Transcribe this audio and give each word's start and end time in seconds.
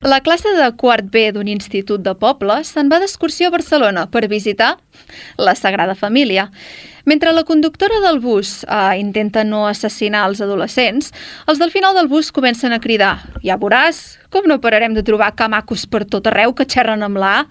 La 0.00 0.22
classe 0.22 0.48
de 0.56 0.66
quart 0.80 1.10
B 1.12 1.26
d'un 1.28 1.44
institut 1.52 2.00
de 2.00 2.14
poble 2.16 2.54
se'n 2.64 2.88
va 2.88 2.96
d'excursió 3.02 3.50
a 3.50 3.52
Barcelona 3.52 4.06
per 4.08 4.30
visitar 4.32 4.70
la 5.36 5.52
Sagrada 5.52 5.92
Família. 5.92 6.46
Mentre 7.04 7.34
la 7.36 7.42
conductora 7.44 7.98
del 8.00 8.16
bus 8.24 8.62
eh, 8.64 8.96
intenta 8.96 9.44
no 9.44 9.66
assassinar 9.68 10.22
els 10.30 10.40
adolescents, 10.40 11.12
els 11.44 11.60
del 11.60 11.68
final 11.74 11.92
del 11.92 12.08
bus 12.08 12.32
comencen 12.32 12.72
a 12.72 12.80
cridar 12.80 13.18
«Ja 13.44 13.58
veuràs, 13.60 14.16
com 14.32 14.48
no 14.48 14.56
pararem 14.64 14.96
de 14.96 15.04
trobar 15.04 15.34
camacos 15.36 15.84
per 15.84 16.06
tot 16.08 16.32
arreu 16.32 16.56
que 16.56 16.64
xerren 16.64 17.04
amb 17.04 17.20
la 17.20 17.34
A?» 17.42 17.44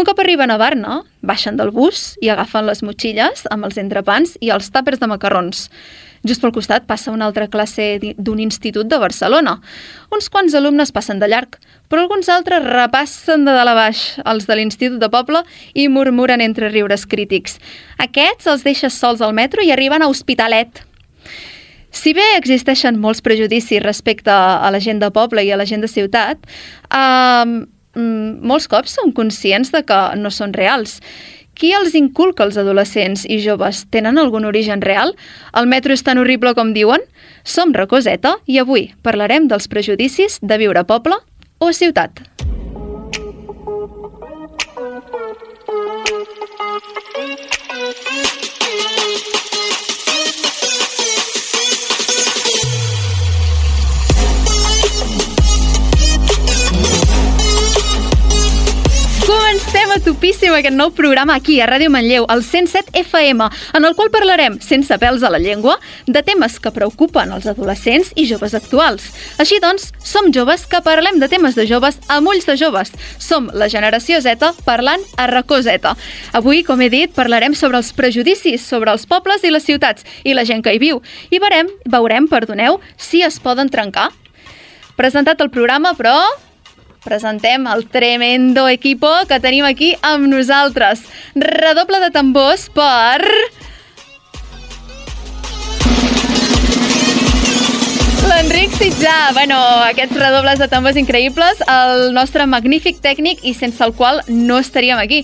Un 0.00 0.08
cop 0.08 0.24
arriben 0.24 0.50
a 0.50 0.56
Barna, 0.56 1.02
baixen 1.20 1.60
del 1.60 1.68
bus 1.70 2.14
i 2.24 2.32
agafen 2.32 2.64
les 2.64 2.80
motxilles 2.82 3.44
amb 3.52 3.68
els 3.68 3.76
entrepans 3.76 4.38
i 4.40 4.48
els 4.56 4.72
tàpers 4.72 5.04
de 5.04 5.12
macarrons. 5.12 5.68
Just 6.24 6.40
pel 6.40 6.54
costat 6.56 6.86
passa 6.88 7.12
una 7.12 7.26
altra 7.28 7.50
classe 7.52 7.98
d'un 8.16 8.38
institut 8.40 8.88
de 8.88 8.98
Barcelona. 9.00 9.58
Uns 10.14 10.30
quants 10.32 10.54
alumnes 10.56 10.92
passen 10.94 11.20
de 11.20 11.28
llarg, 11.28 11.58
però 11.92 12.06
alguns 12.06 12.30
altres 12.32 12.64
repassen 12.64 13.44
de 13.44 13.52
dalt 13.52 13.74
a 13.74 13.76
baix 13.76 14.06
els 14.24 14.48
de 14.48 14.56
l'Institut 14.56 15.02
de 15.02 15.10
Poble 15.12 15.44
i 15.74 15.84
murmuren 15.92 16.40
entre 16.40 16.72
riures 16.72 17.04
crítics. 17.04 17.58
Aquests 18.00 18.48
els 18.48 18.64
deixes 18.64 18.96
sols 18.96 19.20
al 19.20 19.36
metro 19.36 19.60
i 19.60 19.70
arriben 19.74 20.00
a 20.00 20.08
Hospitalet. 20.08 20.80
Si 21.94 22.16
bé 22.16 22.24
existeixen 22.38 22.96
molts 22.98 23.20
prejudicis 23.22 23.84
respecte 23.84 24.32
a 24.32 24.70
la 24.72 24.80
gent 24.82 24.98
de 25.04 25.12
poble 25.14 25.44
i 25.44 25.52
a 25.52 25.60
la 25.60 25.68
gent 25.68 25.84
de 25.84 25.92
ciutat, 25.92 26.40
eh, 26.90 27.64
molts 27.94 28.66
cops 28.66 28.96
són 28.96 29.12
conscients 29.14 29.70
de 29.70 29.84
que 29.86 30.00
no 30.18 30.32
són 30.34 30.56
reals 30.56 30.98
qui 31.54 31.72
els 31.76 31.94
inculca 31.94 32.44
als 32.44 32.58
adolescents 32.60 33.24
i 33.30 33.38
joves? 33.42 33.84
Tenen 33.94 34.18
algun 34.18 34.44
origen 34.44 34.82
real? 34.82 35.14
El 35.54 35.70
metro 35.70 35.94
és 35.94 36.04
tan 36.04 36.18
horrible 36.18 36.54
com 36.58 36.74
diuen? 36.74 37.02
Som 37.44 37.74
Racoseta 37.76 38.36
i 38.46 38.60
avui 38.62 38.90
parlarem 39.02 39.48
dels 39.48 39.70
prejudicis 39.70 40.40
de 40.42 40.58
viure 40.58 40.82
a 40.82 40.88
poble 40.88 41.20
o 41.58 41.70
a 41.70 41.76
ciutat. 41.76 42.33
A 59.94 60.00
topíssim 60.02 60.50
aquest 60.50 60.74
nou 60.74 60.90
programa 60.90 61.36
aquí, 61.38 61.60
a 61.62 61.68
Ràdio 61.68 61.86
Manlleu, 61.92 62.24
al 62.26 62.40
107 62.42 62.96
FM, 62.98 63.46
en 63.78 63.84
el 63.86 63.94
qual 63.94 64.08
parlarem, 64.10 64.56
sense 64.58 64.96
pèls 64.98 65.22
a 65.22 65.30
la 65.30 65.38
llengua, 65.38 65.76
de 66.06 66.22
temes 66.26 66.56
que 66.58 66.72
preocupen 66.74 67.30
els 67.30 67.46
adolescents 67.46 68.10
i 68.18 68.24
joves 68.26 68.56
actuals. 68.58 69.04
Així 69.38 69.60
doncs, 69.62 69.92
som 70.02 70.32
joves 70.34 70.64
que 70.66 70.80
parlem 70.82 71.20
de 71.22 71.28
temes 71.30 71.54
de 71.54 71.66
joves 71.70 72.00
amb 72.10 72.32
ulls 72.32 72.48
de 72.48 72.56
joves. 72.58 72.90
Som 73.22 73.46
la 73.54 73.68
generació 73.70 74.18
Z 74.24 74.64
parlant 74.66 75.04
a 75.14 75.28
racó 75.30 75.60
Z. 75.62 75.92
Avui, 76.34 76.64
com 76.66 76.82
he 76.82 76.88
dit, 76.90 77.12
parlarem 77.14 77.54
sobre 77.54 77.78
els 77.78 77.92
prejudicis 77.94 78.66
sobre 78.66 78.90
els 78.90 79.06
pobles 79.06 79.46
i 79.46 79.52
les 79.54 79.68
ciutats 79.68 80.02
i 80.24 80.34
la 80.34 80.46
gent 80.48 80.64
que 80.64 80.74
hi 80.74 80.82
viu. 80.82 81.04
I 81.30 81.38
veurem, 81.38 81.70
veurem, 81.86 82.26
perdoneu, 82.26 82.80
si 82.96 83.22
es 83.22 83.38
poden 83.38 83.70
trencar. 83.70 84.08
Presentat 84.98 85.38
el 85.44 85.54
programa, 85.54 85.94
però 85.94 86.16
presentem 87.04 87.68
el 87.70 87.86
tremendo 87.92 88.66
equipo 88.68 89.10
que 89.28 89.40
tenim 89.40 89.68
aquí 89.68 89.92
amb 90.02 90.26
nosaltres. 90.32 91.04
Redoble 91.36 92.00
de 92.00 92.10
tambors 92.14 92.70
per... 92.72 93.20
L'Enric 98.44 98.74
Sitjà, 98.76 99.32
bueno, 99.32 99.56
aquests 99.88 100.18
redobles 100.20 100.58
de 100.60 100.66
tambors 100.68 100.98
increïbles, 101.00 101.62
el 101.64 102.10
nostre 102.12 102.44
magnífic 102.44 102.98
tècnic 103.00 103.40
i 103.40 103.54
sense 103.56 103.80
el 103.80 103.94
qual 103.96 104.20
no 104.28 104.58
estaríem 104.60 105.00
aquí. 105.00 105.22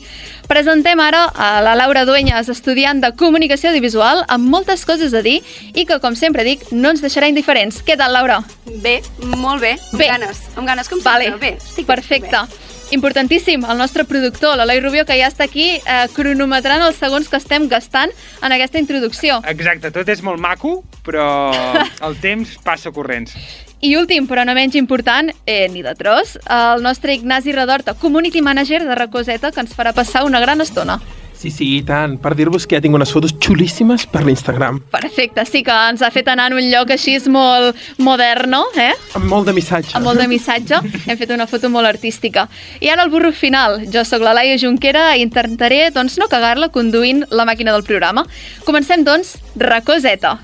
Presentem 0.48 1.02
ara 1.04 1.26
a 1.36 1.50
la 1.60 1.74
Laura 1.76 2.06
Dueñas, 2.08 2.48
estudiant 2.48 3.04
de 3.04 3.12
Comunicació 3.20 3.74
Audiovisual, 3.74 4.24
amb 4.24 4.48
moltes 4.48 4.86
coses 4.88 5.12
a 5.12 5.20
dir 5.20 5.42
i 5.74 5.84
que, 5.84 6.00
com 6.00 6.16
sempre 6.16 6.48
dic, 6.48 6.64
no 6.72 6.94
ens 6.94 7.04
deixarà 7.04 7.28
indiferents. 7.28 7.82
Què 7.84 7.98
tal, 8.00 8.16
Laura? 8.16 8.40
Bé, 8.80 9.02
molt 9.36 9.60
bé, 9.60 9.76
amb 9.76 10.00
bé. 10.00 10.08
ganes, 10.14 10.42
amb 10.56 10.72
ganes 10.72 10.88
com 10.88 11.04
vale. 11.04 11.28
sempre. 11.28 11.50
Bé, 11.50 11.56
estic 11.60 11.92
perfecte. 11.92 12.46
Bé. 12.48 12.69
Importantíssim, 12.90 13.62
el 13.70 13.78
nostre 13.78 14.02
productor, 14.04 14.56
l'Eloi 14.58 14.80
Rubio, 14.82 15.04
que 15.06 15.14
ja 15.14 15.28
està 15.30 15.44
aquí 15.46 15.76
eh, 15.78 16.06
cronometrant 16.10 16.82
els 16.82 16.98
segons 16.98 17.28
que 17.30 17.38
estem 17.38 17.68
gastant 17.70 18.10
en 18.42 18.54
aquesta 18.56 18.82
introducció. 18.82 19.38
Exacte, 19.46 19.92
tot 19.94 20.10
és 20.10 20.24
molt 20.26 20.42
maco, 20.42 20.80
però 21.06 21.28
el 22.08 22.18
temps 22.18 22.56
passa 22.66 22.90
corrents. 22.90 23.36
I 23.80 23.94
últim, 23.96 24.26
però 24.28 24.42
no 24.44 24.56
menys 24.58 24.74
important, 24.76 25.30
eh, 25.46 25.68
ni 25.70 25.86
de 25.86 25.94
tros, 25.94 26.34
el 26.50 26.82
nostre 26.82 27.14
Ignasi 27.14 27.54
Redorta, 27.54 27.94
Community 27.94 28.42
Manager 28.42 28.82
de 28.84 28.98
Recoseta, 28.98 29.54
que 29.54 29.62
ens 29.62 29.72
farà 29.76 29.94
passar 29.94 30.26
una 30.26 30.42
gran 30.42 30.60
estona. 30.60 30.98
Sí, 31.40 31.48
sí, 31.48 31.66
i 31.78 31.84
tant. 31.88 32.18
Per 32.20 32.34
dir-vos 32.36 32.66
que 32.68 32.76
ja 32.76 32.82
tinc 32.84 32.92
unes 32.98 33.08
fotos 33.14 33.32
xulíssimes 33.40 34.04
per 34.12 34.26
l'Instagram. 34.26 34.82
Perfecte, 34.92 35.46
sí 35.48 35.62
que 35.64 35.72
ens 35.72 36.02
ha 36.04 36.10
fet 36.12 36.28
anar 36.28 36.50
en 36.50 36.58
un 36.60 36.66
lloc 36.68 36.92
així 36.92 37.14
molt 37.32 37.78
moderno, 37.96 38.66
eh? 38.76 38.92
Amb 39.16 39.24
molt 39.32 39.48
de 39.48 39.54
missatge. 39.56 39.94
Amb 39.96 40.04
molt 40.04 40.20
de 40.20 40.28
missatge. 40.28 40.82
Hem 41.06 41.16
fet 41.16 41.32
una 41.32 41.48
foto 41.48 41.72
molt 41.72 41.88
artística. 41.88 42.44
I 42.84 42.92
ara 42.92 43.08
el 43.08 43.14
burro 43.14 43.32
final. 43.32 43.80
Jo 43.88 44.04
sóc 44.04 44.20
la 44.20 44.36
Laia 44.36 44.60
Junquera 44.60 45.14
i 45.16 45.24
intentaré, 45.24 45.86
doncs, 45.96 46.20
no 46.20 46.28
cagar-la 46.28 46.68
conduint 46.68 47.24
la 47.30 47.48
màquina 47.48 47.72
del 47.72 47.88
programa. 47.88 48.26
Comencem, 48.68 49.06
doncs, 49.08 49.38
Racoseta. 49.56 50.36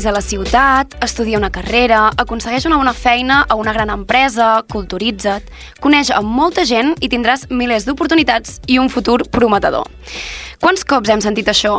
Ves 0.00 0.06
a 0.06 0.12
la 0.16 0.22
ciutat, 0.22 0.94
estudia 1.04 1.36
una 1.36 1.50
carrera, 1.52 2.06
aconsegueix 2.22 2.64
una 2.64 2.78
bona 2.80 2.94
feina 2.96 3.42
a 3.44 3.56
una 3.60 3.74
gran 3.76 3.90
empresa, 3.92 4.62
culturitza't, 4.72 5.50
coneix 5.84 6.08
amb 6.16 6.32
molta 6.38 6.64
gent 6.64 6.94
i 7.04 7.10
tindràs 7.12 7.44
milers 7.52 7.84
d'oportunitats 7.84 8.62
i 8.64 8.78
un 8.80 8.88
futur 8.88 9.18
prometedor. 9.28 9.84
Quants 10.60 10.82
cops 10.84 11.08
hem 11.08 11.22
sentit 11.24 11.46
això? 11.48 11.78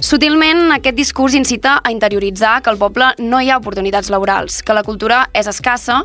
Sutilment, 0.00 0.70
aquest 0.72 0.96
discurs 0.96 1.34
incita 1.36 1.74
a 1.84 1.90
interioritzar 1.92 2.54
que 2.64 2.72
al 2.72 2.78
poble 2.80 3.10
no 3.20 3.42
hi 3.42 3.50
ha 3.52 3.58
oportunitats 3.60 4.08
laborals, 4.14 4.62
que 4.64 4.72
la 4.72 4.84
cultura 4.86 5.26
és 5.36 5.50
escassa, 5.52 5.98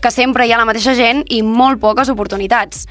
que 0.00 0.14
sempre 0.14 0.46
hi 0.48 0.54
ha 0.54 0.62
la 0.62 0.64
mateixa 0.64 0.96
gent 0.96 1.20
i 1.28 1.42
molt 1.44 1.82
poques 1.84 2.08
oportunitats. 2.08 2.86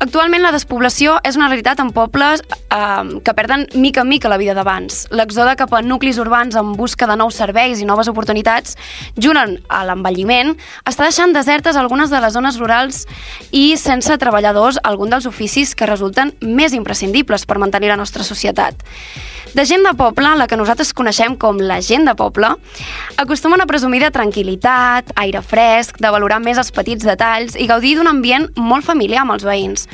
Actualment 0.00 0.40
la 0.40 0.54
despoblació 0.54 1.18
és 1.28 1.36
una 1.36 1.50
realitat 1.50 1.82
en 1.82 1.90
pobles 1.92 2.40
eh, 2.40 3.18
que 3.20 3.34
perden 3.36 3.66
mica 3.76 4.00
en 4.00 4.08
mica 4.08 4.30
la 4.32 4.38
vida 4.40 4.54
d'abans. 4.56 5.02
L'exode 5.12 5.52
cap 5.60 5.74
a 5.76 5.82
nuclis 5.84 6.16
urbans 6.16 6.56
en 6.56 6.70
busca 6.72 7.04
de 7.04 7.18
nous 7.20 7.36
serveis 7.36 7.82
i 7.84 7.84
noves 7.84 8.08
oportunitats, 8.08 8.78
junt 9.20 9.36
a 9.36 9.82
l'envelliment, 9.84 10.54
està 10.88 11.04
deixant 11.04 11.36
desertes 11.36 11.76
algunes 11.76 12.08
de 12.08 12.22
les 12.24 12.32
zones 12.32 12.56
rurals 12.56 13.02
i 13.52 13.76
sense 13.76 14.16
treballadors 14.16 14.80
algun 14.88 15.12
dels 15.12 15.28
oficis 15.28 15.76
que 15.76 15.90
resulten 15.90 16.32
més 16.40 16.72
imprescindibles 16.72 17.44
per 17.44 17.60
mantenir 17.60 17.92
la 17.92 18.00
nostra 18.00 18.24
societat. 18.30 18.86
De 19.50 19.64
gent 19.66 19.82
de 19.82 19.90
poble, 19.98 20.28
la 20.38 20.46
que 20.46 20.54
nosaltres 20.54 20.92
coneixem 20.94 21.34
com 21.34 21.58
la 21.58 21.80
gent 21.82 22.04
de 22.06 22.12
poble, 22.14 22.52
acostumen 23.18 23.58
a 23.58 23.66
presumir 23.66 23.98
de 24.04 24.12
tranquil·litat, 24.14 25.10
aire 25.18 25.42
fresc, 25.42 25.98
de 25.98 26.12
valorar 26.14 26.38
més 26.38 26.60
els 26.60 26.70
petits 26.70 27.02
detalls 27.02 27.58
i 27.58 27.66
gaudir 27.66 27.96
d'un 27.98 28.12
ambient 28.12 28.46
molt 28.54 28.86
familiar 28.86 29.24
amb 29.24 29.34
els 29.34 29.46
veïns. 29.48 29.88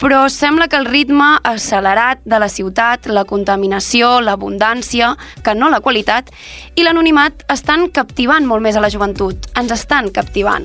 Però 0.00 0.24
sembla 0.32 0.70
que 0.72 0.80
el 0.80 0.88
ritme 0.88 1.34
accelerat 1.44 2.24
de 2.24 2.40
la 2.40 2.48
ciutat, 2.48 3.04
la 3.12 3.28
contaminació, 3.28 4.22
l'abundància, 4.24 5.12
que 5.44 5.52
no 5.52 5.68
la 5.68 5.84
qualitat, 5.84 6.32
i 6.74 6.88
l'anonimat 6.88 7.44
estan 7.52 7.90
captivant 7.92 8.48
molt 8.48 8.64
més 8.64 8.80
a 8.80 8.84
la 8.84 8.92
joventut. 8.94 9.52
Ens 9.60 9.76
estan 9.76 10.08
captivant. 10.16 10.64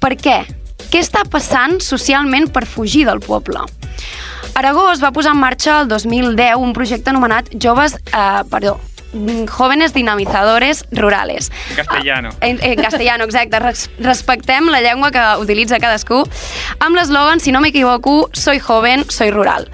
Per 0.00 0.16
què? 0.20 0.42
Què 0.90 1.02
està 1.02 1.26
passant 1.28 1.78
socialment 1.84 2.48
per 2.54 2.64
fugir 2.66 3.04
del 3.08 3.20
poble? 3.20 3.66
Aragó 4.54 4.90
es 4.92 5.02
va 5.02 5.12
posar 5.14 5.34
en 5.36 5.40
marxa 5.40 5.82
el 5.82 5.88
2010 5.88 6.56
un 6.58 6.72
projecte 6.72 7.12
anomenat 7.12 7.52
Joves, 7.62 7.94
eh, 7.96 8.42
perdó, 8.50 8.80
jóvenes 9.48 9.92
dinamizadores 9.92 10.84
rurales. 10.92 11.50
En 11.70 11.76
castellano. 11.76 12.30
En, 12.40 12.58
en 12.62 12.82
castellano, 12.82 13.24
exacte. 13.24 13.58
Res, 13.58 13.90
respectem 13.98 14.68
la 14.70 14.80
llengua 14.80 15.10
que 15.10 15.24
utilitza 15.42 15.80
cadascú 15.82 16.22
amb 16.78 16.96
l'eslògan, 16.96 17.42
si 17.42 17.52
no 17.52 17.60
m'equivoco, 17.60 18.30
soy 18.32 18.60
joven, 18.60 19.04
soy 19.10 19.30
rural. 19.30 19.68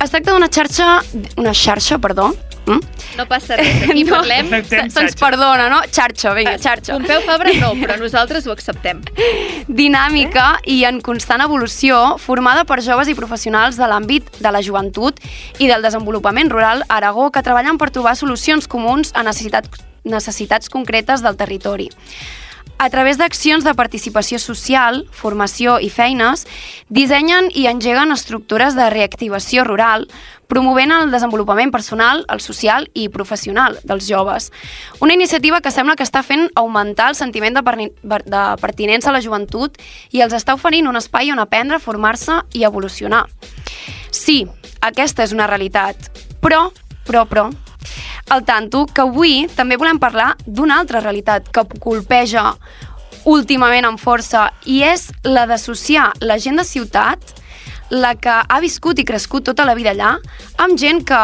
Es 0.00 0.10
tracta 0.10 0.32
d'una 0.32 0.48
xarxa, 0.48 1.00
una 1.36 1.52
xarxa, 1.52 1.98
perdó, 2.00 2.30
Mm? 2.70 3.16
No 3.18 3.26
passa 3.26 3.58
res, 3.58 3.82
aquí 3.90 4.04
no, 4.06 4.14
parlem... 4.14 4.50
Se'ns 4.70 5.16
perdona, 5.18 5.66
no? 5.72 5.80
Xarxa, 5.90 6.34
vinga, 6.36 6.54
eh, 6.54 6.62
xarxa. 6.62 6.94
Pompeu 6.94 7.24
Fabra 7.26 7.54
no, 7.58 7.72
però 7.80 7.98
nosaltres 8.04 8.46
ho 8.46 8.54
acceptem. 8.54 9.02
Dinàmica 9.66 10.46
eh? 10.60 10.76
i 10.76 10.78
en 10.88 11.02
constant 11.04 11.42
evolució, 11.44 12.00
formada 12.22 12.64
per 12.68 12.80
joves 12.86 13.10
i 13.10 13.16
professionals 13.18 13.80
de 13.80 13.90
l'àmbit 13.90 14.30
de 14.38 14.54
la 14.54 14.62
joventut 14.64 15.18
i 15.58 15.70
del 15.70 15.82
desenvolupament 15.86 16.52
rural 16.52 16.84
a 16.86 17.00
Aragó 17.00 17.30
que 17.34 17.42
treballen 17.42 17.80
per 17.80 17.90
trobar 17.94 18.16
solucions 18.18 18.70
comuns 18.70 19.14
a 19.14 19.26
necessitats 19.26 19.86
necessitats 20.00 20.70
concretes 20.72 21.20
del 21.20 21.36
territori. 21.36 21.90
A 22.80 22.88
través 22.88 23.18
d'accions 23.20 23.60
de 23.60 23.74
participació 23.76 24.38
social, 24.40 25.02
formació 25.12 25.74
i 25.84 25.90
feines, 25.92 26.46
dissenyen 26.88 27.50
i 27.52 27.66
engeguen 27.68 28.08
estructures 28.14 28.72
de 28.72 28.86
reactivació 28.88 29.66
rural, 29.68 30.06
promovent 30.48 30.94
el 30.96 31.12
desenvolupament 31.12 31.74
personal, 31.74 32.24
el 32.32 32.40
social 32.40 32.88
i 32.96 33.10
professional 33.12 33.76
dels 33.84 34.08
joves. 34.08 34.48
Una 35.04 35.12
iniciativa 35.12 35.60
que 35.60 35.74
sembla 35.74 35.92
que 35.92 36.08
està 36.08 36.24
fent 36.24 36.48
augmentar 36.56 37.10
el 37.12 37.20
sentiment 37.20 37.60
de, 37.60 37.90
de 38.00 38.44
pertinença 38.64 39.12
a 39.12 39.16
la 39.18 39.20
joventut 39.20 39.76
i 40.16 40.24
els 40.24 40.32
està 40.32 40.56
oferint 40.56 40.88
un 40.88 40.96
espai 40.96 41.34
on 41.36 41.44
aprendre, 41.44 41.84
formar-se 41.84 42.40
i 42.56 42.64
evolucionar. 42.64 43.26
Sí, 44.08 44.46
aquesta 44.80 45.28
és 45.28 45.36
una 45.36 45.52
realitat, 45.52 46.08
però, 46.40 46.70
però, 47.04 47.28
però, 47.28 47.50
al 48.30 48.44
tanto 48.46 48.86
que 48.86 49.02
avui 49.02 49.48
també 49.56 49.76
volem 49.76 49.98
parlar 49.98 50.32
d'una 50.46 50.78
altra 50.80 51.02
realitat 51.02 51.50
que 51.50 51.66
colpeja 51.82 52.54
últimament 53.28 53.84
amb 53.84 54.00
força 54.00 54.46
i 54.64 54.80
és 54.86 55.10
la 55.26 55.44
d'associar 55.50 56.12
la 56.24 56.38
gent 56.38 56.56
de 56.60 56.64
ciutat, 56.64 57.34
la 57.90 58.14
que 58.14 58.36
ha 58.46 58.60
viscut 58.62 59.02
i 59.02 59.04
crescut 59.04 59.44
tota 59.50 59.66
la 59.66 59.74
vida 59.74 59.92
allà, 59.92 60.14
amb 60.62 60.78
gent 60.78 61.02
que 61.04 61.20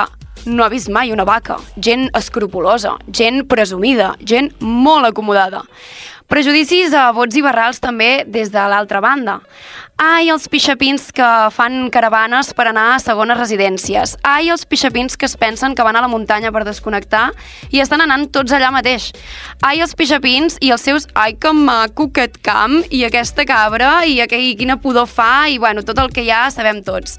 no 0.47 0.65
ha 0.65 0.71
vist 0.71 0.91
mai 0.91 1.13
una 1.15 1.25
vaca, 1.27 1.57
gent 1.83 2.09
escrupulosa, 2.15 2.97
gent 3.11 3.47
presumida, 3.51 4.15
gent 4.21 4.53
molt 4.61 5.09
acomodada. 5.09 5.65
Prejudicis 6.27 6.95
a 6.95 7.13
vots 7.15 7.39
i 7.39 7.43
barrals 7.43 7.79
també 7.79 8.25
des 8.27 8.51
de 8.51 8.63
l'altra 8.71 9.01
banda. 9.01 9.41
Ai, 9.97 10.27
els 10.29 10.45
pixapins 10.53 11.07
que 11.17 11.27
fan 11.57 11.87
caravanes 11.89 12.51
per 12.53 12.67
anar 12.69 12.83
a 12.93 12.99
segones 13.01 13.39
residències. 13.39 14.11
Ai, 14.29 14.51
els 14.53 14.67
pixapins 14.69 15.17
que 15.17 15.25
es 15.25 15.39
pensen 15.41 15.73
que 15.73 15.87
van 15.87 15.97
a 15.97 16.03
la 16.05 16.11
muntanya 16.13 16.51
per 16.53 16.67
desconnectar 16.69 17.31
i 17.73 17.81
estan 17.81 18.05
anant 18.05 18.27
tots 18.29 18.53
allà 18.53 18.69
mateix. 18.75 19.07
Ai, 19.65 19.81
els 19.81 19.97
pixapins 19.97 20.59
i 20.61 20.75
els 20.77 20.85
seus 20.85 21.09
ai, 21.17 21.33
que 21.41 21.55
maco 21.57 22.11
aquest 22.11 22.37
camp 22.45 22.77
i 22.93 23.07
aquesta 23.09 23.49
cabra 23.49 24.05
i 24.05 24.21
aquell, 24.21 24.51
quina 24.61 24.77
pudor 24.77 25.09
fa 25.09 25.49
i 25.49 25.57
bueno, 25.57 25.81
tot 25.81 25.97
el 26.05 26.13
que 26.13 26.27
ja 26.29 26.45
sabem 26.53 26.85
tots. 26.85 27.17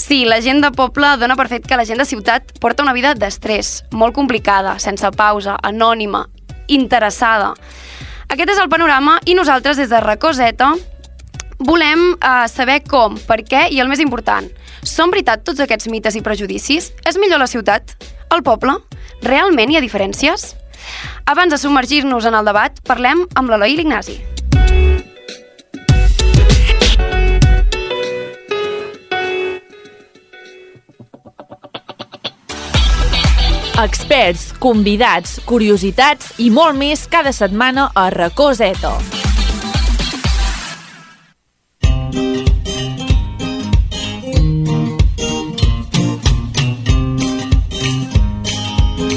Sí, 0.00 0.24
la 0.24 0.40
gent 0.40 0.64
de 0.64 0.72
poble 0.72 1.18
dona 1.20 1.36
per 1.36 1.50
fet 1.52 1.68
que 1.68 1.76
la 1.76 1.84
gent 1.84 2.00
de 2.00 2.08
ciutat 2.08 2.56
porta 2.64 2.80
una 2.80 2.96
vida 2.96 3.12
d'estrès, 3.12 3.82
molt 3.92 4.16
complicada, 4.16 4.78
sense 4.80 5.12
pausa, 5.20 5.60
anònima, 5.60 6.24
interessada. 6.72 7.52
Aquest 8.32 8.56
és 8.56 8.58
el 8.58 8.72
panorama 8.72 9.20
i 9.28 9.36
nosaltres 9.36 9.76
des 9.76 9.92
de 9.92 10.00
Racoseta 10.00 10.72
volem 11.58 12.12
eh, 12.14 12.48
saber 12.48 12.82
com, 12.88 13.16
per 13.28 13.40
què 13.46 13.66
i 13.72 13.80
el 13.80 13.88
més 13.88 14.02
important, 14.02 14.48
són 14.84 15.12
veritat 15.14 15.44
tots 15.46 15.62
aquests 15.64 15.88
mites 15.92 16.16
i 16.16 16.22
prejudicis? 16.24 16.92
És 17.06 17.18
millor 17.18 17.40
la 17.42 17.50
ciutat? 17.50 17.96
El 18.34 18.42
poble? 18.46 18.78
Realment 19.24 19.72
hi 19.72 19.78
ha 19.78 19.84
diferències? 19.84 20.54
Abans 21.26 21.52
de 21.52 21.58
submergir-nos 21.58 22.26
en 22.28 22.36
el 22.38 22.46
debat, 22.46 22.80
parlem 22.86 23.26
amb 23.34 23.50
l'Eloi 23.50 23.78
Ignasi. 23.80 24.18
Experts, 33.76 34.54
convidats, 34.56 35.34
curiositats 35.44 36.38
i 36.40 36.48
molt 36.48 36.78
més 36.80 37.04
cada 37.12 37.34
setmana 37.36 37.90
a 37.92 38.08
Racó 38.14 38.54
Zeta. 38.56 38.96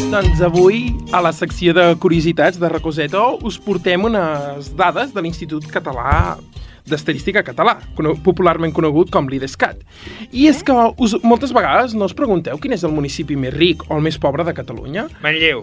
Doncs 0.09 0.41
avui, 0.41 0.87
a 1.13 1.19
la 1.21 1.29
secció 1.29 1.69
de 1.77 1.83
curiositats 2.01 2.57
de 2.57 2.69
Recoseta, 2.71 3.21
us 3.45 3.59
portem 3.61 4.07
unes 4.07 4.71
dades 4.73 5.11
de 5.13 5.21
l'Institut 5.21 5.67
Català 5.69 6.39
d'Estadística 6.89 7.43
Català, 7.45 7.75
popularment 8.25 8.73
conegut 8.73 9.11
com 9.13 9.29
l'IDESCAT. 9.29 9.83
I 10.33 10.47
és 10.49 10.63
que 10.65 10.73
us, 10.73 11.13
moltes 11.21 11.53
vegades 11.53 11.93
no 11.93 12.09
us 12.09 12.17
pregunteu 12.17 12.57
quin 12.57 12.73
és 12.73 12.87
el 12.89 12.95
municipi 12.95 13.37
més 13.37 13.53
ric 13.53 13.85
o 13.85 13.99
el 13.99 14.03
més 14.07 14.17
pobre 14.17 14.47
de 14.47 14.55
Catalunya? 14.57 15.05
Manlleu. 15.21 15.61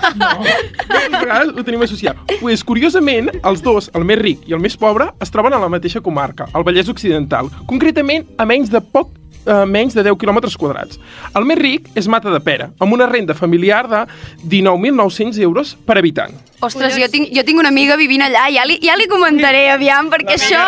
Moltes 0.24 1.20
vegades 1.20 1.52
ho 1.52 1.68
tenim 1.68 1.84
associat. 1.84 2.24
Pues, 2.40 2.64
curiosament, 2.64 3.28
els 3.44 3.60
dos, 3.60 3.92
el 3.92 4.08
més 4.08 4.24
ric 4.24 4.48
i 4.48 4.56
el 4.56 4.64
més 4.64 4.80
pobre, 4.80 5.12
es 5.20 5.36
troben 5.36 5.52
a 5.52 5.60
la 5.60 5.68
mateixa 5.68 6.00
comarca, 6.00 6.48
al 6.56 6.64
Vallès 6.64 6.88
Occidental, 6.88 7.52
concretament 7.68 8.24
a 8.40 8.48
menys 8.48 8.72
de 8.72 8.80
poc 8.80 9.19
eh, 9.46 9.64
menys 9.66 9.96
de 9.96 10.04
10 10.06 10.18
quilòmetres 10.20 10.56
quadrats. 10.60 11.00
El 11.36 11.46
més 11.48 11.58
ric 11.60 11.88
és 11.98 12.08
Mata 12.10 12.32
de 12.32 12.40
Pera, 12.44 12.70
amb 12.80 12.96
una 12.96 13.08
renda 13.10 13.34
familiar 13.34 13.86
de 13.90 14.04
19.900 14.44 15.40
euros 15.44 15.74
per 15.86 15.98
habitant. 15.98 16.36
Ostres, 16.60 16.98
jo 17.00 17.08
tinc, 17.12 17.30
jo 17.32 17.44
tinc 17.46 17.62
una 17.62 17.72
amiga 17.72 17.96
vivint 17.96 18.24
allà, 18.26 18.46
ja 18.52 18.66
li, 18.68 18.76
ja 18.84 18.96
li 19.00 19.08
comentaré, 19.08 19.66
aviam, 19.72 20.10
perquè 20.12 20.36
La 20.36 20.40
això... 20.40 20.64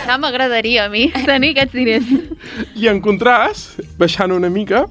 Ja 0.10 0.16
m'agradaria 0.18 0.86
a 0.86 0.90
mi 0.90 1.06
tenir 1.12 1.52
aquests 1.54 1.76
diners. 1.76 2.08
I 2.74 2.88
en 2.90 3.02
contrast, 3.04 3.78
baixant 4.00 4.32
una 4.34 4.50
mica, 4.50 4.86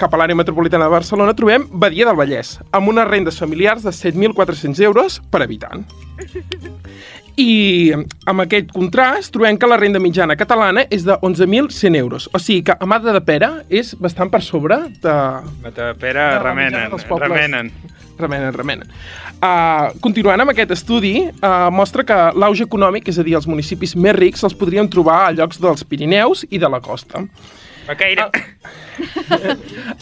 cap 0.00 0.14
a 0.14 0.20
l'àrea 0.20 0.38
metropolitana 0.38 0.86
de 0.86 0.94
Barcelona, 0.94 1.34
trobem 1.36 1.66
Badia 1.82 2.06
del 2.08 2.16
Vallès, 2.16 2.54
amb 2.72 2.92
unes 2.92 3.08
rendes 3.08 3.40
familiars 3.40 3.84
de 3.84 3.92
7.400 3.92 4.80
euros 4.86 5.20
per 5.30 5.42
habitant. 5.44 5.84
I 7.38 7.92
amb 8.28 8.44
aquest 8.44 8.72
contrast 8.74 9.32
trobem 9.34 9.58
que 9.60 9.68
la 9.70 9.78
renda 9.80 10.00
mitjana 10.02 10.36
catalana 10.38 10.84
és 10.90 11.04
de 11.06 11.14
11.100 11.14 11.96
euros. 11.96 12.28
O 12.34 12.40
sigui 12.42 12.64
que 12.66 12.76
Amada 12.80 13.14
de 13.14 13.22
Pera 13.24 13.52
és 13.68 13.94
bastant 13.98 14.30
per 14.32 14.42
sobre 14.44 14.80
de... 15.02 15.16
Matapera 15.62 16.26
de 16.34 16.36
la 16.36 16.44
remenen, 16.44 16.74
mitjana 16.74 16.94
dels 16.96 17.08
pobles. 17.08 17.30
remenen. 17.30 17.72
Remenen, 18.20 18.52
remenen. 18.52 18.90
Uh, 19.40 19.94
continuant 20.04 20.42
amb 20.42 20.52
aquest 20.52 20.74
estudi, 20.74 21.14
uh, 21.30 21.70
mostra 21.72 22.04
que 22.04 22.18
l'auge 22.36 22.66
econòmic, 22.66 23.08
és 23.08 23.16
a 23.16 23.24
dir, 23.24 23.38
els 23.38 23.48
municipis 23.48 23.94
més 23.96 24.12
rics, 24.18 24.44
els 24.44 24.56
podríem 24.58 24.90
trobar 24.92 25.22
a 25.24 25.32
llocs 25.32 25.62
dels 25.62 25.86
Pirineus 25.88 26.44
i 26.50 26.60
de 26.60 26.68
la 26.68 26.82
costa. 26.84 27.24
Vaqueira. 27.90 28.28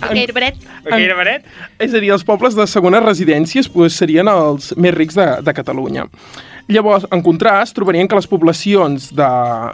Aquell 0.03 0.33
bret. 0.39 0.59
Vaqueira 0.85 1.17
Baret. 1.17 1.47
És 1.79 1.95
a 1.95 2.03
dir, 2.03 2.11
els 2.13 2.27
pobles 2.27 2.59
de 2.59 2.67
segones 2.69 3.05
residències 3.05 3.71
pues, 3.73 3.97
serien 3.97 4.29
els 4.29 4.73
més 4.77 4.95
rics 4.97 5.17
de, 5.17 5.29
de 5.47 5.55
Catalunya. 5.57 6.09
Llavors, 6.69 7.07
en 7.11 7.23
contrast, 7.25 7.73
trobarien 7.77 8.09
que 8.09 8.17
les 8.19 8.27
poblacions 8.29 9.09
de, 9.17 9.29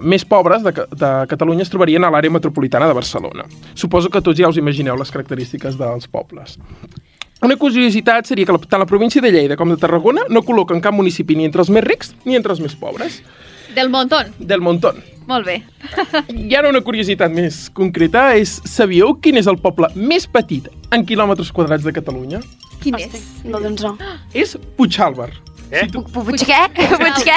més 0.06 0.22
pobres 0.22 0.62
de, 0.62 0.70
de 0.94 1.10
Catalunya 1.26 1.64
es 1.66 1.72
trobarien 1.72 2.04
a 2.06 2.10
l'àrea 2.14 2.30
metropolitana 2.30 2.86
de 2.86 2.94
Barcelona. 2.94 3.48
Suposo 3.74 4.12
que 4.14 4.22
tots 4.22 4.38
ja 4.38 4.50
us 4.52 4.60
imagineu 4.62 4.94
les 5.00 5.10
característiques 5.10 5.74
dels 5.80 6.06
pobles. 6.06 6.54
Una 7.42 7.56
curiositat 7.58 8.30
seria 8.30 8.46
que 8.46 8.54
la, 8.54 8.60
tant 8.62 8.80
la 8.80 8.86
província 8.86 9.20
de 9.20 9.32
Lleida 9.34 9.56
com 9.58 9.72
de 9.72 9.76
Tarragona 9.80 10.22
no 10.30 10.44
col·loquen 10.46 10.78
cap 10.84 10.94
municipi 10.94 11.34
ni 11.34 11.48
entre 11.48 11.64
els 11.64 11.72
més 11.74 11.82
rics 11.84 12.14
ni 12.24 12.38
entre 12.38 12.54
els 12.54 12.62
més 12.62 12.76
pobres. 12.78 13.18
Del 13.74 13.90
montón. 13.90 14.30
Del 14.38 14.62
montón. 14.62 15.02
Molt 15.26 15.48
bé. 15.50 15.56
I 16.30 16.54
ara 16.54 16.70
una 16.70 16.84
curiositat 16.86 17.32
més 17.34 17.64
concreta 17.74 18.28
és, 18.38 18.60
sabíeu 18.70 19.16
quin 19.18 19.40
és 19.40 19.50
el 19.50 19.58
poble 19.58 19.90
més 19.96 20.28
petit 20.30 20.70
en 20.94 21.02
quilòmetres 21.08 21.50
quadrats 21.50 21.82
de 21.82 21.94
Catalunya? 21.96 22.38
Quin 22.84 23.00
és? 23.02 23.18
No, 23.42 23.58
doncs 23.58 23.82
no. 23.82 23.96
És 24.30 24.54
Puigàlber. 24.78 25.32
Eh? 25.74 25.86
tu- 25.92 26.02
Pu- 26.06 26.24
Puig 26.28 26.42
què? 26.46 26.60
Puig 26.74 27.18
què? 27.26 27.36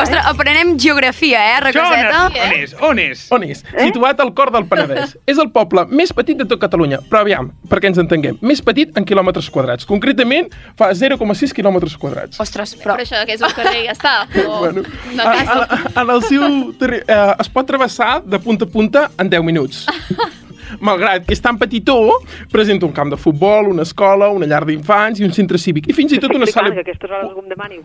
Ostres, 0.00 0.24
aprenem 0.30 0.74
geografia, 0.78 1.40
eh, 1.50 1.60
Això 1.60 1.82
on 1.84 1.92
Racoseta? 1.92 2.52
és? 2.60 2.74
On 2.80 2.98
és? 2.98 3.24
On 3.34 3.42
és? 3.44 3.64
És? 3.72 3.82
Situat 3.88 4.20
al 4.20 4.32
cor 4.34 4.52
del 4.54 4.66
Penedès. 4.70 5.16
és 5.32 5.38
el 5.42 5.50
poble 5.54 5.86
més 5.90 6.12
petit 6.16 6.38
de 6.38 6.46
tot 6.48 6.60
Catalunya, 6.62 7.00
però 7.10 7.20
aviam, 7.24 7.50
perquè 7.68 7.90
ens 7.90 7.98
entenguem, 8.02 8.38
més 8.40 8.62
petit 8.64 8.94
en 8.96 9.04
quilòmetres 9.08 9.50
quadrats. 9.50 9.84
Concretament, 9.88 10.48
fa 10.78 10.92
0,6 10.94 11.52
quilòmetres 11.56 11.96
quadrats. 12.00 12.40
Ostres, 12.40 12.76
però... 12.80 12.94
Però 12.98 13.04
això 13.06 13.24
que 13.26 13.34
és 13.36 13.42
un 13.44 13.52
carrer 13.58 13.82
i 13.82 13.86
ja 13.88 13.96
està. 13.96 14.14
O 14.46 14.60
Bueno, 14.64 14.82
a, 15.18 15.24
casa. 15.24 15.58
a, 15.64 16.00
en 16.02 16.10
el 16.14 16.22
seu 16.28 16.46
terri- 16.80 17.02
eh, 17.06 17.34
es 17.40 17.48
pot 17.52 17.66
travessar 17.66 18.22
de 18.24 18.38
punta 18.38 18.64
a 18.64 18.68
punta 18.68 19.10
en 19.18 19.28
10 19.30 19.42
minuts. 19.44 19.84
Malgrat 20.80 21.26
que 21.26 21.34
és 21.36 21.40
tan 21.44 21.58
petitó, 21.58 21.98
presenta 22.52 22.86
un 22.86 22.92
camp 22.92 23.10
de 23.12 23.16
futbol, 23.20 23.68
una 23.72 23.82
escola, 23.82 24.28
una 24.34 24.46
llar 24.46 24.64
d'infants 24.66 25.20
i 25.20 25.24
un 25.28 25.32
centre 25.32 25.58
cívic. 25.58 25.88
I 25.88 25.92
fins 25.96 26.12
i 26.12 26.18
tot 26.22 26.34
una 26.34 26.46
sala... 26.46 26.72
que 26.74 26.80
aquestes 26.86 27.10
hores 27.10 27.28
algú 27.28 27.40
em 27.44 27.48
demani. 27.48 27.80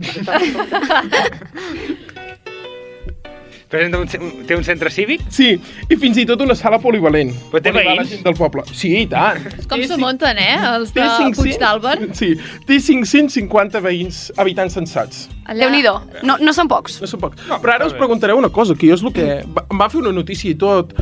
Presenta 3.69 3.99
un, 4.01 4.07
té 4.49 4.55
un 4.57 4.63
centre 4.65 4.89
cívic? 4.89 5.21
Sí, 5.29 5.51
i 5.93 5.95
fins 6.01 6.17
i 6.17 6.23
tot 6.25 6.41
una 6.41 6.55
sala 6.57 6.79
polivalent. 6.81 7.29
Però 7.51 7.59
té 7.61 7.69
veïns? 7.75 8.07
gent 8.09 8.23
del 8.25 8.33
poble. 8.33 8.63
Sí, 8.73 8.89
i 9.03 9.05
tant. 9.11 9.43
Com 9.69 9.83
s'ho 9.85 9.99
munten, 10.01 10.39
eh? 10.41 10.55
Els 10.71 10.89
de 10.95 11.03
té 11.03 11.05
500 11.19 11.37
Puig 11.37 11.59
d'Àlber. 11.61 11.93
Sí, 12.17 12.31
té 12.65 12.79
550 12.81 13.83
veïns, 13.85 14.23
habitants 14.41 14.73
sensats. 14.73 15.27
Allà- 15.45 15.67
Déu-n'hi-do. 15.67 15.93
No, 16.25 16.39
no 16.41 16.53
són 16.57 16.67
pocs. 16.71 16.97
No 17.03 17.11
són 17.11 17.21
pocs. 17.27 17.45
No, 17.45 17.59
Però 17.61 17.75
ara 17.75 17.85
us 17.85 17.93
preguntareu 17.93 18.41
una 18.41 18.49
cosa, 18.49 18.73
que 18.73 18.89
jo 18.89 18.97
és 18.97 19.05
el 19.05 19.13
que... 19.13 19.27
Em 19.45 19.77
va 19.83 19.89
fer 19.93 20.01
una 20.01 20.15
notícia 20.17 20.49
i 20.49 20.55
tot. 20.57 20.97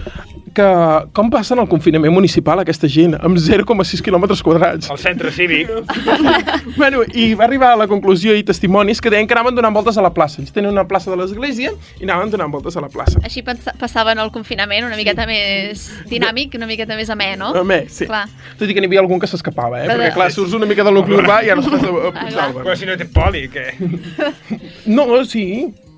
Que 0.55 0.65
com 1.13 1.29
passen 1.29 1.59
el 1.59 1.67
confinament 1.69 2.13
municipal 2.13 2.59
aquesta 2.61 2.87
gent 2.89 3.15
amb 3.19 3.37
0,6 3.37 4.01
quilòmetres 4.05 4.41
quadrats. 4.45 4.89
El 4.93 4.97
centre 5.01 5.31
cívic. 5.31 5.69
Bueno, 6.77 7.01
i 7.17 7.31
va 7.33 7.45
arribar 7.47 7.71
a 7.73 7.77
la 7.79 7.87
conclusió 7.89 8.35
i 8.37 8.43
testimonis 8.45 8.99
que 9.01 9.09
deien 9.09 9.25
que 9.27 9.33
anaven 9.33 9.55
donant 9.57 9.73
voltes 9.73 9.97
a 9.97 10.01
la 10.05 10.11
plaça. 10.13 10.41
Ells 10.41 10.51
tenen 10.53 10.71
una 10.71 10.83
plaça 10.87 11.09
de 11.09 11.17
l'església 11.17 11.71
i 11.99 12.03
anaven 12.05 12.29
donant 12.33 12.51
voltes 12.53 12.75
a 12.77 12.81
la 12.83 12.89
plaça. 12.93 13.19
Així 13.25 13.41
passaven 13.43 14.19
el 14.21 14.29
confinament 14.35 14.85
una 14.85 14.97
miqueta 14.99 15.25
més 15.29 15.87
dinàmic, 16.11 16.53
una 16.59 16.67
miqueta 16.69 16.95
més 16.99 17.09
amè, 17.09 17.31
no? 17.39 17.49
Home, 17.57 17.79
sí. 17.89 18.05
Clar. 18.05 18.25
Tot 18.59 18.69
i 18.69 18.75
que 18.77 18.83
n'hi 18.83 18.91
havia 18.91 19.01
algun 19.01 19.19
que 19.23 19.29
s'escapava, 19.31 19.81
eh? 19.81 19.87
Però 19.87 19.97
Perquè, 19.97 20.11
de- 20.11 20.15
clar, 20.19 20.29
surts 20.35 20.53
una 20.53 20.69
mica 20.69 20.85
del 20.85 20.93
nucli 20.99 21.17
urbà 21.17 21.39
i 21.43 21.49
ja 21.49 21.57
no 21.57 21.65
estàs 21.65 21.83
a, 21.87 21.89
a 21.89 22.11
Ah, 22.11 22.13
Puigdàlber. 22.21 22.63
Però 22.67 22.75
si 22.77 22.85
no 22.89 22.97
té 22.99 23.09
poli, 23.17 23.47
què? 23.49 23.67
No, 24.85 25.07
sí. 25.25 25.47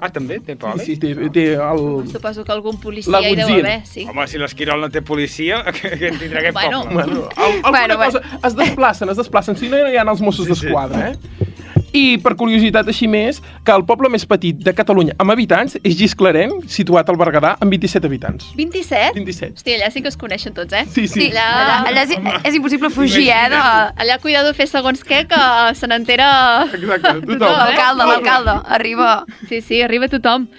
Ah, 0.01 0.08
també 0.15 0.38
té 0.39 0.53
Sí, 0.53 0.60
poli? 0.62 0.86
sí, 0.86 0.94
té, 0.98 1.10
té 1.36 1.44
el... 1.60 1.82
Suposo 2.08 2.46
que 2.48 2.51
algun 2.53 2.77
policia 2.79 3.12
La 3.12 3.20
hi 3.20 3.36
deu 3.36 3.50
haver, 3.58 3.82
sí. 3.86 4.06
Home, 4.08 4.27
si 4.32 4.38
l'Esquirol 4.39 4.79
no 4.79 4.89
té 4.89 5.01
policia, 5.01 5.62
que, 5.75 5.91
que 6.00 6.08
en 6.13 6.20
tindrà 6.22 6.39
aquest 6.39 6.56
Bueno. 6.56 6.84
poble? 6.86 6.94
Bueno, 6.96 7.29
al, 7.36 7.51
alguna 7.51 7.72
Bueno, 7.72 7.98
bueno, 7.98 8.22
cosa... 8.22 8.39
Es 8.48 8.56
desplacen, 8.56 9.10
es 9.10 9.18
desplacen. 9.18 9.58
Si 9.60 9.68
no, 9.68 9.77
ja 9.77 9.91
hi 9.91 9.98
ha 10.00 10.06
els 10.08 10.22
Mossos 10.22 10.48
Sí, 10.48 10.56
sí. 10.56 10.65
d'Esquadra, 10.68 11.10
eh? 11.12 11.49
I, 11.93 12.19
per 12.22 12.36
curiositat 12.38 12.88
així 12.91 13.08
més, 13.10 13.39
que 13.65 13.74
el 13.74 13.84
poble 13.88 14.10
més 14.13 14.25
petit 14.29 14.58
de 14.62 14.74
Catalunya 14.77 15.15
amb 15.22 15.34
habitants 15.34 15.77
és 15.81 15.96
Gisclareny, 15.98 16.60
situat 16.69 17.10
al 17.10 17.17
Berguedà, 17.19 17.55
amb 17.62 17.74
27 17.74 18.10
habitants. 18.10 18.50
27? 18.58 19.15
27. 19.17 19.58
Hòstia, 19.58 19.77
allà 19.79 19.89
sí 19.93 20.03
que 20.05 20.12
es 20.12 20.17
coneixen 20.19 20.53
tots, 20.58 20.75
eh? 20.77 20.84
Sí, 20.93 21.08
sí. 21.10 21.29
Allà, 21.31 21.48
Allà, 21.60 21.77
allà 21.91 22.03
és, 22.05 22.43
és 22.51 22.60
impossible 22.60 22.91
fugir, 22.93 23.27
eh? 23.34 23.48
De... 23.53 23.62
allà 24.05 24.19
cuidado 24.22 24.53
fer 24.58 24.69
segons 24.69 25.01
què, 25.05 25.24
que 25.29 25.41
se 25.79 25.89
n'entera... 25.89 26.29
Exacte, 26.69 27.15
tothom. 27.25 27.34
Tothom, 27.34 27.48
eh? 27.50 27.58
L'alcalde, 27.63 28.10
l'alcalde, 28.13 28.58
arriba. 28.79 29.10
Sí, 29.50 29.62
sí, 29.65 29.81
arriba 29.86 30.10
tothom. 30.12 30.50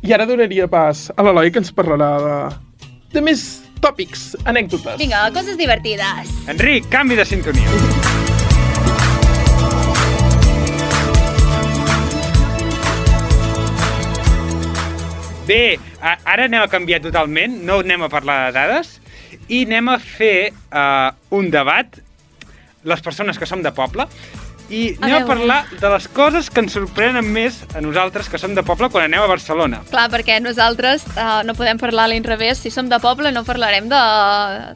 I 0.00 0.14
ara 0.16 0.24
donaria 0.24 0.68
pas 0.70 1.08
a 1.12 1.26
l'Eloi, 1.26 1.50
que 1.52 1.60
ens 1.60 1.74
parlarà 1.76 2.12
de, 2.24 2.86
de 3.18 3.24
més 3.26 3.44
tòpics, 3.84 4.32
anècdotes. 4.48 4.96
Vinga, 5.00 5.26
coses 5.34 5.58
divertides. 5.60 6.32
Enric, 6.48 6.88
canvi 6.92 7.18
de 7.20 7.26
sintonia. 7.28 8.29
Bé, 15.50 15.78
a- 16.00 16.18
ara 16.30 16.46
anem 16.46 16.62
a 16.62 16.68
canviar 16.70 17.00
totalment, 17.02 17.58
no 17.66 17.80
anem 17.82 18.06
a 18.06 18.10
parlar 18.12 18.44
de 18.46 18.52
dades, 18.58 18.96
i 19.50 19.64
anem 19.66 19.88
a 19.90 19.98
fer 19.98 20.52
uh, 20.70 21.10
un 21.34 21.50
debat, 21.50 21.98
les 22.86 23.02
persones 23.02 23.38
que 23.38 23.48
som 23.50 23.62
de 23.66 23.72
poble, 23.74 24.06
i 24.70 24.92
A 24.94 25.02
anem 25.02 25.16
a, 25.16 25.18
veure. 25.18 25.26
parlar 25.26 25.56
de 25.80 25.88
les 25.90 26.04
coses 26.14 26.46
que 26.54 26.62
ens 26.62 26.76
sorprenen 26.76 27.26
més 27.34 27.56
a 27.74 27.80
nosaltres 27.82 28.28
que 28.30 28.38
som 28.38 28.52
de 28.54 28.62
poble 28.62 28.86
quan 28.94 29.08
anem 29.08 29.24
a 29.24 29.26
Barcelona. 29.26 29.80
Clar, 29.90 30.04
perquè 30.12 30.36
nosaltres 30.38 31.02
uh, 31.16 31.40
no 31.42 31.56
podem 31.58 31.80
parlar 31.82 32.04
a 32.06 32.12
l'inrevés. 32.12 32.62
Si 32.62 32.70
som 32.70 32.86
de 32.88 33.00
poble 33.02 33.32
no 33.34 33.42
parlarem 33.42 33.88
de, 33.90 33.98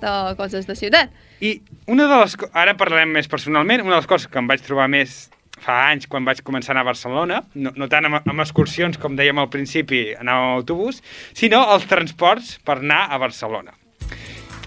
de 0.02 0.16
coses 0.40 0.66
de 0.66 0.74
ciutat. 0.74 1.14
I 1.38 1.60
una 1.86 2.08
de 2.10 2.18
les... 2.24 2.34
Ara 2.50 2.74
parlarem 2.74 3.14
més 3.14 3.30
personalment. 3.30 3.84
Una 3.86 3.94
de 3.94 4.00
les 4.02 4.10
coses 4.10 4.26
que 4.26 4.42
em 4.42 4.50
vaig 4.50 4.66
trobar 4.66 4.88
més 4.90 5.28
fa 5.60 5.90
anys 5.92 6.06
quan 6.10 6.24
vaig 6.26 6.42
començar 6.44 6.72
a 6.72 6.74
anar 6.74 6.82
a 6.84 6.90
Barcelona, 6.90 7.42
no, 7.54 7.70
no 7.76 7.88
tant 7.88 8.04
amb, 8.08 8.20
amb 8.26 8.40
excursions, 8.44 8.98
com 9.00 9.14
dèiem 9.16 9.38
al 9.38 9.48
principi, 9.52 10.10
anàvem 10.18 10.50
amb 10.50 10.58
autobús, 10.58 11.00
sinó 11.32 11.62
els 11.74 11.86
transports 11.88 12.58
per 12.64 12.78
anar 12.82 13.06
a 13.10 13.18
Barcelona. 13.18 13.72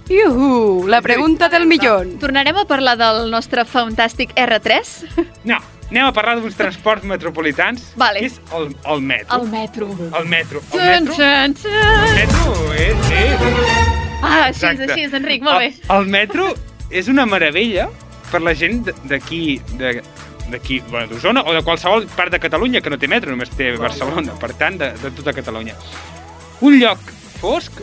Iuhu, 0.09 0.87
la 0.87 1.01
pregunta 1.01 1.49
del 1.49 1.65
millón. 1.67 2.13
Tornarem 2.19 2.55
a 2.55 2.63
parlar 2.65 2.95
del 2.97 3.29
nostre 3.31 3.65
fantàstic 3.67 4.31
R3, 4.39 5.25
No, 5.43 5.57
anem 5.91 6.05
a 6.07 6.13
parlar 6.15 6.37
d'uns 6.39 6.55
transports 6.55 7.03
metropolitans, 7.03 7.91
Vale. 7.99 8.21
que 8.23 8.29
és 8.31 8.39
el, 8.55 8.69
el 8.87 9.01
metro. 9.01 9.41
el 9.41 9.47
metro. 9.51 9.89
El 10.17 10.25
metro. 10.31 10.61
El 10.73 10.79
metro, 10.79 11.13
txan, 11.13 11.53
txan. 11.59 12.07
el 12.07 12.15
metro 12.21 12.73
és... 12.73 13.11
és... 13.11 13.45
Ah, 14.17 14.47
així 14.47 14.63
és, 14.63 14.63
Exacte. 14.63 14.87
així 14.93 15.03
és, 15.05 15.13
Enric, 15.13 15.43
molt 15.45 15.59
bé. 15.61 15.67
El, 15.75 15.95
el 15.99 16.07
metro 16.15 16.47
és 16.89 17.07
una 17.11 17.25
meravella 17.29 17.89
per 18.31 18.41
la 18.41 18.55
gent 18.57 18.87
d'aquí, 19.11 19.59
de- 19.77 20.01
d'aquí, 20.51 20.79
bueno, 20.89 21.11
d'Osona, 21.11 21.43
o 21.47 21.53
de 21.55 21.63
qualsevol 21.65 22.07
part 22.15 22.33
de 22.33 22.39
Catalunya 22.39 22.81
que 22.81 22.91
no 22.93 22.99
té 22.99 23.09
metro, 23.11 23.31
només 23.33 23.51
té 23.55 23.73
Barcelona, 23.77 24.35
per 24.39 24.53
tant, 24.59 24.79
de, 24.79 24.91
de 25.01 25.11
tota 25.17 25.35
Catalunya. 25.35 25.75
Un 26.65 26.79
lloc 26.81 27.01
fosc 27.41 27.81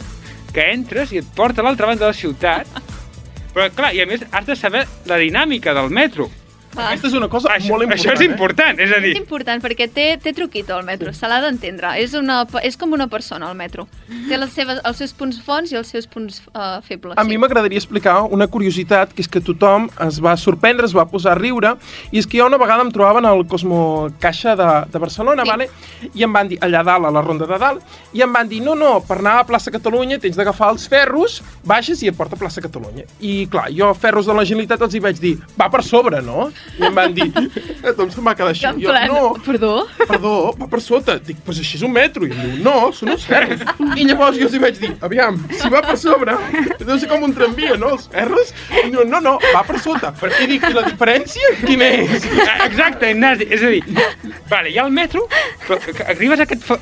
que 0.54 0.70
entres 0.72 1.12
i 1.12 1.20
et 1.22 1.28
porta 1.36 1.62
a 1.62 1.66
l'altra 1.66 1.90
banda 1.90 2.06
de 2.06 2.12
la 2.12 2.18
ciutat, 2.18 2.70
però 3.54 3.68
clar, 3.74 3.92
i 3.94 4.02
a 4.02 4.08
més 4.10 4.24
has 4.30 4.48
de 4.48 4.56
saber 4.58 4.86
la 5.10 5.20
dinàmica 5.20 5.74
del 5.76 5.92
metro. 5.94 6.30
Ah. 6.76 6.88
Aquesta 6.90 7.06
és 7.08 7.14
una 7.14 7.28
cosa 7.30 7.48
Això, 7.54 7.70
molt 7.70 7.84
important. 7.84 8.00
això 8.00 8.14
és 8.14 8.24
important, 8.28 8.80
és 8.80 8.92
a 8.92 9.00
dir, 9.00 9.12
És 9.14 9.20
important 9.20 9.62
perquè 9.62 9.86
té, 9.92 10.06
té 10.22 10.32
truquito 10.34 10.76
el 10.78 10.84
metro, 10.84 11.12
se 11.14 11.28
l'ha 11.30 11.40
d'entendre. 11.44 11.92
És, 12.02 12.14
una, 12.18 12.40
és 12.62 12.76
com 12.76 12.92
una 12.92 13.06
persona, 13.08 13.50
el 13.50 13.56
metro. 13.56 13.86
Té 14.28 14.36
les 14.38 14.50
seves, 14.52 14.80
els 14.84 14.96
seus 14.96 15.12
punts 15.14 15.38
fonts 15.44 15.70
i 15.72 15.76
els 15.78 15.88
seus 15.88 16.06
punts 16.10 16.40
uh, 16.54 16.80
febles. 16.82 17.14
A 17.16 17.24
mi 17.24 17.38
m'agradaria 17.38 17.78
explicar 17.78 18.22
una 18.24 18.48
curiositat, 18.48 19.12
que 19.14 19.22
és 19.22 19.28
que 19.28 19.40
tothom 19.40 19.88
es 20.06 20.18
va 20.24 20.36
sorprendre, 20.36 20.86
es 20.86 20.94
va 20.96 21.06
posar 21.06 21.32
a 21.32 21.38
riure, 21.38 21.76
i 22.10 22.18
és 22.18 22.26
que 22.26 22.38
jo 22.38 22.46
una 22.46 22.58
vegada 22.58 22.82
em 22.82 22.90
trobava 22.90 23.20
en 23.22 23.30
el 23.30 23.46
Cosmo 23.46 24.10
Caixa 24.20 24.56
de, 24.56 24.70
de 24.90 24.98
Barcelona, 24.98 25.44
Sí. 25.44 25.50
vale? 25.50 25.68
i 26.14 26.22
em 26.24 26.32
van 26.32 26.48
dir, 26.48 26.58
allà 26.60 26.82
dalt, 26.84 27.06
a 27.06 27.10
la 27.10 27.22
ronda 27.22 27.46
de 27.46 27.58
dalt, 27.58 27.82
i 28.12 28.22
em 28.22 28.32
van 28.32 28.48
dir, 28.48 28.60
no, 28.62 28.74
no, 28.74 29.00
per 29.06 29.18
anar 29.18 29.38
a 29.40 29.44
plaça 29.46 29.70
Catalunya 29.70 30.18
tens 30.18 30.36
d'agafar 30.36 30.70
els 30.74 30.88
ferros, 30.88 31.40
baixes 31.64 32.02
i 32.02 32.08
et 32.08 32.16
porta 32.16 32.34
a 32.36 32.38
plaça 32.38 32.60
Catalunya. 32.64 33.04
I 33.20 33.46
clar, 33.50 33.68
jo 33.74 33.92
ferros 33.94 34.26
de 34.26 34.34
la 34.34 34.44
Generalitat 34.44 34.82
els 34.82 34.94
hi 34.94 35.00
vaig 35.00 35.20
dir, 35.22 35.36
va 35.58 35.70
per 35.70 35.82
sobre, 35.86 36.20
no? 36.22 36.50
I 36.78 36.86
em 36.88 36.94
van 36.96 37.12
dir, 37.14 37.28
a 37.36 37.92
tothom 37.92 38.08
se'm 38.10 38.26
va 38.26 38.34
quedar 38.34 38.50
així. 38.50 38.64
En 38.66 38.80
Jo, 38.82 38.90
plan, 38.90 39.06
no, 39.12 39.34
perdó? 39.46 39.72
perdó, 40.08 40.32
va 40.58 40.66
per 40.72 40.80
sota. 40.82 41.18
Dic, 41.22 41.38
però 41.46 41.54
així 41.54 41.76
és 41.78 41.84
un 41.86 41.92
metro. 41.94 42.26
I 42.26 42.32
em 42.34 42.40
diu, 42.40 42.56
no, 42.64 42.90
són 42.96 43.12
uns 43.14 43.26
ferros. 43.28 43.62
I 43.94 44.06
llavors 44.08 44.38
jo 44.40 44.48
els 44.48 44.56
hi 44.56 44.62
vaig 44.64 44.80
dir, 44.82 44.90
aviam, 45.06 45.38
si 45.54 45.70
va 45.70 45.84
per 45.86 45.94
sobre, 46.00 46.34
deu 46.80 46.98
ser 46.98 47.08
com 47.12 47.22
un 47.28 47.34
tramvia, 47.36 47.76
no? 47.80 47.92
Els 47.94 48.08
ferros? 48.10 48.50
I 48.72 48.86
em 48.86 48.90
diu, 48.96 49.04
no, 49.08 49.20
no, 49.24 49.36
va 49.54 49.62
per 49.68 49.78
sota. 49.84 50.10
I 50.42 50.48
dic, 50.50 50.66
i 50.70 50.74
la 50.74 50.82
diferència 50.88 51.54
quina 51.62 51.92
és? 52.02 52.26
Exacte, 52.66 53.12
Ignasi. 53.14 53.46
És 53.54 53.62
a 53.62 53.70
dir, 53.76 53.84
vale, 54.50 54.72
hi 54.74 54.78
ha 54.80 54.88
el 54.88 54.92
metro, 54.94 55.28
però 55.68 55.78
que 55.84 55.94
arribes 56.10 56.40
a 56.42 56.48
aquest 56.48 56.72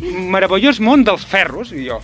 meravellós 0.00 0.80
món 0.80 1.04
dels 1.06 1.24
ferros, 1.28 1.72
i 1.76 1.86
jo, 1.88 2.00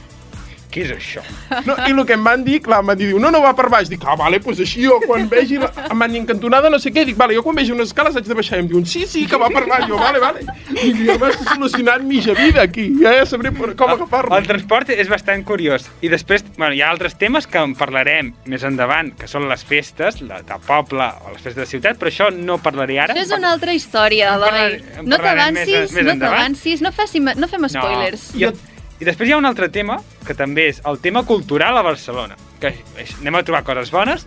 què 0.73 0.87
és 0.87 0.93
això? 0.95 1.23
No, 1.67 1.76
I 1.85 1.93
el 1.93 2.02
que 2.09 2.17
em 2.17 2.25
van 2.25 2.45
dir, 2.47 2.61
clar, 2.64 2.81
em 2.83 2.93
van 2.93 2.99
dir, 2.99 3.11
diu, 3.12 3.21
no, 3.23 3.31
no 3.35 3.43
va 3.45 3.52
per 3.59 3.69
baix. 3.73 3.91
Dic, 3.93 4.05
ah, 4.09 4.17
vale, 4.19 4.41
doncs 4.41 4.47
pues 4.47 4.62
així 4.64 4.87
jo 4.87 4.99
quan 5.05 5.29
vegi... 5.31 5.59
La... 5.61 5.69
Em 5.93 6.00
van 6.00 6.12
dir 6.12 6.23
en 6.23 6.29
cantonada 6.31 6.71
no 6.73 6.81
sé 6.83 6.93
què. 6.95 7.05
Dic, 7.09 7.19
vale, 7.19 7.37
jo 7.37 7.45
quan 7.47 7.59
vegi 7.59 7.75
unes 7.75 7.91
escales 7.93 8.17
haig 8.17 8.29
de 8.29 8.37
baixar. 8.38 8.59
I 8.61 8.64
em 8.64 8.71
diuen, 8.73 8.87
sí, 8.88 9.05
sí, 9.11 9.26
que 9.29 9.41
va 9.41 9.50
per 9.52 9.64
baix. 9.69 9.87
Jo, 9.91 10.00
vale, 10.00 10.23
vale. 10.23 10.47
I 10.73 10.93
ja 11.05 11.19
m'has 11.21 11.38
solucionat 11.41 12.05
mitja 12.07 12.37
vida 12.38 12.64
aquí. 12.64 12.88
Ja, 13.02 13.14
ja 13.19 13.29
sabré 13.29 13.52
com 13.52 13.93
agafar-lo. 13.93 14.35
El 14.38 14.49
transport 14.49 14.93
és 14.95 15.11
bastant 15.12 15.45
curiós. 15.49 15.88
I 16.02 16.11
després, 16.12 16.45
bueno, 16.57 16.73
hi 16.75 16.83
ha 16.83 16.91
altres 16.93 17.19
temes 17.21 17.47
que 17.50 17.61
en 17.61 17.76
parlarem 17.79 18.33
més 18.50 18.64
endavant, 18.67 19.12
que 19.19 19.29
són 19.31 19.49
les 19.50 19.64
festes, 19.69 20.23
la 20.25 20.43
de 20.47 20.59
poble 20.67 21.09
o 21.26 21.35
les 21.35 21.43
festes 21.43 21.61
de 21.62 21.69
ciutat, 21.69 22.00
però 22.00 22.12
això 22.12 22.31
no 22.35 22.59
parlaré 22.62 22.99
ara. 23.05 23.17
Això 23.17 23.29
és 23.29 23.37
una 23.37 23.52
altra 23.52 23.76
història, 23.76 24.35
Eloi. 24.37 24.81
No 25.07 25.21
t'avancis, 25.21 25.97
no 26.00 26.19
t'avancis, 26.21 26.85
no, 26.85 26.93
faci, 26.97 27.23
no 27.23 27.50
fem 27.50 27.69
spoilers. 27.73 28.31
No. 28.35 28.52
I, 28.52 28.72
I 29.02 29.06
després 29.09 29.26
hi 29.28 29.32
ha 29.35 29.38
un 29.40 29.47
altre 29.49 29.66
tema, 29.75 29.97
que 30.26 30.35
també 30.38 30.68
és 30.71 30.78
el 30.87 31.00
tema 31.02 31.25
cultural 31.26 31.75
a 31.78 31.82
Barcelona. 31.82 32.37
Que 32.62 32.71
és, 33.02 33.16
anem 33.18 33.35
a 33.40 33.42
trobar 33.42 33.64
coses 33.66 33.90
bones, 33.90 34.26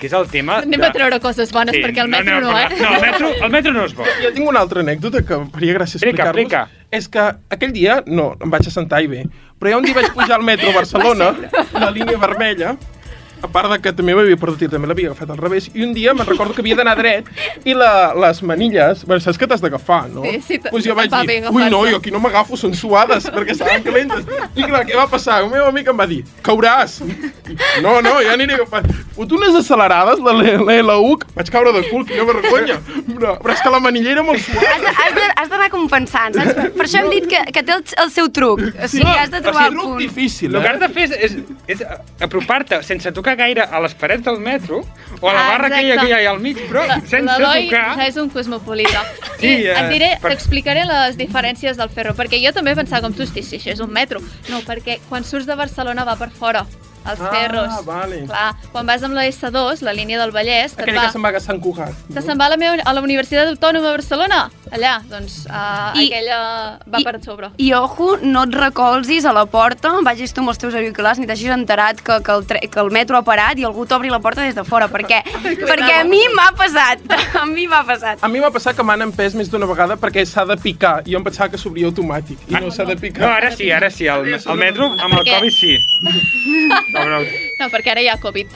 que 0.00 0.08
és 0.08 0.16
el 0.18 0.26
tema... 0.32 0.56
Anem 0.64 0.82
de... 0.82 0.88
a 0.88 0.92
treure 0.96 1.20
coses 1.22 1.52
bones, 1.54 1.76
perquè 1.78 2.02
el 2.02 2.10
metro 2.10 2.34
a 2.34 2.40
no, 2.42 2.50
parlar- 2.50 2.72
eh? 2.74 2.80
No, 2.82 2.90
el 2.96 3.04
metro, 3.06 3.30
el 3.46 3.52
metro 3.54 3.72
no 3.76 3.84
és 3.86 3.94
bo. 3.94 4.08
Jo 4.24 4.32
tinc 4.34 4.50
una 4.50 4.64
altra 4.66 4.82
anècdota 4.82 5.22
que 5.28 5.38
em 5.38 5.46
faria 5.54 5.76
gràcia 5.78 6.00
Explica, 6.00 6.26
explicar-vos. 6.26 6.42
explica. 6.42 6.90
És 6.98 7.06
que 7.08 7.28
aquell 7.54 7.72
dia, 7.76 8.00
no, 8.06 8.32
em 8.42 8.50
vaig 8.50 8.66
assentar 8.66 9.00
i 9.06 9.08
bé, 9.14 9.22
però 9.60 9.72
ja 9.76 9.78
un 9.78 9.86
dia 9.86 9.94
vaig 9.96 10.10
pujar 10.18 10.40
al 10.40 10.44
metro 10.50 10.74
a 10.74 10.76
Barcelona, 10.80 11.30
la 11.78 11.90
línia 11.94 12.18
vermella, 12.26 12.74
a 13.46 13.50
part 13.52 13.70
de 13.72 13.78
que 13.82 13.92
també 13.96 14.16
m'havia 14.16 14.38
perdut 14.40 14.66
i 14.66 14.70
també 14.72 14.90
l'havia 14.90 15.12
agafat 15.12 15.32
al 15.34 15.40
revés, 15.40 15.70
i 15.74 15.84
un 15.86 15.94
dia 15.96 16.14
me'n 16.16 16.28
recordo 16.28 16.56
que 16.56 16.64
havia 16.64 16.78
d'anar 16.78 16.96
dret 16.98 17.30
i 17.64 17.74
la, 17.76 18.12
les 18.26 18.42
manilles, 18.46 19.04
bueno, 19.06 19.22
saps 19.24 19.40
que 19.40 19.48
t'has 19.48 19.62
d'agafar, 19.64 20.06
no? 20.12 20.24
Sí, 20.26 20.40
sí, 20.46 20.60
pues 20.68 20.86
jo 20.86 20.96
vaig 20.98 21.10
va 21.12 21.22
dir, 21.22 21.28
bé 21.30 21.38
ui, 21.40 21.62
no, 21.70 21.82
agafar-se." 21.82 21.92
jo 21.94 22.02
aquí 22.02 22.14
no 22.14 22.22
m'agafo, 22.22 22.58
són 22.60 22.74
suades, 22.76 23.30
perquè 23.32 23.56
estaven 23.56 23.84
calentes. 23.86 24.26
I 24.56 24.66
clar, 24.66 24.84
què 24.88 24.98
va 24.98 25.06
passar? 25.10 25.40
El 25.44 25.50
meu 25.54 25.66
amic 25.70 25.92
em 25.92 25.98
va 25.98 26.08
dir, 26.10 26.22
cauràs. 26.46 26.98
No, 27.82 27.98
no, 28.02 28.16
ja 28.24 28.34
aniré 28.34 28.56
agafant. 28.58 28.88
Fot 29.16 29.32
unes 29.32 29.54
accelerades, 29.56 30.20
la, 30.24 30.34
la 30.36 30.78
L1, 30.82 31.22
que 31.22 31.34
vaig 31.36 31.50
caure 31.54 31.72
de 31.76 31.84
cul, 31.88 32.04
quina 32.08 32.26
vergonya. 32.28 32.80
Però, 33.06 33.36
però 33.40 33.54
és 33.54 33.62
que 33.64 33.72
la 33.72 33.80
manilla 33.80 34.12
era 34.12 34.24
molt 34.26 34.42
suada. 34.44 34.92
has 34.92 35.16
has 35.36 35.52
d'anar 35.52 35.68
compensant, 35.72 36.34
saps? 36.36 36.72
Per 36.76 36.84
això 36.86 37.02
hem 37.02 37.10
dit 37.12 37.28
que, 37.30 37.40
que 37.54 37.62
té 37.66 37.74
el, 37.76 37.84
el 38.02 38.12
seu 38.14 38.28
truc. 38.34 38.62
O 38.66 38.88
sigui, 38.90 39.08
has 39.12 39.30
de 39.32 39.40
trobar 39.44 39.68
el 39.70 39.76
truc 39.76 39.90
punt. 39.92 40.00
difícil, 40.02 40.54
El 40.54 40.62
que 40.64 40.72
has 40.72 40.80
eh? 40.80 40.82
de 40.82 40.88
fer 40.96 41.06
és, 41.06 41.14
és, 41.28 41.76
és 41.76 41.84
apropar-te 42.26 42.80
sense 42.86 43.12
tocar 43.16 43.35
gaire 43.36 43.66
a 43.70 43.80
les 43.84 43.94
parets 43.94 44.24
del 44.24 44.38
metro 44.40 44.82
o 45.20 45.28
a 45.28 45.32
la 45.32 45.44
Ah, 45.46 45.50
barra 45.52 45.66
aquella 45.70 45.96
que 46.00 46.08
hi 46.08 46.12
ha 46.26 46.30
al 46.30 46.40
mig, 46.40 46.58
però 46.68 46.86
sense 47.06 47.20
L'Eloi 47.24 47.68
tocar... 47.70 48.00
és 48.06 48.16
un 48.20 48.30
cosmopolita. 48.30 49.04
Sí, 49.36 49.50
I 49.52 49.66
eh, 49.68 49.74
et 49.76 49.90
diré, 49.92 50.06
per- 50.22 50.30
t'explicaré 50.32 50.86
les 50.88 51.16
diferències 51.20 51.76
del 51.76 51.90
ferro, 51.92 52.14
perquè 52.16 52.38
jo 52.40 52.54
també 52.56 52.72
pensava 52.74 53.02
com 53.04 53.12
tu, 53.12 53.22
hosti, 53.26 53.42
si 53.44 53.58
això 53.58 53.74
és 53.74 53.80
un 53.84 53.90
metro. 53.92 54.22
No, 54.48 54.62
perquè 54.64 54.98
quan 55.10 55.24
surts 55.28 55.44
de 55.46 55.54
Barcelona 55.54 56.04
va 56.08 56.14
per 56.16 56.30
fora, 56.32 56.62
els 57.10 57.20
Ah, 57.20 57.30
ferros. 57.32 57.84
vale. 57.86 58.24
Clar, 58.26 58.54
quan 58.72 58.86
vas 58.86 59.02
amb 59.02 59.14
la 59.14 59.26
S2, 59.26 59.82
la 59.82 59.92
línia 59.92 60.18
del 60.18 60.30
Vallès, 60.32 60.74
Aquella 60.78 61.00
va, 61.00 61.06
que 61.06 61.12
se'n 61.12 61.22
va 61.24 61.28
a 61.36 61.40
Sant 61.40 61.60
Cugat. 61.60 61.92
te 62.12 62.22
se'n 62.22 62.38
va 62.38 62.46
a 62.46 62.48
la, 62.50 62.56
meva, 62.56 62.76
a 62.84 62.92
la 62.92 63.00
Universitat 63.00 63.48
Autònoma 63.48 63.86
de 63.86 63.90
Barcelona, 63.96 64.50
allà, 64.72 65.00
doncs 65.08 65.46
uh, 65.46 65.96
I- 65.98 66.06
aquella 66.06 66.78
va 66.86 67.00
i- 67.00 67.04
per 67.04 67.22
sobre. 67.24 67.50
I 67.58 67.72
ojo, 67.74 68.18
no 68.22 68.42
et 68.44 68.54
recolzis 68.54 69.24
a 69.24 69.32
la 69.32 69.46
porta, 69.46 69.92
vagis 70.02 70.32
tu 70.32 70.40
amb 70.40 70.50
els 70.50 70.58
teus 70.58 70.74
auriculars 70.74 71.18
ni 71.18 71.26
t'hagis 71.26 71.50
enterat 71.50 72.00
que, 72.00 72.20
que, 72.22 72.32
el 72.32 72.46
tre 72.46 72.60
que 72.60 72.80
el 72.80 72.90
metro 72.90 73.16
ha 73.16 73.22
parat 73.22 73.58
i 73.58 73.64
algú 73.64 73.86
t'obri 73.86 74.10
la 74.10 74.18
porta 74.20 74.42
des 74.42 74.54
de 74.54 74.64
fora, 74.64 74.88
perquè, 74.88 75.22
perquè 75.70 76.00
a 76.00 76.04
mi 76.04 76.22
m'ha 76.34 76.50
passat, 76.56 77.00
a 77.40 77.46
mi 77.46 77.66
m'ha 77.66 77.84
passat. 77.84 78.18
A 78.22 78.28
mi 78.28 78.40
m'ha 78.40 78.50
passat 78.50 78.76
que 78.76 78.82
m'han 78.82 79.02
empès 79.02 79.34
més 79.34 79.50
d'una 79.50 79.66
vegada 79.66 79.96
perquè 79.96 80.24
s'ha 80.26 80.44
de 80.44 80.56
picar. 80.56 81.02
I 81.06 81.12
jo 81.12 81.18
em 81.18 81.24
pensava 81.24 81.48
que 81.50 81.58
s'obria 81.58 81.86
automàtic 81.86 82.38
i 82.48 82.54
no 82.54 82.70
s'ha 82.70 82.84
de 82.84 82.94
No, 82.96 83.00
picar. 83.00 83.30
ara 83.36 83.50
sí, 83.54 83.70
ara 83.70 83.90
sí. 83.90 84.06
El, 84.06 84.34
el 84.34 84.56
metro 84.56 84.86
amb 84.86 85.12
el 85.14 85.24
Perquè- 85.24 85.38
Covid 85.38 85.52
sí. 85.52 85.76
No, 87.60 87.68
perquè 87.72 87.92
ara 87.94 88.02
hi 88.02 88.08
ha 88.08 88.16
Covid. 88.20 88.48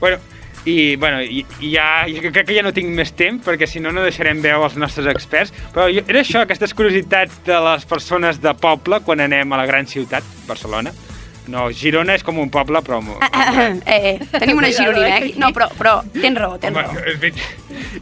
Bueno, 0.00 0.18
i, 0.64 0.96
bueno, 0.96 1.20
i, 1.22 1.44
i 1.60 1.72
ja, 1.74 2.04
jo 2.08 2.20
crec 2.32 2.46
que 2.48 2.54
ja 2.56 2.62
no 2.62 2.72
tinc 2.74 2.88
més 2.94 3.12
temps, 3.18 3.42
perquè 3.44 3.66
si 3.66 3.80
no, 3.82 3.90
no 3.94 4.02
deixarem 4.04 4.40
veu 4.42 4.62
als 4.64 4.76
nostres 4.78 5.06
experts. 5.10 5.52
Però 5.74 5.88
jo, 5.92 6.04
era 6.06 6.20
això, 6.22 6.42
aquestes 6.42 6.74
curiositats 6.74 7.40
de 7.46 7.58
les 7.68 7.84
persones 7.90 8.40
de 8.42 8.52
poble 8.54 9.00
quan 9.06 9.20
anem 9.24 9.52
a 9.52 9.62
la 9.62 9.66
gran 9.66 9.86
ciutat, 9.90 10.22
Barcelona. 10.46 10.92
No, 11.50 11.64
Girona 11.74 12.14
és 12.14 12.22
com 12.22 12.36
un 12.38 12.50
poble, 12.54 12.78
però... 12.86 13.00
mo- 13.02 13.18
Eh, 13.22 13.80
eh, 13.86 14.18
tenim 14.38 14.58
una 14.60 14.70
gironina, 14.70 15.16
eh? 15.18 15.32
No, 15.36 15.48
però, 15.50 15.66
però 15.74 15.96
tens 16.14 16.38
raó, 16.38 16.54
tens 16.62 16.76
Home, 16.78 16.86
raó. 16.86 17.32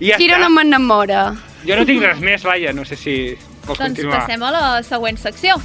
ja 0.01 0.19
Girona 0.21 0.51
m'enamora. 0.53 1.23
Jo 1.65 1.77
no 1.81 1.87
tinc 1.89 2.05
res 2.05 2.21
més, 2.21 2.45
Laia, 2.45 2.75
no 2.77 2.85
sé 2.85 2.97
si 3.01 3.15
vols 3.65 3.79
Doncs 3.79 3.81
continuar. 3.81 4.21
passem 4.21 4.43
a 4.45 4.51
la 4.53 4.65
següent 4.85 5.17
secció. 5.21 5.57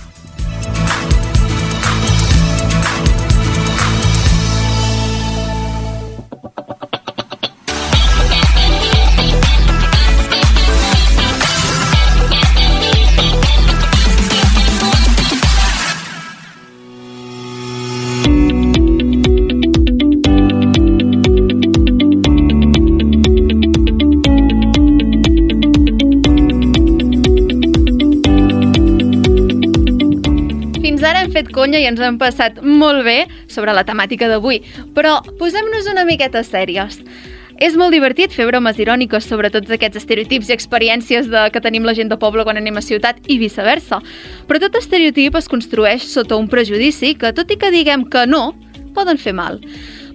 Fet 31.36 31.52
conya 31.56 31.82
i 31.84 31.88
ens 31.90 32.02
hem 32.02 32.20
passat 32.22 32.62
molt 32.64 33.04
bé 33.08 33.26
sobre 33.52 33.76
la 33.76 33.86
temàtica 33.88 34.30
d'avui, 34.32 34.62
però 34.96 35.20
posem-nos 35.40 35.90
una 35.92 36.08
miqueta 36.08 36.44
sèries. 36.48 37.02
És 37.64 37.76
molt 37.80 37.96
divertit 37.96 38.34
fer 38.36 38.50
bromes 38.50 38.80
iròniques 38.84 39.28
sobre 39.30 39.48
tots 39.52 39.72
aquests 39.72 40.02
estereotips 40.02 40.50
i 40.50 40.56
experiències 40.58 41.30
de, 41.32 41.46
que 41.54 41.64
tenim 41.64 41.86
la 41.88 41.94
gent 41.96 42.12
de 42.12 42.18
poble 42.20 42.44
quan 42.44 42.60
anem 42.60 42.76
a 42.76 42.84
ciutat 42.84 43.22
i 43.32 43.38
viceversa. 43.40 44.02
Però 44.48 44.60
tot 44.60 44.76
estereotip 44.82 45.38
es 45.40 45.48
construeix 45.52 46.04
sota 46.12 46.36
un 46.36 46.50
prejudici 46.52 47.14
que, 47.16 47.32
tot 47.36 47.52
i 47.52 47.60
que 47.60 47.72
diguem 47.72 48.04
que 48.12 48.26
no, 48.28 48.50
poden 48.96 49.20
fer 49.20 49.36
mal. 49.36 49.62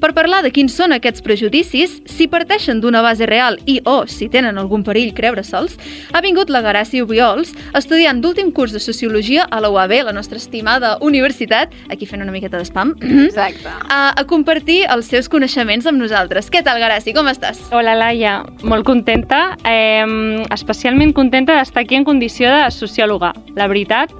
Per 0.01 0.15
parlar 0.17 0.41
de 0.41 0.49
quins 0.49 0.73
són 0.73 0.95
aquests 0.97 1.21
prejudicis, 1.21 1.99
si 2.09 2.25
parteixen 2.33 2.79
d'una 2.81 3.03
base 3.05 3.27
real 3.29 3.59
i 3.69 3.77
o 3.85 4.07
si 4.09 4.31
tenen 4.33 4.57
algun 4.57 4.81
perill 4.87 5.13
creure-se'ls, 5.13 5.77
ha 6.17 6.23
vingut 6.25 6.49
la 6.49 6.63
Garàcia 6.65 7.05
Obiols, 7.05 7.53
estudiant 7.77 8.23
d'últim 8.25 8.49
curs 8.57 8.73
de 8.73 8.81
Sociologia 8.81 9.45
a 9.45 9.61
la 9.61 9.69
UAB, 9.69 9.99
la 10.09 10.17
nostra 10.17 10.41
estimada 10.41 10.95
universitat, 11.05 11.77
aquí 11.93 12.09
fent 12.09 12.25
una 12.25 12.33
miqueta 12.33 12.57
d'espam, 12.57 12.95
Exacte. 13.27 13.69
a, 13.69 14.01
a 14.21 14.25
compartir 14.25 14.87
els 14.89 15.13
seus 15.13 15.29
coneixements 15.29 15.85
amb 15.91 16.01
nosaltres. 16.01 16.49
Què 16.49 16.65
tal, 16.65 16.81
Garàcia? 16.81 17.15
Com 17.17 17.29
estàs? 17.29 17.61
Hola, 17.71 17.93
Laia. 17.99 18.39
Molt 18.65 18.89
contenta. 18.89 19.59
Eh, 19.69 20.47
especialment 20.57 21.13
contenta 21.13 21.61
d'estar 21.61 21.85
aquí 21.85 22.01
en 22.01 22.09
condició 22.09 22.49
de 22.49 22.71
sociòloga, 22.73 23.35
la 23.53 23.69
veritat. 23.69 24.17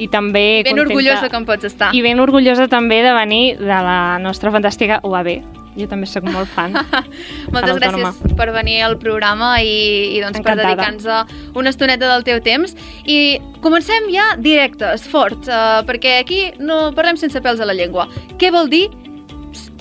I 0.00 0.08
també 0.08 0.62
Ben 0.64 0.72
contenta... 0.72 0.88
orgullosa 0.88 1.28
que 1.28 1.36
em 1.36 1.46
pots 1.48 1.68
estar. 1.68 1.94
I 1.94 2.02
ben 2.04 2.20
orgullosa 2.22 2.68
també 2.72 3.02
de 3.04 3.14
venir 3.16 3.44
de 3.60 3.80
la 3.86 4.18
nostra 4.22 4.52
fantàstica 4.54 5.00
UAB. 5.04 5.34
Jo 5.78 5.86
també 5.86 6.08
sóc 6.10 6.24
molt 6.26 6.50
fan. 6.50 6.74
Moltes 7.54 7.78
gràcies 7.78 8.34
per 8.38 8.48
venir 8.56 8.80
al 8.86 8.96
programa 9.02 9.52
i, 9.62 10.16
i 10.16 10.18
doncs, 10.22 10.40
per 10.40 10.56
Encantada. 10.56 10.74
dedicar-nos 10.74 11.54
una 11.60 11.70
estoneta 11.70 12.10
del 12.10 12.26
teu 12.26 12.42
temps. 12.44 12.74
I 13.06 13.38
comencem 13.62 14.10
ja 14.10 14.32
directes, 14.40 15.06
forts, 15.10 15.46
uh, 15.52 15.80
perquè 15.86 16.18
aquí 16.24 16.42
no 16.58 16.90
parlem 16.96 17.20
sense 17.20 17.38
pèls 17.44 17.62
a 17.62 17.68
la 17.68 17.76
llengua. 17.76 18.08
Què 18.40 18.50
vol 18.54 18.72
dir 18.72 18.88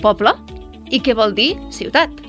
poble 0.04 0.36
i 0.94 1.02
què 1.04 1.18
vol 1.18 1.34
dir 1.38 1.56
ciutat? 1.74 2.29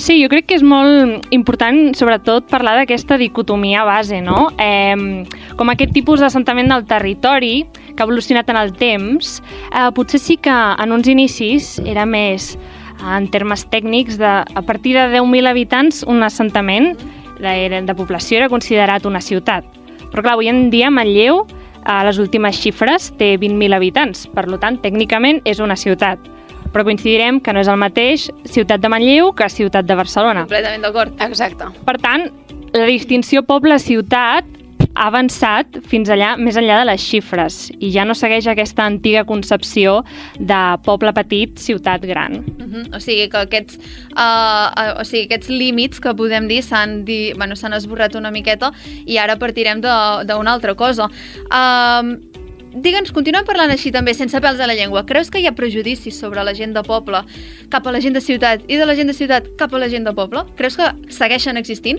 Sí, 0.00 0.14
jo 0.22 0.30
crec 0.32 0.46
que 0.48 0.56
és 0.56 0.62
molt 0.64 1.26
important, 1.36 1.90
sobretot, 1.92 2.46
parlar 2.48 2.72
d'aquesta 2.78 3.18
dicotomia 3.20 3.82
base, 3.84 4.22
no? 4.24 4.46
Eh, 4.56 5.26
com 5.60 5.68
aquest 5.68 5.92
tipus 5.92 6.22
d'assentament 6.24 6.72
del 6.72 6.86
territori 6.88 7.66
que 7.74 8.00
ha 8.00 8.06
evolucionat 8.06 8.48
en 8.48 8.56
el 8.56 8.72
temps, 8.80 9.42
eh, 9.68 9.90
potser 9.92 10.22
sí 10.24 10.38
que 10.40 10.54
en 10.54 10.96
uns 10.96 11.10
inicis 11.12 11.74
era 11.84 12.06
més, 12.08 12.54
eh, 12.56 13.12
en 13.18 13.28
termes 13.28 13.66
tècnics, 13.68 14.16
de, 14.16 14.32
a 14.40 14.62
partir 14.64 14.96
de 14.96 15.04
10.000 15.12 15.52
habitants, 15.52 16.02
un 16.08 16.24
assentament 16.24 16.96
de, 17.38 17.84
de 17.84 17.94
població 17.94 18.40
era 18.40 18.48
considerat 18.48 19.04
una 19.04 19.20
ciutat. 19.20 19.68
Però 20.08 20.24
clar, 20.24 20.38
avui 20.38 20.48
en 20.48 20.70
dia 20.72 20.88
Manlleu, 20.88 21.44
a 21.84 22.00
les 22.08 22.16
últimes 22.16 22.56
xifres, 22.56 23.12
té 23.20 23.34
20.000 23.36 23.76
habitants. 23.76 24.28
Per 24.32 24.48
tant, 24.56 24.80
tècnicament 24.80 25.44
és 25.44 25.60
una 25.60 25.76
ciutat 25.76 26.39
però 26.72 26.84
coincidirem 26.86 27.40
que 27.40 27.52
no 27.52 27.60
és 27.64 27.68
el 27.68 27.80
mateix 27.80 28.28
ciutat 28.44 28.80
de 28.80 28.88
Manlleu 28.92 29.32
que 29.36 29.48
ciutat 29.50 29.88
de 29.88 29.98
Barcelona. 29.98 30.46
Completament 30.46 30.86
d'acord. 30.86 31.20
Exacte. 31.20 31.70
Per 31.86 31.98
tant, 32.02 32.30
la 32.72 32.86
distinció 32.86 33.42
poble-ciutat 33.42 34.58
ha 34.94 35.06
avançat 35.08 35.78
fins 35.88 36.10
allà, 36.10 36.34
més 36.36 36.56
enllà 36.58 36.80
de 36.80 36.86
les 36.88 37.02
xifres 37.02 37.58
i 37.78 37.92
ja 37.94 38.04
no 38.06 38.14
segueix 38.16 38.48
aquesta 38.50 38.84
antiga 38.88 39.22
concepció 39.28 40.00
de 40.36 40.60
poble 40.86 41.12
petit, 41.16 41.58
ciutat 41.58 42.04
gran. 42.06 42.40
Uh 42.40 42.66
-huh. 42.66 42.96
O 42.96 43.00
sigui 43.00 43.28
que 43.28 43.38
aquests, 43.38 43.76
uh, 44.16 44.66
uh, 44.70 45.00
o 45.00 45.04
sigui, 45.04 45.24
aquests 45.24 45.48
límits 45.48 46.00
que 46.00 46.14
podem 46.14 46.48
dir 46.48 46.62
s'han 46.62 47.04
di... 47.04 47.32
bueno, 47.36 47.54
esborrat 47.54 48.14
una 48.14 48.30
miqueta 48.30 48.72
i 49.06 49.18
ara 49.18 49.36
partirem 49.36 49.80
de- 49.80 50.24
d'una 50.26 50.52
altra 50.52 50.74
cosa. 50.74 51.08
Uh, 51.50 52.29
Digue'ns, 52.70 53.10
continuem 53.10 53.42
parlant 53.46 53.72
així 53.74 53.90
també, 53.90 54.12
sense 54.14 54.38
pèls 54.38 54.60
a 54.62 54.66
la 54.70 54.76
llengua. 54.78 55.02
Creus 55.06 55.30
que 55.30 55.40
hi 55.42 55.48
ha 55.50 55.56
prejudicis 55.58 56.18
sobre 56.22 56.44
la 56.46 56.54
gent 56.54 56.74
de 56.76 56.84
poble 56.86 57.24
cap 57.72 57.86
a 57.86 57.92
la 57.92 58.00
gent 58.00 58.14
de 58.14 58.22
ciutat 58.22 58.62
i 58.70 58.78
de 58.78 58.86
la 58.86 58.94
gent 58.94 59.10
de 59.10 59.16
ciutat 59.16 59.48
cap 59.58 59.74
a 59.74 59.80
la 59.82 59.88
gent 59.90 60.06
de 60.06 60.14
poble? 60.14 60.44
Creus 60.58 60.78
que 60.78 60.86
segueixen 61.10 61.58
existint? 61.58 61.98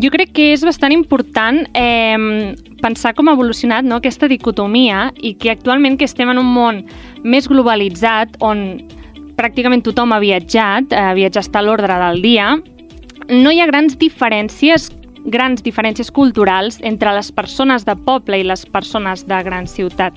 Jo 0.00 0.10
crec 0.12 0.32
que 0.36 0.50
és 0.54 0.64
bastant 0.64 0.92
important 0.96 1.62
eh, 1.76 2.56
pensar 2.80 3.12
com 3.16 3.28
ha 3.28 3.36
evolucionat 3.36 3.84
no, 3.84 4.00
aquesta 4.00 4.28
dicotomia 4.32 5.10
i 5.20 5.34
que 5.40 5.52
actualment 5.52 6.00
que 6.00 6.08
estem 6.08 6.32
en 6.32 6.40
un 6.40 6.48
món 6.56 6.82
més 7.24 7.48
globalitzat 7.48 8.40
on 8.44 8.66
pràcticament 9.36 9.84
tothom 9.84 10.16
ha 10.16 10.22
viatjat, 10.24 10.92
eh, 10.92 11.12
viatjar 11.20 11.44
està 11.44 11.60
a 11.60 11.66
l'ordre 11.68 12.00
del 12.00 12.22
dia, 12.24 12.54
no 13.28 13.52
hi 13.52 13.60
ha 13.60 13.68
grans 13.68 13.96
diferències 14.00 14.88
grans 15.26 15.62
diferències 15.62 16.10
culturals 16.14 16.78
entre 16.82 17.12
les 17.16 17.32
persones 17.34 17.84
de 17.84 17.96
poble 18.06 18.40
i 18.40 18.46
les 18.46 18.64
persones 18.66 19.26
de 19.26 19.42
gran 19.44 19.66
ciutat. 19.66 20.14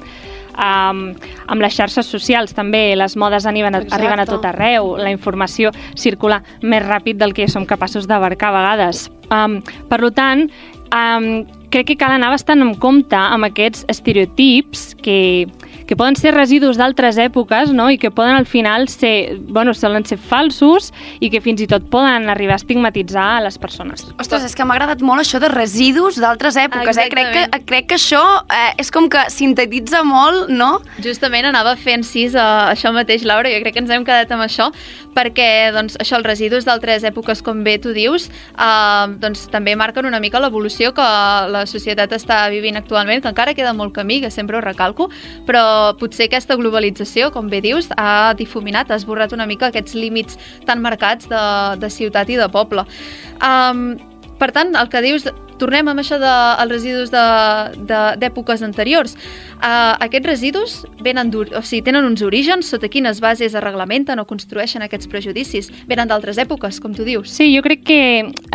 Um, 0.60 1.14
amb 1.48 1.64
les 1.64 1.76
xarxes 1.76 2.10
socials 2.12 2.52
també 2.52 2.96
les 3.00 3.16
modes 3.16 3.46
arriben 3.48 3.78
a, 3.78 3.80
Exacte. 3.80 3.96
arriben 3.96 4.20
a 4.20 4.26
tot 4.28 4.44
arreu, 4.46 4.98
la 5.00 5.12
informació 5.14 5.72
circula 5.96 6.42
més 6.62 6.84
ràpid 6.84 7.20
del 7.22 7.34
que 7.34 7.48
som 7.48 7.66
capaços 7.66 8.10
d'abarcar 8.10 8.50
a 8.52 8.58
vegades. 8.58 9.08
Um, 9.32 9.62
per 9.88 10.02
tant, 10.12 10.50
um, 10.92 11.30
crec 11.72 11.94
que 11.94 11.98
cal 12.02 12.12
anar 12.12 12.34
bastant 12.34 12.62
en 12.66 12.74
compte 12.76 13.16
amb 13.16 13.48
aquests 13.48 13.86
estereotips 13.88 14.96
que, 15.00 15.48
que 15.90 15.98
poden 15.98 16.14
ser 16.14 16.36
residus 16.36 16.78
d'altres 16.78 17.18
èpoques 17.18 17.72
no? 17.74 17.88
i 17.90 17.98
que 17.98 18.12
poden 18.14 18.36
al 18.38 18.46
final 18.46 18.86
ser, 18.94 19.40
bueno, 19.50 19.74
solen 19.74 20.04
ser 20.06 20.20
falsos 20.22 20.92
i 21.18 21.32
que 21.34 21.42
fins 21.42 21.64
i 21.66 21.68
tot 21.72 21.88
poden 21.90 22.30
arribar 22.30 22.54
a 22.54 22.62
estigmatitzar 22.62 23.24
a 23.40 23.42
les 23.42 23.58
persones. 23.58 24.06
Ostres, 24.22 24.46
és 24.46 24.54
que 24.54 24.68
m'ha 24.70 24.78
agradat 24.78 25.02
molt 25.02 25.24
això 25.24 25.42
de 25.42 25.50
residus 25.50 26.20
d'altres 26.22 26.60
èpoques, 26.62 27.00
eh? 27.02 27.08
Crec 27.10 27.32
que, 27.34 27.62
crec 27.72 27.88
que 27.90 27.98
això 27.98 28.22
eh, 28.54 28.76
és 28.84 28.94
com 28.94 29.08
que 29.10 29.24
sintetitza 29.34 30.04
molt, 30.06 30.52
no? 30.54 30.76
Justament 31.02 31.50
anava 31.50 31.74
fent 31.80 32.06
sis 32.06 32.38
a 32.38 32.70
això 32.76 32.94
mateix, 32.94 33.26
Laura, 33.26 33.50
jo 33.50 33.64
crec 33.66 33.80
que 33.80 33.82
ens 33.82 33.96
hem 33.96 34.06
quedat 34.06 34.30
amb 34.36 34.46
això, 34.46 34.70
perquè 35.18 35.50
doncs, 35.74 35.98
això, 35.98 36.20
els 36.22 36.30
residus 36.30 36.70
d'altres 36.70 37.08
èpoques, 37.10 37.42
com 37.42 37.66
bé 37.66 37.80
tu 37.82 37.96
dius, 37.98 38.30
eh, 38.30 39.18
doncs, 39.26 39.48
també 39.50 39.74
marquen 39.74 40.06
una 40.06 40.22
mica 40.22 40.38
l'evolució 40.38 40.94
que 40.94 41.10
la 41.50 41.66
societat 41.66 42.14
està 42.14 42.44
vivint 42.54 42.78
actualment, 42.78 43.26
que 43.26 43.34
encara 43.34 43.58
queda 43.58 43.74
molt 43.74 43.98
camí, 43.98 44.22
que 44.22 44.30
sempre 44.30 44.62
ho 44.62 44.62
recalco, 44.62 45.10
però 45.50 45.66
potser 46.00 46.30
aquesta 46.30 46.58
globalització, 46.60 47.30
com 47.36 47.50
bé 47.52 47.62
dius, 47.66 47.90
ha 47.98 48.34
difuminat, 48.40 48.92
ha 48.92 49.00
esborrat 49.00 49.36
una 49.36 49.48
mica 49.50 49.70
aquests 49.70 49.96
límits 49.98 50.40
tan 50.68 50.82
marcats 50.84 51.30
de, 51.32 51.44
de 51.82 51.92
ciutat 51.94 52.30
i 52.30 52.40
de 52.40 52.50
poble. 52.54 52.86
Um, 53.44 53.98
per 54.40 54.52
tant, 54.56 54.76
el 54.80 54.92
que 54.92 55.04
dius, 55.04 55.28
tornem 55.60 55.88
amb 55.92 56.00
això 56.02 56.18
dels 56.22 56.58
de, 56.58 56.66
residus 56.72 57.12
de- 57.12 57.86
de- 57.86 58.16
d'èpoques 58.22 58.64
anteriors. 58.66 59.16
Uh, 59.60 59.96
aquests 60.00 60.28
residus 60.28 60.86
venen 61.04 61.30
o 61.36 61.62
sigui, 61.62 61.82
tenen 61.84 62.06
uns 62.06 62.22
orígens, 62.24 62.70
sota 62.70 62.88
quines 62.88 63.20
bases 63.20 63.54
es 63.54 63.62
reglamenten 63.64 64.20
o 64.20 64.26
construeixen 64.26 64.82
aquests 64.82 65.08
prejudicis. 65.12 65.72
Venen 65.88 66.08
d'altres 66.08 66.38
èpoques, 66.38 66.80
com 66.80 66.94
tu 66.96 67.04
dius. 67.04 67.30
Sí, 67.30 67.52
jo 67.56 67.62
crec 67.62 67.84
que 67.84 68.02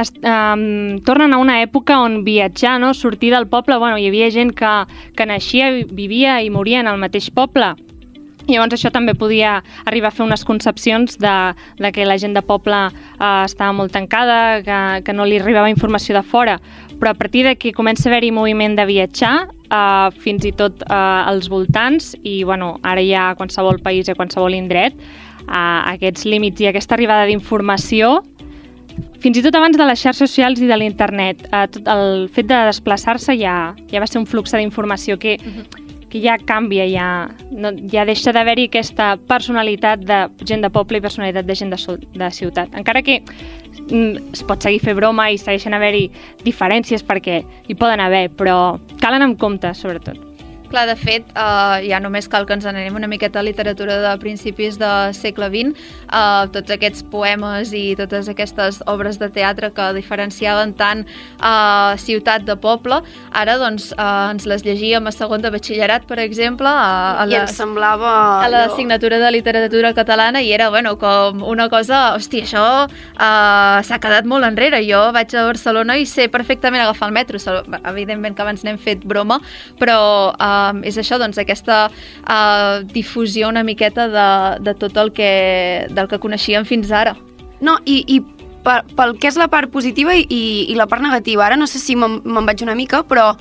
es, 0.01 0.13
um, 0.25 0.99
tornen 1.05 1.35
a 1.35 1.39
una 1.39 1.61
època 1.63 2.01
on 2.01 2.25
viatjar, 2.25 2.81
no? 2.81 2.95
sortir 2.95 3.33
del 3.35 3.47
poble, 3.49 3.77
bueno, 3.77 3.99
hi 3.99 4.09
havia 4.09 4.31
gent 4.31 4.55
que, 4.57 4.75
que 5.15 5.27
naixia, 5.27 5.71
vivia 5.93 6.41
i 6.43 6.51
moria 6.51 6.81
en 6.81 6.89
el 6.89 6.99
mateix 6.99 7.31
poble. 7.31 7.75
I 8.47 8.59
llavors 8.59 8.75
això 8.77 8.91
també 8.93 9.15
podia 9.17 9.63
arribar 9.89 10.11
a 10.11 10.13
fer 10.13 10.25
unes 10.27 10.43
concepcions 10.45 11.17
de, 11.17 11.55
de 11.81 11.93
que 11.97 12.05
la 12.05 12.19
gent 12.21 12.35
de 12.37 12.43
poble 12.45 12.77
eh, 12.77 13.45
estava 13.47 13.73
molt 13.73 13.95
tancada, 13.97 14.61
que, 14.67 14.81
que 15.07 15.15
no 15.17 15.25
li 15.25 15.39
arribava 15.41 15.71
informació 15.73 16.15
de 16.19 16.23
fora. 16.23 16.59
Però 17.01 17.11
a 17.11 17.19
partir 17.19 17.45
de 17.45 17.57
que 17.57 17.73
comença 17.73 18.09
a 18.09 18.13
haver-hi 18.13 18.31
moviment 18.33 18.77
de 18.79 18.87
viatjar, 18.87 19.49
eh, 19.71 20.11
fins 20.25 20.45
i 20.45 20.53
tot 20.53 20.83
eh, 20.87 20.95
als 20.95 21.49
voltants, 21.49 22.15
i 22.23 22.43
bueno, 22.45 22.79
ara 22.83 23.03
ja 23.03 23.31
a 23.31 23.39
qualsevol 23.39 23.81
país 23.83 24.09
i 24.09 24.15
a 24.15 24.19
qualsevol 24.19 24.55
indret, 24.55 24.95
eh, 25.45 25.81
aquests 25.95 26.25
límits 26.25 26.61
i 26.61 26.71
aquesta 26.71 26.95
arribada 26.99 27.27
d'informació 27.31 28.21
fins 29.23 29.39
i 29.39 29.43
tot 29.43 29.57
abans 29.57 29.77
de 29.79 29.87
les 29.89 30.01
xarxes 30.01 30.29
socials 30.29 30.61
i 30.63 30.69
de 30.69 30.77
l'internet, 30.79 31.47
eh, 31.51 31.65
tot 31.73 31.89
el 31.91 32.29
fet 32.35 32.47
de 32.51 32.59
desplaçar-se 32.69 33.37
ja, 33.41 33.75
ja 33.91 34.03
va 34.03 34.09
ser 34.11 34.21
un 34.21 34.27
flux 34.29 34.53
d'informació 34.55 35.19
que, 35.19 35.39
que 36.15 36.21
ja 36.23 36.37
canvia, 36.39 36.85
ja, 36.87 37.07
no, 37.51 37.73
ja 37.91 38.05
deixa 38.07 38.31
d'haver-hi 38.31 38.69
aquesta 38.69 39.17
personalitat 39.27 40.05
de 40.07 40.19
gent 40.47 40.63
de 40.63 40.69
poble 40.71 41.01
i 41.01 41.03
personalitat 41.03 41.49
de 41.49 41.57
gent 41.59 41.75
de, 41.75 41.79
de 42.15 42.29
ciutat. 42.31 42.77
Encara 42.79 43.03
que 43.03 43.17
mm, 43.19 44.31
es 44.31 44.45
pot 44.47 44.63
seguir 44.63 44.79
fer 44.85 44.95
broma 44.95 45.27
i 45.35 45.41
segueixen 45.43 45.75
haver-hi 45.75 46.05
diferències 46.45 47.03
perquè 47.03 47.41
hi 47.43 47.75
poden 47.75 47.99
haver, 48.05 48.29
però 48.31 48.77
cal 49.03 49.19
anar 49.19 49.33
amb 49.33 49.43
compte, 49.43 49.75
sobretot. 49.75 50.34
Clar, 50.71 50.87
de 50.89 50.95
fet, 50.99 51.29
uh, 51.39 51.79
ja 51.85 52.01
només 52.03 52.27
cal 52.31 52.47
que 52.49 52.55
ens 52.57 52.65
n'anem 52.67 52.97
una 52.97 53.07
miqueta 53.11 53.39
a 53.39 53.45
literatura 53.47 53.99
de 54.03 54.13
principis 54.19 54.79
de 54.81 54.89
segle 55.15 55.47
XX. 55.53 55.75
Uh, 56.09 56.49
tots 56.55 56.73
aquests 56.75 57.05
poemes 57.13 57.71
i 57.77 57.95
totes 57.99 58.27
aquestes 58.33 58.81
obres 58.91 59.19
de 59.21 59.29
teatre 59.31 59.71
que 59.77 59.87
diferenciaven 59.95 60.73
tant 60.79 61.05
uh, 61.39 61.95
ciutat 62.01 62.47
de 62.49 62.57
poble, 62.59 63.01
ara 63.37 63.55
doncs 63.61 63.91
uh, 63.95 64.33
ens 64.33 64.49
les 64.51 64.65
llegíem 64.67 65.07
a 65.07 65.13
segon 65.15 65.45
de 65.45 65.53
batxillerat, 65.55 66.09
per 66.11 66.19
exemple, 66.25 66.67
a, 66.71 67.21
a 67.23 67.27
I 67.29 67.35
la, 67.37 67.45
ens 67.45 67.55
semblava... 67.61 68.11
a 68.11 68.49
allò- 68.49 68.65
l'assignatura 68.65 69.21
de 69.23 69.31
literatura 69.35 69.93
catalana 69.95 70.43
i 70.43 70.51
era, 70.57 70.71
bueno, 70.75 70.97
com 70.99 71.45
una 71.47 71.69
cosa, 71.71 72.15
hòstia, 72.17 72.49
això 72.49 72.65
uh, 72.89 73.79
s'ha 73.85 74.01
quedat 74.03 74.27
molt 74.27 74.49
enrere. 74.49 74.83
Jo 74.89 75.05
vaig 75.15 75.35
a 75.37 75.47
Barcelona 75.47 75.99
i 76.01 76.07
sé 76.09 76.27
perfectament 76.33 76.83
agafar 76.83 77.13
el 77.13 77.15
metro. 77.21 77.39
Evidentment 77.85 78.35
que 78.35 78.43
abans 78.43 78.65
n'hem 78.65 78.79
fet 78.81 79.05
broma, 79.07 79.39
però 79.79 79.99
uh, 80.55 80.81
és 80.87 80.99
això, 81.01 81.19
doncs, 81.21 81.39
aquesta 81.43 81.87
uh, 81.89 82.85
difusió 82.95 83.51
una 83.51 83.65
miqueta 83.67 84.09
de, 84.13 84.29
de 84.65 84.77
tot 84.79 84.97
el 85.01 85.13
que, 85.17 85.33
del 85.91 86.11
que 86.11 86.21
coneixíem 86.23 86.67
fins 86.69 86.93
ara. 86.95 87.17
No, 87.65 87.79
i, 87.89 88.03
i 88.09 88.21
pel 88.65 89.17
que 89.21 89.29
és 89.29 89.37
la 89.37 89.49
part 89.53 89.71
positiva 89.73 90.15
i, 90.17 90.25
i 90.33 90.75
la 90.79 90.87
part 90.89 91.05
negativa, 91.05 91.45
ara 91.45 91.59
no 91.61 91.67
sé 91.69 91.81
si 91.83 91.97
me'n 91.99 92.47
vaig 92.49 92.65
una 92.65 92.77
mica, 92.79 93.03
però 93.05 93.33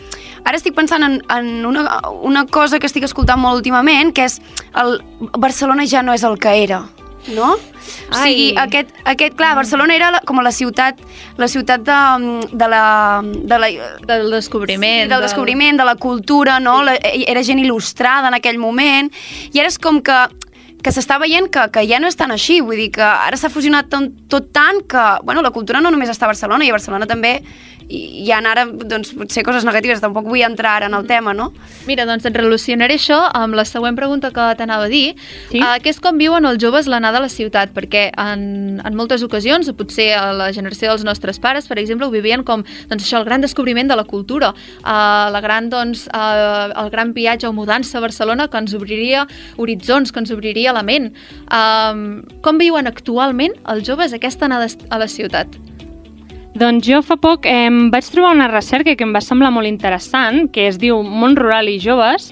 ara 0.44 0.60
estic 0.60 0.76
pensant 0.76 1.06
en, 1.06 1.22
en 1.32 1.66
una, 1.66 1.86
una 2.28 2.44
cosa 2.46 2.80
que 2.80 2.90
estic 2.90 3.08
escoltant 3.08 3.40
molt 3.40 3.62
últimament, 3.62 4.12
que 4.16 4.28
és 4.28 4.40
el 4.84 5.00
Barcelona 5.40 5.88
ja 5.88 6.04
no 6.04 6.16
és 6.16 6.26
el 6.28 6.36
que 6.44 6.58
era, 6.66 6.84
no? 7.30 7.54
O 7.54 8.16
sigui, 8.16 8.52
Ai. 8.52 8.68
aquest, 8.68 8.94
aquest, 9.06 9.36
clar, 9.36 9.56
Barcelona 9.56 9.96
era 9.96 10.12
la, 10.12 10.22
com 10.26 10.40
la 10.44 10.52
ciutat, 10.52 11.00
la 11.38 11.48
ciutat 11.48 11.84
de, 11.88 12.48
de 12.52 12.68
la... 12.68 13.22
De 13.24 13.60
la 13.60 13.70
Del 14.08 14.32
descobriment. 14.32 15.10
del 15.10 15.22
descobriment, 15.22 15.78
de 15.78 15.86
la 15.86 15.96
cultura, 15.96 16.60
no? 16.60 16.82
La, 16.84 16.96
era 17.02 17.44
gent 17.44 17.60
il·lustrada 17.60 18.28
en 18.28 18.40
aquell 18.40 18.58
moment, 18.58 19.12
i 19.52 19.60
ara 19.60 19.68
és 19.72 19.80
com 19.80 20.02
que 20.02 20.18
que 20.84 20.92
s'està 20.92 21.18
veient 21.22 21.48
que, 21.52 21.68
que 21.72 21.86
ja 21.88 22.00
no 22.04 22.10
és 22.12 22.18
tan 22.20 22.34
així, 22.36 22.60
vull 22.62 22.80
dir 22.80 22.90
que 22.98 23.04
ara 23.04 23.40
s'ha 23.40 23.52
fusionat 23.54 23.88
tot, 23.92 24.10
tot 24.32 24.50
tant 24.56 24.84
que, 24.90 25.04
bueno, 25.24 25.42
la 25.46 25.54
cultura 25.56 25.82
no 25.82 25.92
només 25.94 26.12
està 26.12 26.28
a 26.28 26.34
Barcelona, 26.34 26.66
i 26.66 26.74
a 26.74 26.76
Barcelona 26.76 27.08
també 27.10 27.38
hi, 27.90 28.24
hi 28.24 28.32
ha 28.32 28.40
ara, 28.50 28.66
doncs, 28.68 29.14
potser 29.18 29.44
coses 29.46 29.66
negatives, 29.68 30.02
tampoc 30.04 30.28
vull 30.28 30.44
entrar 30.46 30.78
ara 30.78 30.90
en 30.90 30.98
el 30.98 31.06
tema, 31.08 31.34
no? 31.36 31.52
Mira, 31.88 32.06
doncs 32.10 32.26
et 32.28 32.36
relacionaré 32.38 32.98
això 33.00 33.20
amb 33.36 33.56
la 33.58 33.66
següent 33.68 33.98
pregunta 33.98 34.32
que 34.36 34.48
t'anava 34.60 34.88
a 34.88 34.92
dir, 34.92 35.16
Sí? 35.52 35.60
uh, 35.62 35.78
que 35.84 35.92
és 35.92 36.00
com 36.04 36.18
viuen 36.18 36.46
els 36.46 36.60
joves 36.62 36.88
l'anada 36.88 37.20
a 37.20 37.26
la 37.26 37.32
ciutat, 37.32 37.74
perquè 37.76 38.10
en, 38.20 38.82
en 38.84 38.96
moltes 38.98 39.24
ocasions, 39.24 39.70
potser 39.78 40.12
a 40.18 40.32
la 40.36 40.52
generació 40.56 40.92
dels 40.92 41.06
nostres 41.08 41.40
pares, 41.40 41.68
per 41.68 41.80
exemple, 41.80 42.08
ho 42.08 42.14
vivien 42.14 42.44
com 42.44 42.64
doncs, 42.64 43.04
això, 43.04 43.20
el 43.22 43.28
gran 43.28 43.42
descobriment 43.42 43.88
de 43.92 43.98
la 44.00 44.06
cultura, 44.08 44.54
uh, 44.54 45.30
la 45.34 45.42
gran, 45.44 45.70
doncs, 45.72 46.08
uh, 46.12 46.72
el 46.84 46.92
gran 46.94 47.14
viatge 47.14 47.48
o 47.48 47.54
mudança 47.54 47.98
a 48.00 48.04
Barcelona 48.04 48.48
que 48.48 48.58
ens 48.58 48.74
obriria 48.74 49.28
horitzons, 49.58 50.12
que 50.12 50.24
ens 50.24 50.32
obriria 50.34 50.73
la 50.76 50.84
ment. 50.84 51.12
Um, 51.48 52.24
com 52.46 52.60
viuen 52.62 52.90
actualment 52.90 53.56
els 53.70 53.86
joves 53.88 54.14
aquesta 54.14 54.50
anada 54.50 54.70
a 54.90 55.00
la 55.02 55.10
ciutat? 55.12 55.56
Doncs 56.54 56.86
jo 56.86 57.00
fa 57.02 57.18
poc 57.18 57.48
eh, 57.50 57.70
vaig 57.94 58.12
trobar 58.14 58.36
una 58.36 58.50
recerca 58.52 58.94
que 58.94 59.08
em 59.08 59.14
va 59.16 59.24
semblar 59.26 59.50
molt 59.56 59.70
interessant, 59.70 60.48
que 60.54 60.68
es 60.70 60.78
diu 60.78 61.02
Món 61.02 61.38
Rural 61.40 61.72
i 61.72 61.80
Joves, 61.82 62.30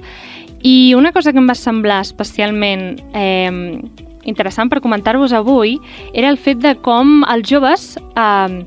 i 0.61 0.93
una 0.93 1.09
cosa 1.11 1.33
que 1.33 1.41
em 1.41 1.49
va 1.49 1.57
semblar 1.57 2.03
especialment 2.05 2.99
eh, 3.17 3.81
interessant 4.29 4.69
per 4.69 4.81
comentar-vos 4.81 5.33
avui 5.33 5.79
era 6.13 6.29
el 6.29 6.37
fet 6.37 6.61
de 6.61 6.75
com 6.85 7.23
els 7.25 7.49
joves 7.49 7.95
eh, 7.97 8.61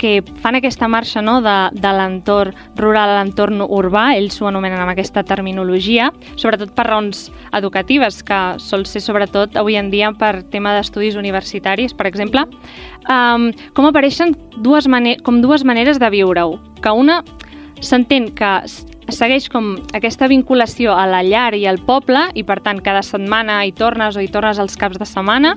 que 0.00 0.22
fan 0.40 0.56
aquesta 0.56 0.88
marxa 0.88 1.20
no, 1.20 1.38
de, 1.44 1.56
de 1.76 1.92
l'entorn 1.92 2.56
rural 2.78 3.12
a 3.12 3.18
l'entorn 3.18 3.60
urbà, 3.66 4.14
ells 4.16 4.38
ho 4.40 4.48
anomenen 4.48 4.80
amb 4.80 4.94
aquesta 4.94 5.22
terminologia, 5.28 6.08
sobretot 6.40 6.72
per 6.76 6.86
raons 6.88 7.26
educatives, 7.56 8.22
que 8.24 8.38
sol 8.64 8.86
ser 8.88 9.04
sobretot 9.04 9.58
avui 9.60 9.76
en 9.76 9.92
dia 9.92 10.08
per 10.16 10.40
tema 10.48 10.72
d'estudis 10.76 11.18
universitaris, 11.20 11.92
per 11.92 12.08
exemple, 12.08 12.46
um, 13.12 13.50
com 13.76 13.90
apareixen 13.90 14.32
dues 14.56 14.88
com 15.22 15.42
dues 15.44 15.66
maneres 15.68 16.00
de 16.00 16.08
viure-ho. 16.10 16.56
Que 16.80 16.96
una 16.96 17.20
s'entén 17.84 18.30
que 18.36 18.54
segueix 19.12 19.48
com 19.52 19.74
aquesta 19.96 20.28
vinculació 20.30 20.94
a 20.94 21.06
la 21.10 21.22
llar 21.26 21.52
i 21.58 21.66
al 21.66 21.80
poble 21.84 22.28
i 22.38 22.44
per 22.46 22.60
tant 22.64 22.80
cada 22.84 23.02
setmana 23.02 23.60
hi 23.66 23.72
tornes 23.76 24.16
o 24.16 24.22
hi 24.22 24.30
tornes 24.32 24.60
els 24.62 24.76
caps 24.80 25.00
de 25.00 25.08
setmana 25.08 25.56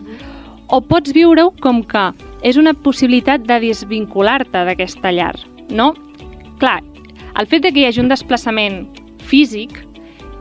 o 0.73 0.81
pots 0.81 1.13
viure-ho 1.13 1.51
com 1.62 1.83
que 1.86 2.07
és 2.41 2.57
una 2.57 2.73
possibilitat 2.73 3.43
de 3.45 3.59
desvincular-te 3.62 4.63
d'aquesta 4.65 5.12
llar, 5.13 5.36
no? 5.69 5.91
Clar, 6.57 6.79
el 7.38 7.49
fet 7.49 7.62
de 7.65 7.71
que 7.71 7.83
hi 7.83 7.86
hagi 7.89 8.01
un 8.01 8.09
desplaçament 8.09 8.88
físic 9.21 9.77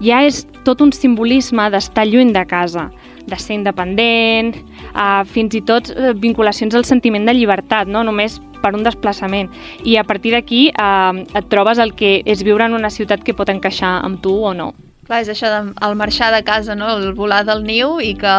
ja 0.01 0.23
és 0.25 0.42
tot 0.64 0.81
un 0.81 0.92
simbolisme 0.97 1.66
d'estar 1.75 2.07
lluny 2.09 2.33
de 2.33 2.47
casa, 2.49 2.88
de 3.29 3.38
ser 3.38 3.59
independent, 3.59 4.57
eh, 4.57 5.23
fins 5.29 5.55
i 5.59 5.61
tot 5.68 5.92
eh, 5.92 6.14
vinculacions 6.16 6.75
al 6.75 6.88
sentiment 6.88 7.29
de 7.29 7.37
llibertat, 7.37 7.90
no 7.92 8.03
només 8.03 8.40
per 8.62 8.73
un 8.75 8.87
desplaçament. 8.87 9.51
I 9.85 9.99
a 10.01 10.07
partir 10.09 10.33
d'aquí 10.33 10.62
eh, 10.71 11.25
et 11.29 11.53
trobes 11.53 11.83
el 11.83 11.92
que 11.99 12.23
és 12.25 12.42
viure 12.42 12.64
en 12.64 12.79
una 12.79 12.90
ciutat 12.90 13.23
que 13.23 13.37
pot 13.37 13.53
encaixar 13.53 13.99
amb 14.01 14.25
tu 14.25 14.33
o 14.40 14.55
no. 14.57 14.73
Clar, 15.12 15.27
és 15.27 15.29
això 15.29 15.48
del 15.53 15.66
el 15.85 15.96
marxar 16.01 16.31
de 16.33 16.40
casa, 16.42 16.75
no? 16.75 16.88
el 16.96 17.12
volar 17.12 17.42
del 17.44 17.61
niu 17.66 17.98
i 18.01 18.14
que 18.16 18.33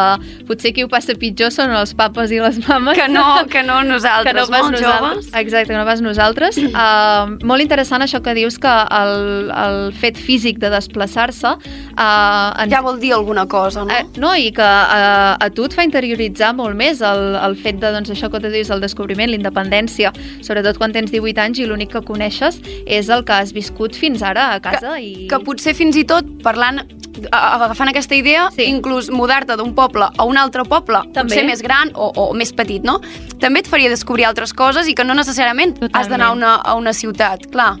potser 0.48 0.72
qui 0.74 0.82
ho 0.82 0.88
passa 0.90 1.14
pitjor 1.14 1.52
són 1.54 1.70
els 1.70 1.92
papes 1.94 2.32
i 2.34 2.40
les 2.42 2.58
mames. 2.64 2.98
Que 2.98 3.06
no, 3.12 3.44
que 3.50 3.62
no 3.62 3.76
nosaltres, 3.86 4.32
que 4.32 4.40
no 4.40 4.46
pas 4.50 4.64
molt 4.64 4.74
nosaltres. 4.74 5.28
joves. 5.28 5.28
Exacte, 5.38 5.70
que 5.70 5.78
no 5.78 5.84
pas 5.86 6.02
nosaltres. 6.04 6.60
Uh, 6.74 7.38
molt 7.46 7.62
interessant 7.62 8.02
això 8.02 8.18
que 8.20 8.32
dius 8.34 8.56
que 8.60 8.70
el, 8.96 9.50
el 9.54 9.76
fet 9.94 10.18
físic 10.18 10.58
de 10.60 10.68
desplaçar-se 10.72 11.52
uh, 11.54 12.62
ens 12.64 12.72
Ja 12.72 12.80
vol 12.82 12.98
dir 13.00 13.12
alguna 13.14 13.44
cosa, 13.48 13.84
no? 13.86 13.94
Eh, 13.94 14.02
no, 14.20 14.32
i 14.34 14.50
que 14.52 14.64
uh, 14.64 15.36
a 15.38 15.48
tu 15.54 15.68
et 15.68 15.76
fa 15.76 15.84
interioritzar 15.86 16.50
molt 16.58 16.74
més 16.76 17.00
el, 17.04 17.36
el 17.38 17.54
fet 17.60 17.78
de, 17.82 17.92
doncs, 17.94 18.10
això 18.10 18.28
que 18.32 18.40
tu 18.42 18.50
dius, 18.52 18.72
el 18.74 18.82
descobriment, 18.82 19.30
la 19.30 19.38
independència, 19.38 20.10
sobretot 20.44 20.80
quan 20.82 20.92
tens 20.96 21.14
18 21.14 21.44
anys 21.44 21.62
i 21.62 21.68
l'únic 21.70 21.94
que 21.94 22.02
coneixes 22.04 22.58
és 22.84 23.12
el 23.12 23.22
que 23.28 23.38
has 23.38 23.54
viscut 23.54 23.94
fins 23.96 24.24
ara 24.26 24.50
a 24.56 24.60
casa. 24.64 24.96
i... 24.98 25.28
que 25.30 25.40
potser 25.46 25.76
fins 25.78 26.00
i 26.00 26.04
tot 26.08 26.26
parlant 26.64 27.04
agafant 27.30 27.88
aquesta 27.88 28.16
idea, 28.16 28.48
sí. 28.54 28.66
inclús 28.66 29.10
mudar-te 29.10 29.56
d'un 29.56 29.72
poble 29.74 30.08
a 30.10 30.26
un 30.26 30.38
altre 30.40 30.64
poble, 30.66 31.04
També. 31.14 31.30
potser 31.30 31.44
més 31.46 31.62
gran 31.62 31.92
o, 31.94 32.10
o 32.10 32.32
més 32.34 32.52
petit, 32.52 32.82
no? 32.84 32.98
També 33.40 33.62
et 33.62 33.70
faria 33.70 33.90
descobrir 33.92 34.26
altres 34.26 34.52
coses 34.52 34.88
i 34.90 34.96
que 34.98 35.06
no 35.06 35.14
necessàriament 35.14 35.76
Totalment. 35.78 35.94
has 35.94 36.10
d'anar 36.10 36.32
a, 36.32 36.38
una, 36.38 36.54
a 36.56 36.74
una 36.74 36.92
ciutat, 36.92 37.46
clar. 37.52 37.76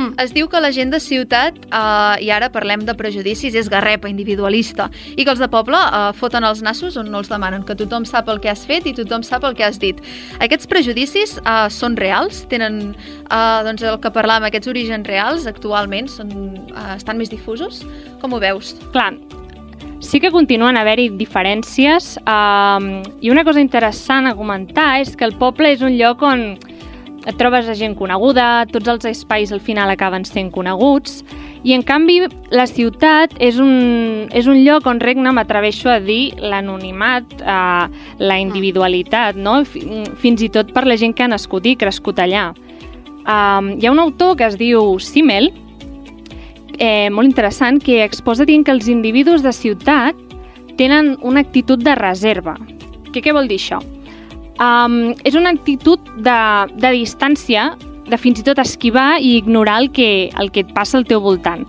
Hm. 0.00 0.14
Es 0.16 0.32
diu 0.32 0.48
que 0.48 0.60
la 0.64 0.70
gent 0.72 0.94
de 0.94 0.98
ciutat, 1.00 1.58
eh, 1.60 2.24
i 2.24 2.30
ara 2.32 2.48
parlem 2.48 2.86
de 2.88 2.94
prejudicis, 2.96 3.54
és 3.54 3.68
garrepa, 3.68 4.08
individualista, 4.08 4.88
i 5.12 5.26
que 5.26 5.30
els 5.30 5.42
de 5.42 5.48
poble 5.52 5.76
eh, 5.76 6.12
foten 6.16 6.46
els 6.48 6.62
nassos 6.64 6.96
on 6.96 7.10
no 7.12 7.20
els 7.20 7.28
demanen, 7.28 7.66
que 7.68 7.76
tothom 7.76 8.06
sap 8.08 8.30
el 8.32 8.40
que 8.40 8.48
has 8.48 8.64
fet 8.64 8.88
i 8.88 8.94
tothom 8.96 9.22
sap 9.26 9.44
el 9.44 9.58
que 9.58 9.66
has 9.66 9.76
dit. 9.82 10.00
Aquests 10.40 10.70
prejudicis 10.70 11.36
eh, 11.42 11.66
són 11.68 11.98
reals, 12.00 12.46
tenen 12.48 12.80
eh, 12.94 13.60
doncs 13.66 13.84
el 13.84 14.00
que 14.00 14.14
parlàvem, 14.14 14.48
aquests 14.48 14.72
orígens 14.72 15.06
reals 15.06 15.44
actualment 15.50 16.08
són, 16.08 16.32
eh, 16.72 16.96
estan 16.96 17.20
més 17.20 17.28
difusos? 17.28 17.84
Com 18.24 18.32
ho 18.32 18.40
veus? 18.40 18.72
Clar, 18.94 19.12
sí 20.00 20.16
que 20.20 20.32
continuen 20.32 20.78
a 20.78 20.80
haver-hi 20.80 21.10
diferències 21.20 22.14
um, 22.24 23.02
i 23.20 23.28
una 23.28 23.44
cosa 23.44 23.60
interessant 23.60 24.30
a 24.30 24.34
comentar 24.34 24.94
és 25.04 25.12
que 25.12 25.28
el 25.28 25.36
poble 25.36 25.74
és 25.76 25.84
un 25.84 25.92
lloc 26.00 26.24
on 26.24 26.54
et 27.26 27.36
trobes 27.36 27.68
a 27.68 27.74
gent 27.76 27.94
coneguda, 27.98 28.64
tots 28.72 28.88
els 28.88 29.04
espais 29.10 29.52
al 29.52 29.60
final 29.60 29.90
acaben 29.92 30.24
sent 30.24 30.50
coneguts, 30.54 31.20
i 31.62 31.74
en 31.76 31.82
canvi 31.84 32.22
la 32.54 32.64
ciutat 32.66 33.34
és 33.42 33.58
un, 33.60 34.28
és 34.32 34.48
un 34.48 34.62
lloc 34.64 34.86
on 34.88 35.00
regna, 35.02 35.32
m'atreveixo 35.36 35.90
a 35.92 35.98
dir, 36.00 36.32
l'anonimat, 36.40 37.34
eh, 37.40 38.00
la 38.18 38.38
individualitat, 38.40 39.36
no? 39.36 39.58
Fi- 39.68 39.84
fins 40.22 40.40
i 40.40 40.48
tot 40.48 40.72
per 40.72 40.86
la 40.88 40.96
gent 40.96 41.12
que 41.14 41.26
ha 41.26 41.28
nascut 41.28 41.68
i 41.68 41.76
crescut 41.76 42.22
allà. 42.24 42.50
Um, 43.20 43.74
hi 43.76 43.84
ha 43.84 43.92
un 43.92 44.00
autor 44.00 44.38
que 44.40 44.48
es 44.48 44.56
diu 44.56 44.96
Simmel, 44.98 45.52
eh, 46.78 47.10
molt 47.12 47.28
interessant, 47.28 47.82
que 47.84 48.00
exposa 48.02 48.48
dient 48.48 48.64
que 48.64 48.72
els 48.72 48.88
individus 48.88 49.44
de 49.44 49.52
ciutat 49.52 50.16
tenen 50.80 51.18
una 51.20 51.44
actitud 51.44 51.78
de 51.84 51.94
reserva. 51.94 52.56
Què, 53.12 53.20
què 53.20 53.34
vol 53.36 53.50
dir 53.50 53.60
això? 53.60 53.82
Um, 54.60 55.14
és 55.24 55.36
una 55.38 55.54
actitud 55.54 56.04
de, 56.20 56.40
de 56.76 56.90
distància, 56.92 57.70
de 58.10 58.18
fins 58.20 58.42
i 58.42 58.44
tot 58.44 58.58
esquivar 58.60 59.20
i 59.22 59.36
ignorar 59.38 59.78
el 59.84 59.88
que, 59.96 60.28
el 60.36 60.50
que 60.52 60.66
et 60.66 60.74
passa 60.76 60.98
al 60.98 61.06
teu 61.08 61.22
voltant. 61.24 61.64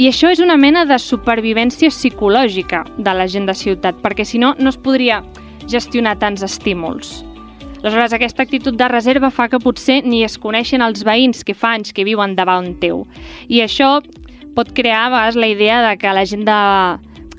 I 0.00 0.06
això 0.08 0.30
és 0.32 0.40
una 0.40 0.56
mena 0.56 0.86
de 0.88 0.96
supervivència 1.02 1.90
psicològica 1.92 2.84
de 2.96 3.12
la 3.16 3.26
gent 3.28 3.50
de 3.50 3.56
ciutat, 3.58 3.98
perquè 4.00 4.24
si 4.24 4.40
no, 4.40 4.54
no 4.58 4.72
es 4.72 4.78
podria 4.80 5.20
gestionar 5.68 6.16
tants 6.22 6.46
estímuls. 6.46 7.18
Aleshores, 7.82 8.14
aquesta 8.16 8.44
actitud 8.44 8.76
de 8.76 8.88
reserva 8.88 9.30
fa 9.32 9.48
que 9.48 9.60
potser 9.60 10.00
ni 10.04 10.22
es 10.24 10.38
coneixen 10.40 10.84
els 10.84 11.04
veïns 11.04 11.44
que 11.44 11.56
fa 11.56 11.74
anys 11.76 11.92
que 11.96 12.04
viuen 12.08 12.36
davant 12.36 12.74
teu. 12.80 13.06
I 13.48 13.60
això 13.64 13.98
pot 14.56 14.72
crear 14.76 15.06
a 15.06 15.12
vegades 15.12 15.36
la 15.40 15.48
idea 15.48 15.80
de 15.88 15.94
que 16.00 16.12
la 16.12 16.24
gent 16.28 16.44
de, 16.48 16.60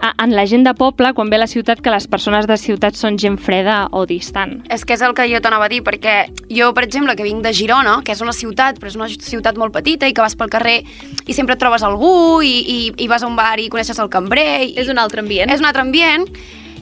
en 0.02 0.36
la 0.36 0.46
gent 0.50 0.64
de 0.66 0.74
poble, 0.78 1.14
quan 1.14 1.30
ve 1.30 1.38
a 1.38 1.44
la 1.44 1.48
ciutat, 1.48 1.82
que 1.82 1.92
les 1.94 2.08
persones 2.10 2.48
de 2.50 2.58
ciutat 2.58 2.98
són 2.98 3.20
gent 3.22 3.38
freda 3.42 3.88
o 3.92 4.06
distant. 4.10 4.60
És 4.74 4.86
que 4.86 4.96
és 4.98 5.04
el 5.06 5.14
que 5.18 5.28
jo 5.30 5.42
t'anava 5.42 5.68
a 5.68 5.72
dir, 5.72 5.82
perquè 5.86 6.16
jo, 6.50 6.72
per 6.74 6.86
exemple, 6.88 7.16
que 7.16 7.26
vinc 7.28 7.44
de 7.46 7.54
Girona, 7.54 8.00
que 8.06 8.16
és 8.16 8.22
una 8.22 8.34
ciutat, 8.34 8.80
però 8.82 8.90
és 8.92 8.98
una 8.98 9.10
ciutat 9.12 9.58
molt 9.62 9.74
petita 9.74 10.10
i 10.10 10.14
que 10.14 10.24
vas 10.24 10.36
pel 10.36 10.50
carrer 10.50 10.80
i 11.26 11.34
sempre 11.38 11.56
et 11.58 11.62
trobes 11.62 11.84
algú 11.86 12.42
i, 12.42 12.56
i, 12.62 12.80
i 12.98 13.08
vas 13.12 13.24
a 13.24 13.30
un 13.30 13.38
bar 13.38 13.60
i 13.60 13.70
coneixes 13.70 14.00
el 14.00 14.10
cambrer. 14.10 14.50
I, 14.66 14.74
És 14.82 14.90
un 14.90 14.98
altre 14.98 15.22
ambient. 15.22 15.52
és 15.52 15.62
un 15.62 15.70
altre 15.70 15.82
ambient. 15.86 16.28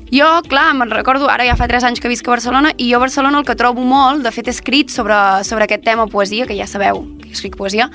Jo, 0.09 0.25
clar, 0.49 0.73
me'n 0.73 0.89
recordo, 0.89 1.27
ara 1.29 1.45
ja 1.45 1.53
fa 1.53 1.67
3 1.69 1.83
anys 1.85 1.99
que 2.01 2.09
visc 2.09 2.25
a 2.25 2.31
Barcelona, 2.31 2.71
i 2.77 2.87
jo 2.89 2.97
a 2.97 3.03
Barcelona 3.03 3.37
el 3.37 3.45
que 3.45 3.53
trobo 3.53 3.83
molt, 3.85 4.23
de 4.25 4.31
fet 4.33 4.47
he 4.47 4.53
escrit 4.55 4.89
sobre, 4.89 5.15
sobre 5.45 5.67
aquest 5.67 5.83
tema 5.85 6.07
poesia, 6.09 6.47
que 6.49 6.57
ja 6.57 6.65
sabeu 6.65 7.03
que 7.19 7.27
jo 7.27 7.35
escric 7.37 7.59
poesia, 7.59 7.91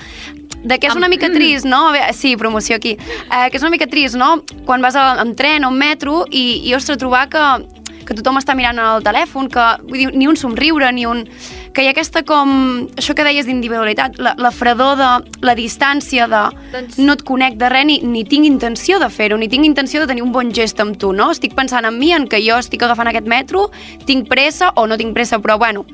de 0.65 0.79
que 0.79 0.89
és 0.89 0.97
una 0.97 1.07
mica 1.07 1.29
trist, 1.29 1.65
no? 1.69 1.91
Sí, 2.13 2.35
promoció 2.37 2.75
aquí. 2.75 2.97
Eh, 2.97 3.47
que 3.51 3.57
és 3.59 3.63
una 3.63 3.71
mica 3.71 3.87
trist, 3.87 4.17
no? 4.17 4.41
Quan 4.65 4.81
vas 4.81 4.97
en 4.97 5.35
tren 5.37 5.65
o 5.65 5.69
en 5.69 5.77
metro 5.77 6.23
i, 6.31 6.61
i 6.65 6.73
ostres, 6.73 6.97
trobar 6.97 7.27
que, 7.29 7.43
que 8.05 8.17
tothom 8.17 8.39
està 8.41 8.55
mirant 8.57 8.79
el 8.81 9.05
telèfon, 9.05 9.49
que 9.53 9.65
vull 9.85 10.01
dir, 10.01 10.09
ni 10.17 10.29
un 10.29 10.37
somriure, 10.39 10.89
ni 10.95 11.05
un... 11.09 11.25
que 11.75 11.83
hi 11.83 11.89
ha 11.89 11.93
aquesta 11.93 12.23
com... 12.25 12.49
això 12.97 13.13
que 13.13 13.25
deies 13.27 13.45
d'individualitat, 13.45 14.17
la, 14.23 14.33
la 14.41 14.51
fredor 14.55 14.97
de 14.97 15.09
la 15.45 15.55
distància 15.57 16.25
de 16.31 16.43
Doncs- 16.73 16.97
no 17.03 17.17
et 17.17 17.23
conec 17.27 17.59
de 17.61 17.69
res 17.69 17.85
ni, 17.85 17.99
ni 18.01 18.23
tinc 18.25 18.47
intenció 18.47 18.97
de 19.01 19.09
fer-ho, 19.11 19.37
ni 19.37 19.49
tinc 19.51 19.67
intenció 19.67 20.01
de 20.01 20.09
tenir 20.09 20.25
un 20.25 20.33
bon 20.33 20.53
gest 20.55 20.81
amb 20.81 20.97
tu, 20.97 21.13
no? 21.13 21.29
Estic 21.35 21.53
pensant 21.57 21.85
en 21.85 21.99
mi, 21.99 22.13
en 22.15 22.29
que 22.31 22.41
jo 22.45 22.57
estic 22.57 22.87
agafant 22.87 23.11
aquest 23.11 23.29
metro, 23.29 23.69
tinc 24.09 24.29
pressa 24.31 24.71
o 24.75 24.87
no 24.89 24.97
tinc 24.97 25.13
pressa, 25.13 25.41
però 25.43 25.59
bueno, 25.61 25.85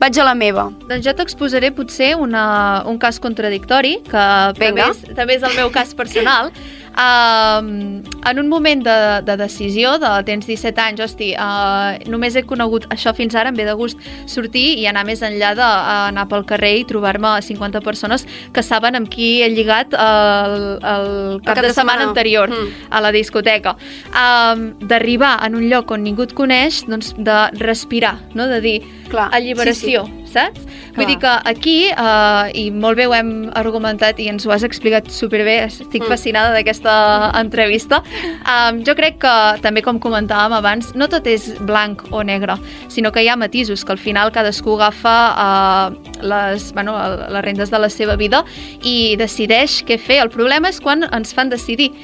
vaig 0.00 0.18
a 0.18 0.24
la 0.24 0.34
meva. 0.34 0.68
Doncs 0.88 1.04
jo 1.04 1.14
t'exposaré 1.16 1.70
potser 1.76 2.14
una, 2.18 2.44
un 2.88 2.98
cas 3.00 3.20
contradictori, 3.22 3.98
que 4.08 4.26
també 4.58 4.86
és, 4.88 5.02
també 5.16 5.36
és 5.36 5.46
el 5.46 5.56
meu 5.58 5.72
cas 5.74 5.92
personal. 5.96 6.50
Um, 7.00 8.02
en 8.28 8.38
un 8.38 8.48
moment 8.50 8.82
de, 8.84 8.96
de 9.24 9.36
decisió, 9.40 9.94
de 10.02 10.10
tens 10.28 10.44
17 10.44 10.82
anys, 10.82 11.00
hosti, 11.00 11.30
uh, 11.32 11.96
només 12.12 12.36
he 12.36 12.42
conegut 12.44 12.84
això 12.92 13.14
fins 13.16 13.34
ara, 13.38 13.48
em 13.48 13.56
ve 13.56 13.64
de 13.64 13.72
gust 13.78 13.96
sortir 14.28 14.66
i 14.82 14.84
anar 14.90 15.06
més 15.08 15.22
enllà 15.24 15.54
d'anar 15.56 16.26
pel 16.28 16.44
carrer 16.50 16.74
i 16.82 16.84
trobar-me 16.90 17.32
50 17.46 17.80
persones 17.86 18.26
que 18.52 18.64
saben 18.66 18.98
amb 18.98 19.08
qui 19.08 19.30
he 19.40 19.48
lligat 19.48 19.96
el, 19.96 20.56
el 20.76 21.40
cap, 21.46 21.62
de, 21.64 21.72
setmana, 21.72 22.10
anterior 22.10 22.50
Mm. 22.50 22.68
a 22.90 23.00
la 23.00 23.12
discoteca. 23.14 23.76
Um, 24.10 24.72
D'arribar 24.90 25.38
en 25.46 25.54
un 25.56 25.68
lloc 25.70 25.90
on 25.94 26.02
ningú 26.04 26.26
et 26.26 26.34
coneix, 26.36 26.82
doncs 26.88 27.14
de 27.16 27.38
respirar, 27.62 28.16
no? 28.34 28.48
de 28.50 28.60
dir 28.60 28.76
Clar, 29.08 29.28
alliberació, 29.36 30.04
sí, 30.06 30.32
saps? 30.34 30.66
Vull 31.00 31.08
dir 31.08 31.16
que 31.22 31.30
aquí, 31.48 31.76
uh, 31.96 32.50
i 32.52 32.66
molt 32.70 32.98
bé 32.98 33.06
ho 33.08 33.14
hem 33.16 33.48
argumentat 33.56 34.18
i 34.20 34.26
ens 34.28 34.44
ho 34.44 34.52
has 34.52 34.66
explicat 34.66 35.08
superbé, 35.08 35.54
estic 35.64 36.02
Mm. 36.02 36.08
fascinada 36.12 36.52
d'aquesta 36.52 37.32
entrevista, 37.40 38.02
um, 38.44 38.82
jo 38.84 38.94
crec 38.94 39.16
que, 39.18 39.34
també 39.62 39.80
com 39.80 39.98
comentàvem 39.98 40.52
abans, 40.52 40.94
no 40.94 41.08
tot 41.08 41.26
és 41.26 41.56
blanc 41.60 42.04
o 42.12 42.22
negre, 42.22 42.58
sinó 42.88 43.10
que 43.12 43.22
hi 43.24 43.28
ha 43.28 43.36
matisos, 43.36 43.82
que 43.82 43.92
al 43.92 43.98
final 43.98 44.30
cadascú 44.30 44.76
agafa 44.76 45.16
uh, 45.40 46.10
les, 46.20 46.72
bueno, 46.74 46.98
les 47.30 47.44
rendes 47.44 47.70
de 47.70 47.78
la 47.78 47.88
seva 47.88 48.16
vida 48.16 48.44
i 48.82 49.16
decideix 49.16 49.82
què 49.88 49.96
fer. 49.98 50.20
El 50.20 50.28
problema 50.28 50.68
és 50.68 50.80
quan 50.80 51.08
ens 51.10 51.32
fan 51.32 51.48
decidir 51.48 51.94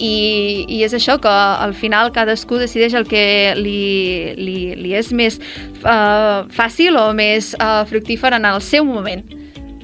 i, 0.00 0.64
i 0.68 0.80
és 0.86 0.94
això 0.96 1.18
que 1.20 1.30
al 1.30 1.74
final 1.76 2.10
cadascú 2.16 2.58
decideix 2.60 2.96
el 2.96 3.06
que 3.08 3.22
li, 3.58 4.32
li, 4.40 4.58
li 4.80 4.94
és 4.96 5.12
més 5.12 5.38
uh, 5.84 6.48
fàcil 6.56 6.96
o 6.96 7.10
més 7.16 7.52
uh, 7.60 7.84
fructífer 7.90 8.32
en 8.36 8.48
el 8.48 8.62
seu 8.64 8.88
moment. 8.88 9.22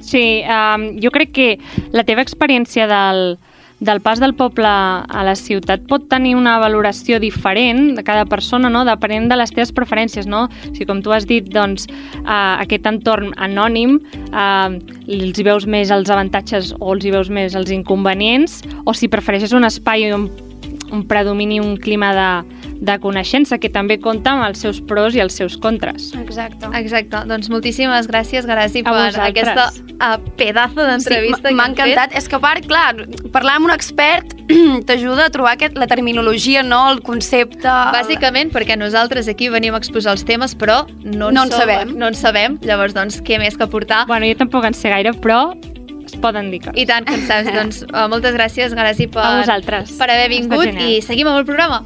Sí, 0.01 0.41
um, 0.47 0.89
jo 1.03 1.11
crec 1.13 1.33
que 1.35 1.47
la 1.93 2.05
teva 2.07 2.23
experiència 2.25 2.87
del, 2.89 3.37
del 3.79 4.01
pas 4.01 4.19
del 4.19 4.33
poble 4.33 4.67
a 4.67 5.23
la 5.25 5.35
ciutat 5.37 5.83
pot 5.89 6.07
tenir 6.09 6.33
una 6.37 6.57
valoració 6.61 7.19
diferent 7.21 7.95
de 7.97 8.03
cada 8.03 8.25
persona, 8.25 8.71
no? 8.73 8.83
depenent 8.87 9.29
de 9.29 9.37
les 9.37 9.53
teves 9.53 9.73
preferències. 9.75 10.25
No? 10.27 10.47
Sigui, 10.71 10.87
com 10.89 11.03
tu 11.05 11.13
has 11.13 11.27
dit, 11.29 11.45
doncs, 11.53 11.85
uh, 12.23 12.57
aquest 12.57 12.89
entorn 12.89 13.33
anònim, 13.37 13.99
uh, 14.31 14.73
els 15.07 15.37
hi 15.37 15.45
veus 15.45 15.67
més 15.69 15.93
els 15.93 16.09
avantatges 16.09 16.73
o 16.79 16.95
els 16.95 17.05
hi 17.05 17.13
veus 17.13 17.29
més 17.29 17.55
els 17.55 17.71
inconvenients, 17.73 18.63
o 18.85 18.97
si 18.97 19.11
prefereixes 19.11 19.53
un 19.53 19.67
espai 19.67 20.09
on 20.15 20.29
on 20.91 21.03
predomini 21.07 21.59
un 21.59 21.75
clima 21.77 22.13
de, 22.15 22.27
de 22.81 22.95
coneixença 23.03 23.57
que 23.59 23.69
també 23.69 23.97
compta 23.99 24.31
amb 24.35 24.45
els 24.47 24.59
seus 24.63 24.79
pros 24.81 25.15
i 25.15 25.19
els 25.23 25.33
seus 25.35 25.57
contres. 25.57 26.11
Exacte. 26.19 26.69
Exacte, 26.79 27.23
doncs 27.27 27.49
moltíssimes 27.49 28.07
gràcies, 28.07 28.45
A 28.47 28.55
per 28.55 28.93
vosaltres. 28.93 29.19
aquesta 29.27 29.67
uh, 29.73 30.17
pedazo 30.37 30.85
d'entrevista 30.85 31.37
Sí, 31.49 31.53
que 31.53 31.55
m'ha 31.55 31.67
encantat. 31.73 32.13
És 32.17 32.27
que 32.29 32.35
a 32.35 32.39
part, 32.39 32.65
clar, 32.67 32.95
parlar 33.33 33.57
amb 33.59 33.65
un 33.69 33.73
expert 33.75 34.33
t'ajuda 34.87 35.25
a 35.27 35.29
trobar 35.33 35.53
aquest, 35.57 35.77
la 35.77 35.87
terminologia, 35.87 36.63
no? 36.63 36.85
el 36.91 37.01
concepte... 37.01 37.67
Bàsicament 37.67 38.51
perquè 38.53 38.77
nosaltres 38.79 39.27
aquí 39.27 39.49
venim 39.49 39.73
a 39.75 39.81
exposar 39.81 40.13
els 40.15 40.23
temes, 40.27 40.55
però 40.55 40.85
no, 41.03 41.31
No 41.31 41.43
en 41.43 41.51
som- 41.51 41.59
sabem. 41.59 41.95
No 41.97 42.07
en 42.07 42.15
sabem, 42.15 42.59
llavors, 42.63 42.93
doncs, 42.95 43.21
què 43.21 43.39
més 43.39 43.57
que 43.57 43.67
portar? 43.67 44.05
Bueno, 44.07 44.25
jo 44.29 44.37
tampoc 44.39 44.65
en 44.69 44.73
sé 44.77 44.89
gaire, 44.93 45.11
però 45.19 45.51
poden 46.21 46.51
dir 46.51 46.61
coses. 46.65 46.77
I 46.81 46.85
tant 46.89 47.05
que 47.07 47.13
en 47.15 47.25
saps. 47.27 47.53
doncs, 47.53 47.81
uh, 47.93 48.07
moltes 48.11 48.35
gràcies, 48.35 48.73
Gràcia, 48.73 49.09
per, 49.11 49.23
A 49.25 49.37
vosaltres. 49.41 49.91
per 49.97 50.09
haver 50.09 50.29
vingut 50.29 50.65
i 50.81 51.01
seguim 51.01 51.27
amb 51.27 51.39
el 51.39 51.45
programa. 51.45 51.83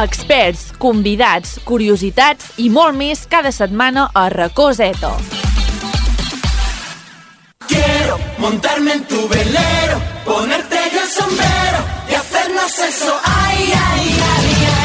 Experts, 0.00 0.70
convidats, 0.80 1.58
curiositats 1.68 2.54
i 2.62 2.70
molt 2.72 2.96
més 2.96 3.26
cada 3.28 3.52
setmana 3.52 4.06
a 4.16 4.28
Racó 4.32 4.70
Zeta. 4.72 5.10
Quiero 7.68 8.16
montarme 8.38 8.94
en 8.96 9.04
tu 9.04 9.28
velero, 9.28 10.00
ponerte 10.24 10.78
yo 10.94 11.02
el 11.02 11.08
sombrero 11.08 11.80
y 12.10 12.14
hacernos 12.14 12.78
eso. 12.78 13.20
Ay, 13.24 13.72
ay, 13.72 14.20
ay, 14.34 14.66
ay. 14.74 14.79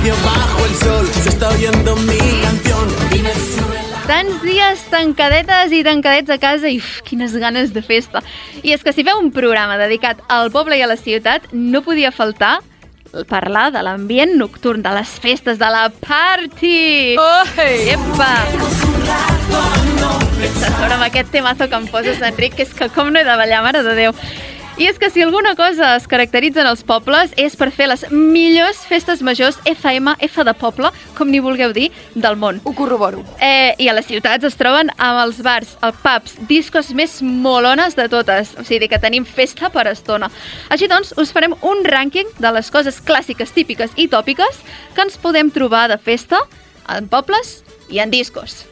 Radio 0.00 0.14
bajo 0.24 0.64
el 0.64 0.74
sol, 0.76 1.06
se 1.22 1.28
está 1.28 1.48
oyendo 1.50 1.94
mi 1.96 2.16
canción 2.16 2.88
y 3.12 3.18
me 3.18 3.34
sube 3.34 3.80
la... 3.90 4.00
Tants 4.06 4.42
dies 4.42 4.80
tancadetes 4.88 5.72
i 5.76 5.82
tancadets 5.84 6.30
a 6.32 6.38
casa 6.40 6.70
i 6.72 6.78
uf, 6.80 7.02
quines 7.04 7.34
ganes 7.36 7.74
de 7.74 7.82
festa. 7.84 8.22
I 8.64 8.72
és 8.72 8.82
que 8.82 8.94
si 8.96 9.04
feu 9.04 9.20
un 9.20 9.28
programa 9.30 9.76
dedicat 9.76 10.22
al 10.32 10.48
poble 10.54 10.78
i 10.78 10.82
a 10.82 10.88
la 10.88 10.96
ciutat, 10.96 11.50
no 11.52 11.84
podia 11.84 12.14
faltar 12.16 12.62
parlar 13.28 13.68
de 13.74 13.82
l'ambient 13.84 14.38
nocturn, 14.38 14.80
de 14.82 14.94
les 14.96 15.12
festes, 15.20 15.58
de 15.60 15.68
la 15.68 15.90
party! 15.90 17.18
Oi! 17.20 17.90
Epa! 17.92 18.32
Sense 20.40 20.70
sobre 20.78 20.94
amb 20.96 21.10
aquest 21.10 21.28
temazo 21.34 21.68
que 21.68 21.76
em 21.76 21.90
poses, 21.92 22.22
Enric, 22.24 22.56
que 22.56 22.64
és 22.64 22.72
que 22.72 22.88
com 22.94 23.12
no 23.12 23.20
he 23.20 23.26
de 23.26 23.36
ballar, 23.36 23.60
mare 23.66 23.84
de 23.84 23.98
Déu. 23.98 24.16
I 24.80 24.86
és 24.88 24.96
que 24.98 25.10
si 25.12 25.20
alguna 25.20 25.54
cosa 25.56 25.90
es 25.98 26.06
caracteritza 26.08 26.62
en 26.62 26.68
els 26.70 26.80
pobles 26.88 27.34
és 27.36 27.52
per 27.60 27.66
fer 27.68 27.90
les 27.90 28.06
millors 28.08 28.78
festes 28.88 29.20
majors 29.20 29.58
FM, 29.68 30.14
F 30.24 30.40
de 30.48 30.54
poble, 30.56 30.88
com 31.18 31.28
ni 31.28 31.42
vulgueu 31.44 31.74
dir, 31.76 31.90
del 32.14 32.38
món. 32.40 32.62
Ho 32.64 32.72
corroboro. 32.72 33.20
Eh, 33.44 33.74
I 33.76 33.90
a 33.92 33.96
les 33.98 34.08
ciutats 34.08 34.48
es 34.48 34.56
troben 34.56 34.88
amb 34.96 35.20
els 35.26 35.42
bars, 35.44 35.74
els 35.84 36.00
pubs, 36.00 36.38
discos 36.48 36.94
més 36.96 37.18
molones 37.20 37.98
de 37.98 38.08
totes. 38.08 38.54
O 38.56 38.64
sigui 38.64 38.88
que 38.88 39.02
tenim 39.04 39.28
festa 39.28 39.68
per 39.68 39.84
estona. 39.92 40.32
Així 40.72 40.88
doncs, 40.88 41.12
us 41.20 41.36
farem 41.36 41.58
un 41.60 41.84
rànquing 41.84 42.32
de 42.40 42.56
les 42.56 42.72
coses 42.72 43.04
clàssiques, 43.04 43.52
típiques 43.52 43.92
i 44.00 44.08
tòpiques 44.08 44.64
que 44.96 45.04
ens 45.04 45.20
podem 45.20 45.52
trobar 45.52 45.90
de 45.92 46.00
festa 46.00 46.40
en 46.88 47.12
pobles 47.12 47.58
i 47.92 48.00
en 48.00 48.08
discos. 48.08 48.69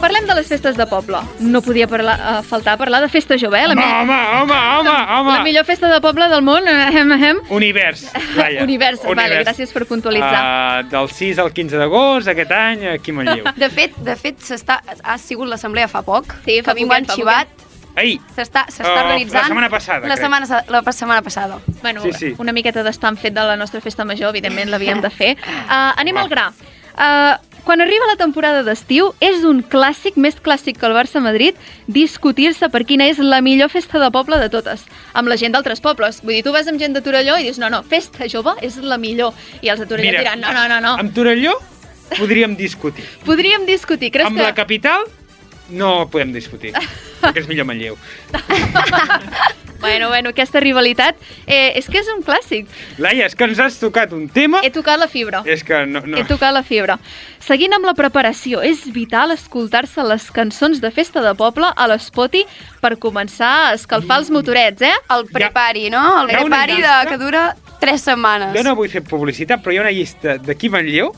Parlem 0.00 0.26
de 0.26 0.34
les 0.34 0.46
festes 0.50 0.74
de 0.78 0.84
poble. 0.90 1.18
No 1.38 1.60
podia 1.62 1.86
parlar, 1.86 2.16
uh, 2.18 2.40
faltar 2.46 2.76
parlar 2.78 3.00
de 3.04 3.08
festa 3.08 3.36
jove, 3.38 3.58
eh? 3.60 3.68
La, 3.68 3.74
Home, 3.74 3.84
mi- 3.84 3.92
home, 4.10 4.12
home, 4.52 4.90
home, 4.90 4.90
home. 5.18 5.32
la 5.32 5.42
millor 5.44 5.64
festa 5.64 5.86
de 5.92 6.00
poble 6.00 6.26
del 6.28 6.42
món. 6.42 6.66
Ahem, 6.66 7.12
ahem. 7.12 7.38
Univers, 7.54 8.08
Laia. 8.34 8.62
Univers, 8.66 9.02
vale, 9.14 9.44
gràcies 9.44 9.70
per 9.74 9.84
puntualitzar. 9.86 10.42
Uh, 10.42 10.88
del 10.90 11.10
6 11.10 11.38
al 11.42 11.52
15 11.54 11.78
d'agost, 11.78 12.30
aquest 12.34 12.50
any, 12.54 12.84
aquí 12.96 13.14
a 13.14 13.18
Manlleu. 13.20 13.46
De 13.58 13.68
fet, 13.70 13.94
de 14.06 14.16
fet 14.18 14.42
ha 15.04 15.18
sigut 15.18 15.46
l'assemblea 15.50 15.86
fa 15.90 16.02
poc. 16.02 16.34
Sí, 16.46 16.58
fa 16.62 16.72
que 16.72 16.74
a 16.74 16.78
mi 16.80 16.86
m'ho 16.86 16.94
han 16.98 17.06
poquet, 17.06 17.14
fa 17.14 17.20
xivat. 17.22 17.66
Ai, 17.98 18.16
S'està 18.34 18.64
s'està 18.70 18.90
Oh, 18.94 19.04
organitzant. 19.04 19.42
la 19.42 19.46
setmana 19.48 19.68
passada, 19.70 20.06
La 20.06 20.14
crec. 20.14 20.24
setmana, 20.24 20.64
la 20.68 20.92
setmana 20.92 21.22
passada. 21.22 21.58
Bueno, 21.82 22.02
Sí, 22.02 22.12
sí. 22.12 22.34
una 22.38 22.52
miqueta 22.52 22.82
d'estam 22.82 23.16
fet 23.16 23.34
de 23.34 23.42
la 23.42 23.56
nostra 23.56 23.80
festa 23.80 24.04
major, 24.04 24.30
evidentment 24.30 24.70
l'havíem 24.70 25.00
de 25.02 25.10
fer. 25.10 25.36
Uh, 25.36 25.94
anem 26.02 26.16
al 26.16 26.28
gra. 26.28 26.52
Uh, 26.98 27.36
quan 27.68 27.82
arriba 27.84 28.06
la 28.08 28.16
temporada 28.16 28.62
d'estiu, 28.64 29.10
és 29.20 29.42
un 29.44 29.58
clàssic, 29.60 30.14
més 30.16 30.38
clàssic 30.40 30.78
que 30.80 30.86
el 30.88 30.94
Barça-Madrid, 30.96 31.58
discutir-se 31.84 32.70
per 32.72 32.80
quina 32.88 33.04
és 33.12 33.20
la 33.20 33.42
millor 33.44 33.68
festa 33.68 34.00
de 34.00 34.08
poble 34.14 34.38
de 34.40 34.48
totes, 34.48 34.86
amb 35.12 35.28
la 35.28 35.36
gent 35.36 35.52
d'altres 35.52 35.84
pobles. 35.84 36.22
Vull 36.24 36.38
dir, 36.38 36.46
tu 36.46 36.54
vas 36.56 36.70
amb 36.72 36.80
gent 36.80 36.96
de 36.96 37.04
Torelló 37.04 37.36
i 37.36 37.44
dius, 37.44 37.60
no, 37.60 37.68
no, 37.68 37.82
festa 37.84 38.24
jove 38.24 38.56
és 38.64 38.80
la 38.80 38.96
millor. 38.96 39.36
I 39.60 39.68
els 39.68 39.84
de 39.84 39.90
Torelló 39.90 40.14
Mira, 40.14 40.24
diran, 40.24 40.40
no, 40.40 40.56
no, 40.56 40.64
no, 40.72 40.80
no. 40.80 40.96
amb 40.96 41.12
Torelló 41.12 41.58
podríem 42.16 42.56
discutir. 42.56 43.04
Podríem 43.28 43.68
discutir. 43.68 44.14
Creus 44.16 44.32
amb 44.32 44.40
que... 44.40 44.48
la 44.48 44.56
capital 44.56 45.04
no 45.68 46.08
podem 46.08 46.32
discutir, 46.32 46.72
perquè 47.20 47.44
és 47.44 47.52
millor 47.52 47.68
Manlleu. 47.68 48.00
Bueno, 49.80 50.08
bueno, 50.08 50.30
aquesta 50.30 50.60
rivalitat 50.60 51.16
eh, 51.46 51.78
és 51.78 51.86
que 51.86 52.00
és 52.00 52.08
un 52.10 52.22
clàssic. 52.26 52.66
Laia, 52.98 53.28
és 53.28 53.36
que 53.38 53.46
ens 53.46 53.60
has 53.62 53.78
tocat 53.78 54.12
un 54.16 54.26
tema... 54.28 54.60
He 54.66 54.72
tocat 54.74 54.98
la 54.98 55.06
fibra. 55.10 55.42
És 55.46 55.62
que 55.66 55.84
no... 55.86 56.02
no. 56.02 56.18
He 56.18 56.24
tocat 56.28 56.54
la 56.54 56.64
fibra. 56.66 56.98
Seguint 57.44 57.76
amb 57.76 57.86
la 57.86 57.94
preparació, 57.98 58.62
és 58.66 58.82
vital 58.92 59.32
escoltar-se 59.34 60.02
les 60.04 60.26
cançons 60.34 60.82
de 60.82 60.90
festa 60.94 61.22
de 61.24 61.34
poble 61.38 61.70
a 61.70 61.86
l'Spoti 61.90 62.42
per 62.82 62.96
començar 62.98 63.52
a 63.68 63.76
escalfar 63.78 64.18
els 64.22 64.32
motorets, 64.34 64.82
eh? 64.82 64.94
El 65.14 65.28
prepari, 65.30 65.88
no? 65.94 66.02
El 66.24 66.32
prepari 66.34 66.80
de, 66.82 66.96
que 67.08 67.20
dura 67.20 67.44
tres 67.78 68.02
setmanes. 68.02 68.50
Jo 68.56 68.64
no 68.66 68.74
vull 68.78 68.90
fer 68.90 69.04
publicitat, 69.06 69.62
però 69.62 69.74
hi 69.76 69.78
ha 69.78 69.86
una 69.86 69.94
llista 69.94 70.36
d'aquí 70.42 70.70
Manlleu 70.72 71.14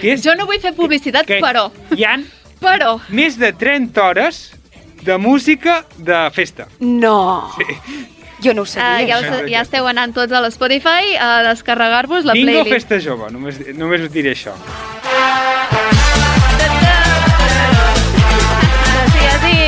que 0.00 0.16
és 0.16 0.24
Jo 0.24 0.34
no 0.34 0.48
vull 0.48 0.60
fer 0.62 0.74
publicitat, 0.74 1.26
que 1.28 1.38
però... 1.42 1.68
hi 1.94 2.04
han 2.08 2.26
Però... 2.60 2.96
més 3.12 3.36
de 3.38 3.52
30 3.52 4.00
hores 4.02 4.38
de 5.06 5.16
música 5.22 5.84
de 5.96 6.18
festa. 6.34 6.66
No. 6.80 7.50
Jo 8.44 8.52
no 8.52 8.62
ho 8.62 8.64
Uh, 8.64 8.68
sabia. 8.68 9.06
ja, 9.06 9.18
us, 9.22 9.44
ja 9.50 9.62
esteu 9.64 9.86
anant 9.88 10.12
tots 10.12 10.32
a 10.34 10.42
l'Spotify 10.44 11.14
a 11.16 11.30
descarregar-vos 11.48 12.26
la 12.28 12.34
Bingo 12.36 12.52
playlist. 12.64 12.74
Festa 12.74 12.98
Jove, 13.00 13.30
només, 13.32 13.62
només 13.78 14.02
us 14.04 14.12
diré 14.12 14.34
això. 14.36 14.52
Sí, 19.12 19.26
sí. 19.42 19.58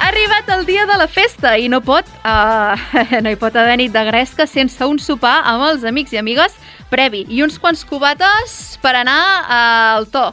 Ha 0.00 0.08
arribat 0.08 0.48
el 0.58 0.66
dia 0.66 0.84
de 0.86 0.96
la 0.98 1.08
festa 1.08 1.56
i 1.58 1.68
no 1.72 1.80
pot, 1.84 2.06
uh, 2.24 2.76
no 3.24 3.32
hi 3.32 3.38
pot 3.40 3.56
haver 3.56 3.78
nit 3.80 3.92
de 3.94 4.04
gresca 4.08 4.46
sense 4.50 4.84
un 4.86 4.98
sopar 5.02 5.38
amb 5.48 5.64
els 5.70 5.84
amics 5.88 6.12
i 6.14 6.20
amigues 6.20 6.54
previ 6.92 7.24
i 7.32 7.42
uns 7.42 7.56
quants 7.58 7.84
cubates 7.88 8.76
per 8.82 8.94
anar 9.00 9.20
al 9.60 10.06
to. 10.12 10.28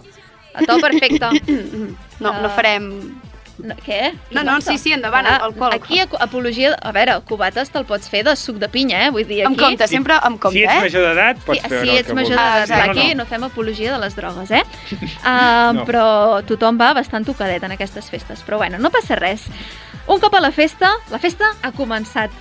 A 0.54 0.66
to 0.68 0.80
perfecte. 0.84 1.32
No, 2.24 2.30
no 2.40 2.48
farem... 2.56 2.86
No, 3.64 3.76
què? 3.80 4.12
No, 4.36 4.44
no, 4.44 4.58
sí, 4.60 4.76
sí, 4.78 4.92
endavant, 4.92 5.26
Ah, 5.26 5.38
alcohol, 5.46 5.72
Aquí, 5.78 6.02
apologia... 6.20 6.74
A 6.84 6.92
veure, 6.92 7.14
cubates 7.30 7.70
te'l 7.72 7.86
pots 7.88 8.10
fer 8.12 8.26
de 8.28 8.34
suc 8.36 8.58
de 8.60 8.68
pinya, 8.68 9.06
eh? 9.06 9.12
Vull 9.16 9.24
dir, 9.24 9.38
aquí... 9.46 9.54
Amb 9.54 9.60
compte, 9.62 9.88
sempre 9.88 10.18
amb 10.20 10.40
compte, 10.44 10.60
si 10.60 10.66
ets 10.66 10.76
eh? 10.76 10.82
major 10.84 11.06
d'edat, 11.08 11.38
Sí, 11.40 11.46
pots 11.48 11.62
fer 11.72 11.80
si 11.86 11.94
el 11.94 12.02
ets 12.02 12.12
major 12.18 12.36
d'edat, 12.36 12.66
exacte. 12.68 12.90
aquí 12.92 13.16
no 13.16 13.26
fem 13.30 13.46
apologia 13.48 13.94
de 13.96 14.00
les 14.04 14.18
drogues, 14.20 14.52
eh? 14.52 14.64
Uh, 15.24 15.72
No. 15.80 15.86
Però 15.88 16.08
tothom 16.46 16.78
va 16.78 16.92
bastant 16.98 17.24
tocadet 17.26 17.64
en 17.64 17.72
aquestes 17.78 18.10
festes. 18.12 18.44
Però 18.44 18.60
bueno, 18.60 18.78
no 18.84 18.92
passa 18.92 19.16
res. 19.16 19.48
Un 20.12 20.20
cop 20.20 20.36
a 20.36 20.42
la 20.44 20.52
festa, 20.52 20.92
la 21.10 21.20
festa 21.24 21.54
ha 21.64 21.72
començat. 21.72 22.32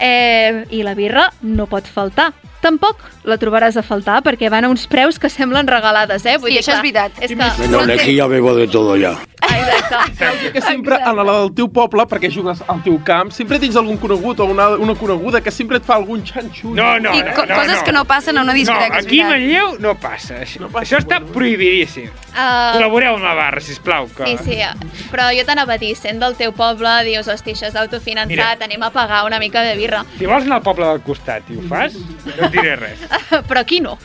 Eh, 0.00 0.64
I 0.72 0.80
la 0.82 0.94
birra 0.96 1.28
no 1.42 1.66
pot 1.68 1.84
faltar. 1.86 2.30
Tampoc 2.62 3.02
la 3.28 3.36
trobaràs 3.42 3.76
a 3.76 3.82
faltar 3.82 4.20
perquè 4.24 4.48
van 4.50 4.64
a 4.64 4.70
uns 4.72 4.86
preus 4.90 5.18
que 5.18 5.28
semblen 5.28 5.68
regalades, 5.68 6.24
eh? 6.24 6.38
Sí, 6.40 6.56
això 6.58 6.78
és 6.78 6.80
veritat. 6.80 7.20
És 7.20 7.34
que... 7.34 7.50
Menos 7.60 7.86
lejía 7.86 8.26
bebo 8.30 8.54
de 8.56 8.68
todo 8.68 8.96
ya. 8.96 9.18
Ah, 9.42 9.58
exacte. 9.58 10.50
Que 10.52 10.60
sempre 10.60 10.96
a 10.96 11.12
la 11.12 11.24
del 11.24 11.52
teu 11.56 11.68
poble, 11.72 12.04
perquè 12.10 12.28
jugues 12.32 12.60
al 12.68 12.82
teu 12.84 12.98
camp, 13.04 13.30
sempre 13.34 13.58
tens 13.62 13.76
algun 13.78 13.96
conegut 14.00 14.40
o 14.40 14.46
una, 14.50 14.68
una 14.80 14.94
coneguda 14.98 15.40
que 15.42 15.50
sempre 15.54 15.78
et 15.80 15.84
fa 15.86 15.96
algun 16.00 16.22
xanxull. 16.26 16.74
No, 16.76 16.98
no, 17.02 17.12
I 17.14 17.22
no, 17.22 17.32
co 17.36 17.44
no, 17.46 17.54
coses 17.56 17.78
no. 17.78 17.84
que 17.86 17.92
no 17.92 18.04
passen 18.04 18.38
a 18.38 18.42
una 18.42 18.52
No, 18.52 18.58
discoteca, 18.58 18.98
és 19.00 19.06
aquí 19.06 19.20
a. 19.20 19.28
Manlleu 19.30 19.76
no 19.80 19.94
passa. 20.00 20.40
Això, 20.42 20.60
No 20.62 20.68
passa, 20.68 20.84
això 20.86 21.00
està 21.02 21.18
bueno. 21.20 21.32
prohibidíssim. 21.34 22.10
Uh, 22.32 22.72
Col·laboreu 22.76 23.16
amb 23.16 23.24
la 23.26 23.34
barra, 23.36 23.60
sisplau. 23.60 24.06
Que... 24.16 24.26
Sí, 24.38 24.52
sí, 24.54 25.06
però 25.12 25.28
jo 25.36 25.44
t'anava 25.48 25.74
a 25.74 25.80
dir, 25.80 25.92
sent 25.98 26.20
del 26.22 26.36
teu 26.38 26.52
poble, 26.56 26.92
dius, 27.08 27.28
hosti, 27.28 27.52
això 27.56 27.66
és 27.68 27.76
autofinançat, 27.76 28.28
Mira. 28.32 28.68
anem 28.68 28.82
a 28.86 28.90
pagar 28.94 29.24
una 29.26 29.38
mica 29.42 29.62
de 29.66 29.74
birra. 29.76 30.04
Si 30.18 30.26
vols 30.28 30.46
anar 30.48 30.60
al 30.60 30.64
poble 30.66 30.86
del 30.88 31.02
costat 31.04 31.50
i 31.52 31.58
ho 31.58 31.64
fas, 31.68 31.96
no 31.98 32.46
et 32.46 32.52
diré 32.54 32.76
res. 32.80 33.02
però 33.48 33.60
aquí 33.64 33.80
no. 33.84 33.98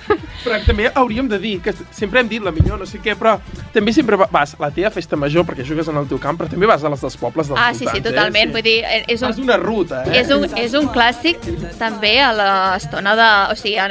Però 0.43 0.59
també 0.65 0.89
hauríem 0.93 1.27
de 1.31 1.39
dir 1.39 1.57
que 1.61 1.73
sempre 1.91 2.19
hem 2.21 2.27
dit 2.31 2.43
la 2.43 2.51
millor, 2.55 2.79
no 2.79 2.85
sé 2.89 2.99
què, 3.03 3.15
però 3.19 3.37
també 3.73 3.93
sempre 3.95 4.17
va- 4.19 4.27
vas 4.31 4.55
a 4.57 4.61
la 4.65 4.71
teva 4.75 4.91
festa 4.91 5.15
major 5.15 5.26
perquè 5.47 5.65
jugues 5.67 5.87
en 5.87 5.97
el 5.97 6.07
teu 6.07 6.19
camp, 6.19 6.37
però 6.39 6.49
també 6.49 6.65
vas 6.69 6.83
a 6.83 6.89
les 6.89 7.01
dels 7.01 7.17
pobles 7.17 7.47
dels 7.47 7.59
Ah, 7.59 7.73
sí, 7.73 7.79
sí, 7.79 7.85
voltants, 7.85 8.07
totalment. 8.09 8.49
Eh? 8.49 8.53
Vull 8.53 8.63
dir, 8.63 8.77
és 9.07 9.21
un, 9.21 9.43
una 9.43 9.57
ruta, 9.57 10.03
eh? 10.05 10.21
és 10.21 10.29
un, 10.31 10.45
és 10.57 10.73
un 10.77 10.87
clàssic 10.93 11.43
també 11.79 12.19
a 12.21 12.31
l'estona 12.33 13.15
de... 13.17 13.29
O 13.51 13.55
sigui, 13.59 13.77
a 13.77 13.87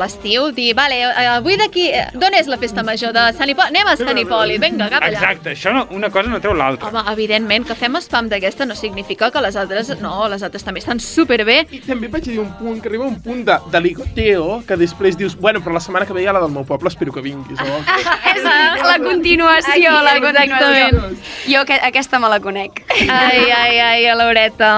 l'estiu, 0.00 0.50
dir, 0.56 0.72
vale, 0.78 0.98
eh, 1.02 1.26
avui 1.36 1.56
d'aquí... 1.60 1.88
eh, 1.90 2.08
D'on 2.14 2.34
és 2.38 2.46
la 2.50 2.58
festa 2.58 2.82
major? 2.86 3.12
De 3.14 3.24
Sant 3.36 3.48
Hipòlit? 3.50 3.72
Anem 3.72 3.88
a 3.92 3.96
Sant 4.00 4.18
Hipòlit, 4.18 4.60
vinga, 4.62 4.88
cap 4.92 5.02
allà. 5.06 5.18
Exacte, 5.20 5.52
això 5.56 5.72
no, 5.74 5.86
una 5.90 6.10
cosa 6.10 6.30
no 6.32 6.40
treu 6.42 6.54
l'altra. 6.58 6.88
Home, 6.90 7.04
evidentment, 7.12 7.66
que 7.68 7.74
fem 7.78 7.96
spam 8.02 8.28
d'aquesta 8.32 8.66
no 8.66 8.74
significa 8.78 9.30
que 9.30 9.40
les 9.44 9.56
altres... 9.56 9.92
No, 10.02 10.28
les 10.28 10.42
altres 10.42 10.64
també 10.64 10.80
estan 10.82 11.00
superbé. 11.02 11.62
I 11.70 11.80
també 11.84 12.08
vaig 12.12 12.24
dir 12.26 12.38
un 12.42 12.50
punt, 12.58 12.80
que 12.82 12.88
arriba 12.90 13.04
un 13.06 13.18
punt 13.22 13.44
de, 13.46 13.58
de 13.72 13.80
ligoteo, 13.84 14.62
que 14.66 14.76
després 14.80 15.16
dius, 15.18 15.36
bueno, 15.38 15.60
però 15.62 15.74
la 15.76 15.80
setmana 15.84 16.06
que 16.06 16.12
ve 16.16 16.22
hi 16.24 16.26
ha 16.30 16.34
la 16.36 16.40
del 16.42 16.52
meu 16.54 16.64
poble, 16.68 16.88
espero 16.92 17.12
que 17.12 17.22
vinguis, 17.24 17.60
o... 17.60 17.80
És 18.32 18.42
la 18.42 18.96
continuació, 19.02 19.92
la 20.02 20.14
continuació. 20.20 20.71
Exactament. 20.76 21.18
Jo 21.48 21.64
que, 21.68 21.78
aquesta 21.90 22.18
me 22.22 22.28
la 22.32 22.40
conec. 22.40 22.82
Ai, 23.08 23.50
ai, 23.50 23.78
ai, 23.78 24.06
a 24.06 24.16
l'horeta. 24.18 24.72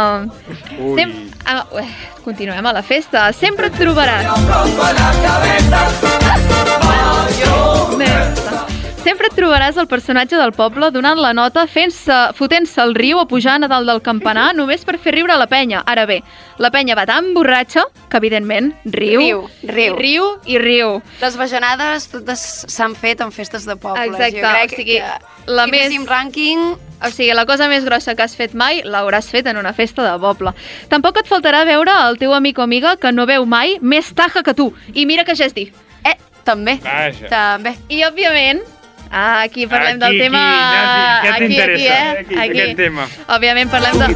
Sem... 0.96 1.14
Ah, 1.44 1.66
ué, 1.76 1.84
continuem 2.24 2.66
a 2.66 2.72
la 2.72 2.82
festa. 2.82 3.26
Sempre 3.36 3.68
et 3.68 3.76
trobaràs... 3.78 4.24
Next. 7.98 8.43
Sempre 9.04 9.28
et 9.28 9.34
trobaràs 9.36 9.76
el 9.76 9.84
personatge 9.86 10.38
del 10.40 10.54
poble 10.56 10.88
donant 10.90 11.18
la 11.20 11.34
nota, 11.36 11.66
fent-se, 11.68 12.14
fotent-se 12.38 12.80
el 12.80 12.94
riu 12.96 13.18
o 13.20 13.26
pujant 13.28 13.66
a 13.66 13.68
dalt 13.68 13.84
del 13.90 14.00
campanar 14.00 14.54
només 14.56 14.80
per 14.88 14.94
fer 14.98 15.12
riure 15.12 15.34
la 15.36 15.44
penya. 15.46 15.82
Ara 15.84 16.06
bé, 16.08 16.22
la 16.58 16.70
penya 16.72 16.96
va 16.96 17.04
tan 17.04 17.28
borratxa 17.36 17.82
que, 18.08 18.16
evidentment, 18.16 18.70
riu, 18.86 19.20
Riu, 19.20 19.42
riu. 19.68 19.92
i 19.92 19.98
riu 20.00 20.28
i 20.54 20.58
riu. 20.62 20.94
Les 21.20 21.36
bajanades 21.36 22.06
totes 22.14 22.46
s'han 22.72 22.94
fet 22.96 23.20
en 23.20 23.30
festes 23.32 23.66
de 23.68 23.76
pobles. 23.76 24.08
Exacte, 24.16 24.40
jo 24.40 24.46
crec 24.48 24.72
o 24.72 24.76
sigui, 24.80 24.96
que 24.96 25.52
la 25.52 25.66
si 25.66 25.70
més- 25.74 25.82
féssim 25.90 26.06
rànquing, 26.08 26.64
O 27.04 27.10
sigui, 27.10 27.34
la 27.36 27.44
cosa 27.44 27.66
més 27.68 27.84
grossa 27.84 28.14
que 28.16 28.22
has 28.22 28.32
fet 28.34 28.54
mai 28.56 28.78
l'hauràs 28.82 29.26
fet 29.28 29.46
en 29.50 29.58
una 29.60 29.74
festa 29.76 30.00
de 30.06 30.18
poble. 30.18 30.54
Tampoc 30.88 31.18
et 31.20 31.26
faltarà 31.28 31.66
veure 31.68 31.92
el 32.08 32.16
teu 32.16 32.32
amic 32.32 32.56
o 32.58 32.62
amiga 32.62 32.94
que 32.96 33.12
no 33.12 33.26
veu 33.26 33.44
mai 33.44 33.76
més 33.82 34.14
taja 34.14 34.40
que 34.42 34.54
tu. 34.54 34.70
I 34.94 35.04
mira 35.04 35.24
que 35.24 35.34
ja 35.36 35.44
és 35.44 35.52
dir. 35.52 35.66
eh, 36.06 36.14
també. 36.44 36.78
Vaja. 36.82 37.28
També. 37.28 37.74
I, 37.90 38.04
òbviament, 38.06 38.62
ah, 39.14 39.42
aquí 39.46 39.66
parlem 39.70 39.96
Aquí, 39.96 40.02
del 40.04 40.18
tema... 40.26 40.42
aquí, 41.22 41.28
Nasi, 41.30 41.44
aquí, 41.44 41.60
aquí, 41.60 41.86
eh? 41.86 42.26
Aquí, 42.42 42.58
aquest 42.58 42.76
tema. 42.82 43.06
Òbviament 43.36 43.70
parlem 43.72 43.98
de... 44.02 44.10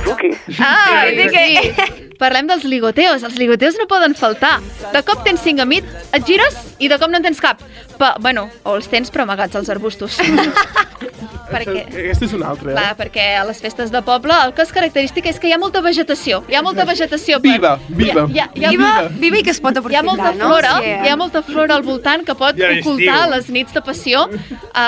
Ah, 0.59 1.07
Tuqui, 1.15 1.31
sí. 1.31 2.05
Parlem 2.19 2.49
dels 2.51 2.65
ligoteos. 2.67 3.23
Els 3.23 3.37
ligoteos 3.39 3.77
no 3.79 3.87
poden 3.87 4.17
faltar. 4.19 4.57
De 4.93 5.03
cop 5.07 5.23
tens 5.23 5.39
cinc 5.45 5.63
amics, 5.63 5.87
et 6.19 6.25
gires 6.27 6.57
i 6.83 6.89
de 6.91 6.99
cop 6.99 7.13
no 7.13 7.21
en 7.21 7.29
tens 7.29 7.39
cap. 7.41 7.63
Pa, 7.99 8.17
bueno, 8.19 8.49
o 8.67 8.75
els 8.75 8.89
tens 8.91 9.13
però 9.15 9.23
amagats 9.23 9.55
als 9.55 9.71
arbustos. 9.71 10.19
perquè... 11.53 11.85
Aquesta 11.89 12.27
és 12.27 12.33
una 12.37 12.51
altra, 12.53 12.73
eh? 12.73 12.75
Clar, 12.75 12.91
perquè 12.99 13.27
a 13.39 13.45
les 13.49 13.61
festes 13.63 13.93
de 13.95 14.01
poble 14.05 14.35
el 14.45 14.51
que 14.57 14.65
és 14.67 14.73
característic 14.75 15.29
és 15.31 15.39
que 15.41 15.49
hi 15.49 15.55
ha 15.55 15.61
molta 15.63 15.81
vegetació. 15.85 16.43
Hi 16.51 16.59
ha 16.59 16.63
molta 16.67 16.85
vegetació. 16.89 17.39
per- 17.41 17.55
Viva, 17.55 17.73
viva. 17.89 18.27
Hi 18.35 18.43
ha, 18.43 18.49
hi 18.53 18.65
ha, 18.67 18.67
hi 18.67 18.67
ha, 18.67 18.73
Viva, 18.75 18.91
viva 19.23 19.39
i 19.41 19.45
que 19.47 19.55
es 19.55 19.61
pot 19.65 19.73
hi 19.73 19.79
ha 19.79 19.81
aprofitar, 19.81 20.05
molta 20.11 20.33
no? 20.35 20.49
flora, 20.51 20.75
Sí, 20.83 20.91
eh? 20.91 20.99
hi 21.07 21.09
ha 21.09 21.17
molta 21.17 21.43
flora 21.47 21.79
al 21.79 21.87
voltant 21.87 22.27
que 22.27 22.35
pot 22.35 22.59
a 22.59 22.73
l'estiu. 22.75 22.93
ocultar 22.93 23.23
les 23.33 23.49
nits 23.55 23.73
de 23.79 23.83
passió 23.87 24.27
eh, 24.29 24.75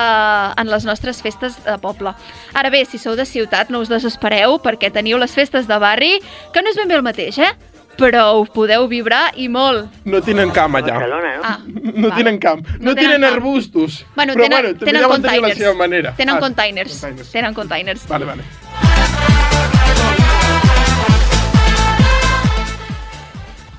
en 0.56 0.70
les 0.70 0.84
nostres 0.84 1.22
festes 1.22 1.56
de 1.64 1.76
poble. 1.78 2.12
Ara 2.54 2.70
bé, 2.70 2.84
si 2.84 2.98
sou 2.98 3.16
de 3.16 3.24
ciutat, 3.26 3.70
no 3.70 3.80
us 3.80 3.88
desespereu 3.88 4.58
perquè 4.62 4.90
teniu 4.92 5.18
les 5.18 5.32
festes 5.32 5.66
de 5.68 5.78
barri, 5.78 6.18
que 6.52 6.62
no 6.62 6.70
és 6.70 6.76
ben 6.76 6.88
bé 6.88 6.94
el 6.98 7.02
mateix, 7.06 7.38
eh? 7.38 7.52
Però 8.00 8.30
ho 8.38 8.44
podeu 8.46 8.86
vibrar 8.88 9.32
i 9.36 9.48
molt. 9.52 9.90
No 10.08 10.22
tenen 10.24 10.50
camp 10.56 10.74
allà. 10.78 10.94
Barcelona, 10.94 11.32
no? 11.36 11.42
Ah, 11.44 11.58
No 11.66 12.08
vale. 12.08 12.14
tenen 12.16 12.38
camp. 12.38 12.66
No, 12.78 12.90
No 12.90 12.94
tenen 12.94 13.10
tenen 13.10 13.20
camp. 13.22 13.34
arbustos. 13.36 14.06
Bueno, 14.16 14.32
però 14.32 14.42
tenen, 14.46 14.62
bueno, 14.62 14.68
també 14.78 14.86
tenen 14.86 15.02
deuen 15.02 15.22
tenir 15.22 15.26
la 15.26 15.40
containers. 15.40 15.58
seva 15.58 15.74
manera. 15.74 16.14
Tenen 16.16 16.34
Ah, 16.36 16.40
containers. 16.40 16.92
containers. 17.00 17.30
Tenen 17.32 17.54
containers. 17.54 18.08
Vale, 18.08 18.24
vale. 18.24 18.42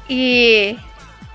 Y 0.08 0.78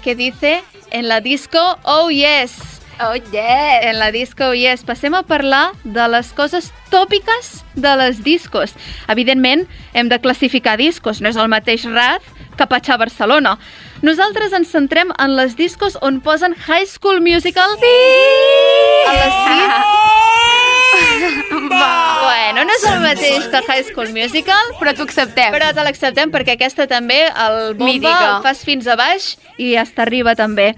¿qué 0.02 0.14
dice? 0.14 0.62
En 0.90 1.08
la 1.08 1.20
disco, 1.20 1.58
oh 1.82 2.10
yes. 2.10 2.75
Oh, 2.98 3.14
yeah. 3.30 3.90
En 3.90 3.98
la 3.98 4.10
disco, 4.10 4.54
yes. 4.54 4.84
Passem 4.84 5.14
a 5.14 5.22
parlar 5.22 5.72
de 5.84 6.06
les 6.08 6.30
coses 6.32 6.70
tòpiques 6.90 7.62
de 7.76 7.92
les 8.00 8.22
discos. 8.24 8.72
Evidentment, 9.12 9.66
hem 9.92 10.08
de 10.08 10.20
classificar 10.20 10.78
discos. 10.80 11.20
No 11.20 11.28
és 11.28 11.36
el 11.36 11.52
mateix 11.52 11.84
RAD 11.84 12.24
que 12.56 12.68
Patxar 12.70 12.96
Barcelona. 13.02 13.58
Nosaltres 14.06 14.56
ens 14.56 14.72
centrem 14.72 15.12
en 15.20 15.36
les 15.36 15.56
discos 15.60 15.98
on 16.00 16.22
posen 16.24 16.56
High 16.56 16.88
School 16.88 17.20
Musical. 17.20 17.76
Sí! 17.84 17.94
A 19.06 19.12
les 19.20 19.38
6. 19.44 20.75
Bueno, 20.96 22.64
no 22.64 22.72
és 22.72 22.84
el 22.88 23.00
mateix 23.02 23.46
que 23.52 23.60
High 23.66 23.84
School 23.90 24.12
Musical, 24.14 24.70
Però 24.80 24.92
t'ho 24.96 25.04
acceptem. 25.04 25.52
però 25.54 25.72
te 25.74 25.82
l'acceptem 25.84 26.30
perquè 26.32 26.54
aquesta 26.56 26.86
també, 26.86 27.26
el 27.28 27.74
bomba, 27.74 27.92
Mítica. 27.92 28.36
el 28.36 28.42
fas 28.44 28.62
fins 28.64 28.86
a 28.86 28.96
baix 28.96 29.36
i 29.58 29.74
hasta 29.76 30.02
arriba 30.02 30.34
també. 30.34 30.74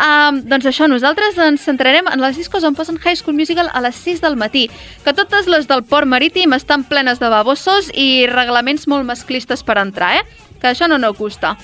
Um, 0.00 0.40
doncs 0.48 0.64
això, 0.70 0.88
nosaltres 0.88 1.36
ens 1.38 1.60
centrarem 1.66 2.06
en 2.08 2.20
les 2.24 2.36
discos 2.36 2.64
on 2.64 2.74
posen 2.74 2.96
High 2.98 3.16
School 3.20 3.36
Musical 3.36 3.68
a 3.72 3.80
les 3.84 3.96
6 3.96 4.22
del 4.22 4.36
matí, 4.36 4.70
que 5.04 5.12
totes 5.12 5.46
les 5.46 5.68
del 5.68 5.84
port 5.84 6.06
marítim 6.08 6.54
estan 6.56 6.84
plenes 6.84 7.20
de 7.20 7.28
babossos 7.28 7.90
i 7.92 8.26
reglaments 8.30 8.88
molt 8.88 9.04
masclistes 9.04 9.62
per 9.62 9.76
entrar, 9.78 10.14
eh? 10.16 10.24
Que 10.60 10.68
això 10.72 10.88
no 10.88 10.96
no 10.98 11.12
gusta. 11.12 11.56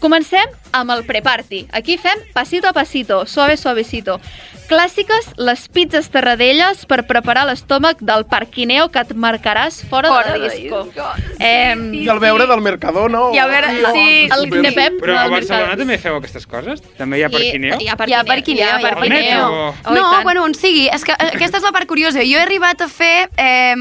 Comencem 0.00 0.50
amb 0.72 0.90
el 0.90 1.04
pre-party. 1.06 1.66
Aquí 1.72 1.96
fem 1.96 2.18
pasito 2.34 2.68
a 2.68 2.72
pasito, 2.72 3.24
suave 3.26 3.56
suavecito. 3.56 4.20
Clàssiques, 4.66 5.28
les 5.38 5.68
pizzas 5.70 6.08
terradelles 6.10 6.80
per 6.90 7.04
preparar 7.06 7.44
l'estómac 7.46 8.00
del 8.02 8.24
parquineo 8.26 8.88
que 8.90 8.98
et 9.04 9.12
marcaràs 9.14 9.78
fora, 9.88 10.08
Fora 10.10 10.32
de 10.32 10.38
la 10.42 10.48
de 10.48 10.58
disco. 10.58 10.80
disco. 10.84 11.04
Em, 11.38 11.84
I 11.94 12.08
el 12.08 12.18
veure 12.18 12.46
del 12.50 12.60
Mercador, 12.64 13.10
no? 13.10 13.28
I 13.34 13.38
a 13.38 13.46
veure, 13.46 13.70
sí, 13.92 14.28
el 14.32 14.42
sí, 14.44 14.50
Knepep 14.50 14.98
Però 15.00 15.16
a 15.18 15.28
Barcelona 15.28 15.66
Mercat. 15.68 15.78
també 15.78 15.98
feu 16.02 16.16
aquestes 16.16 16.46
coses? 16.46 16.82
També 16.98 17.18
hi 17.20 17.22
ha 17.22 17.30
parquineo? 17.30 17.78
Hi 17.80 17.88
ha 17.88 17.96
Hi 18.06 18.12
ha 18.14 18.24
parquineo, 18.24 18.66
Hi 18.66 18.70
ha 18.70 18.80
hi 18.80 18.84
ha 18.84 18.88
parquineo. 18.90 19.40
parquineo. 19.40 19.74
Oh, 19.86 19.94
no, 19.94 20.22
bueno, 20.22 20.42
on 20.44 20.54
sigui. 20.54 20.88
És 20.92 21.04
que 21.04 21.12
eh, 21.12 21.30
aquesta 21.34 21.58
és 21.58 21.62
la 21.64 21.72
part 21.72 21.86
curiosa. 21.86 22.20
Jo 22.26 22.38
he 22.38 22.42
arribat 22.42 22.80
a 22.82 22.88
fer... 22.88 23.30
Eh, 23.36 23.74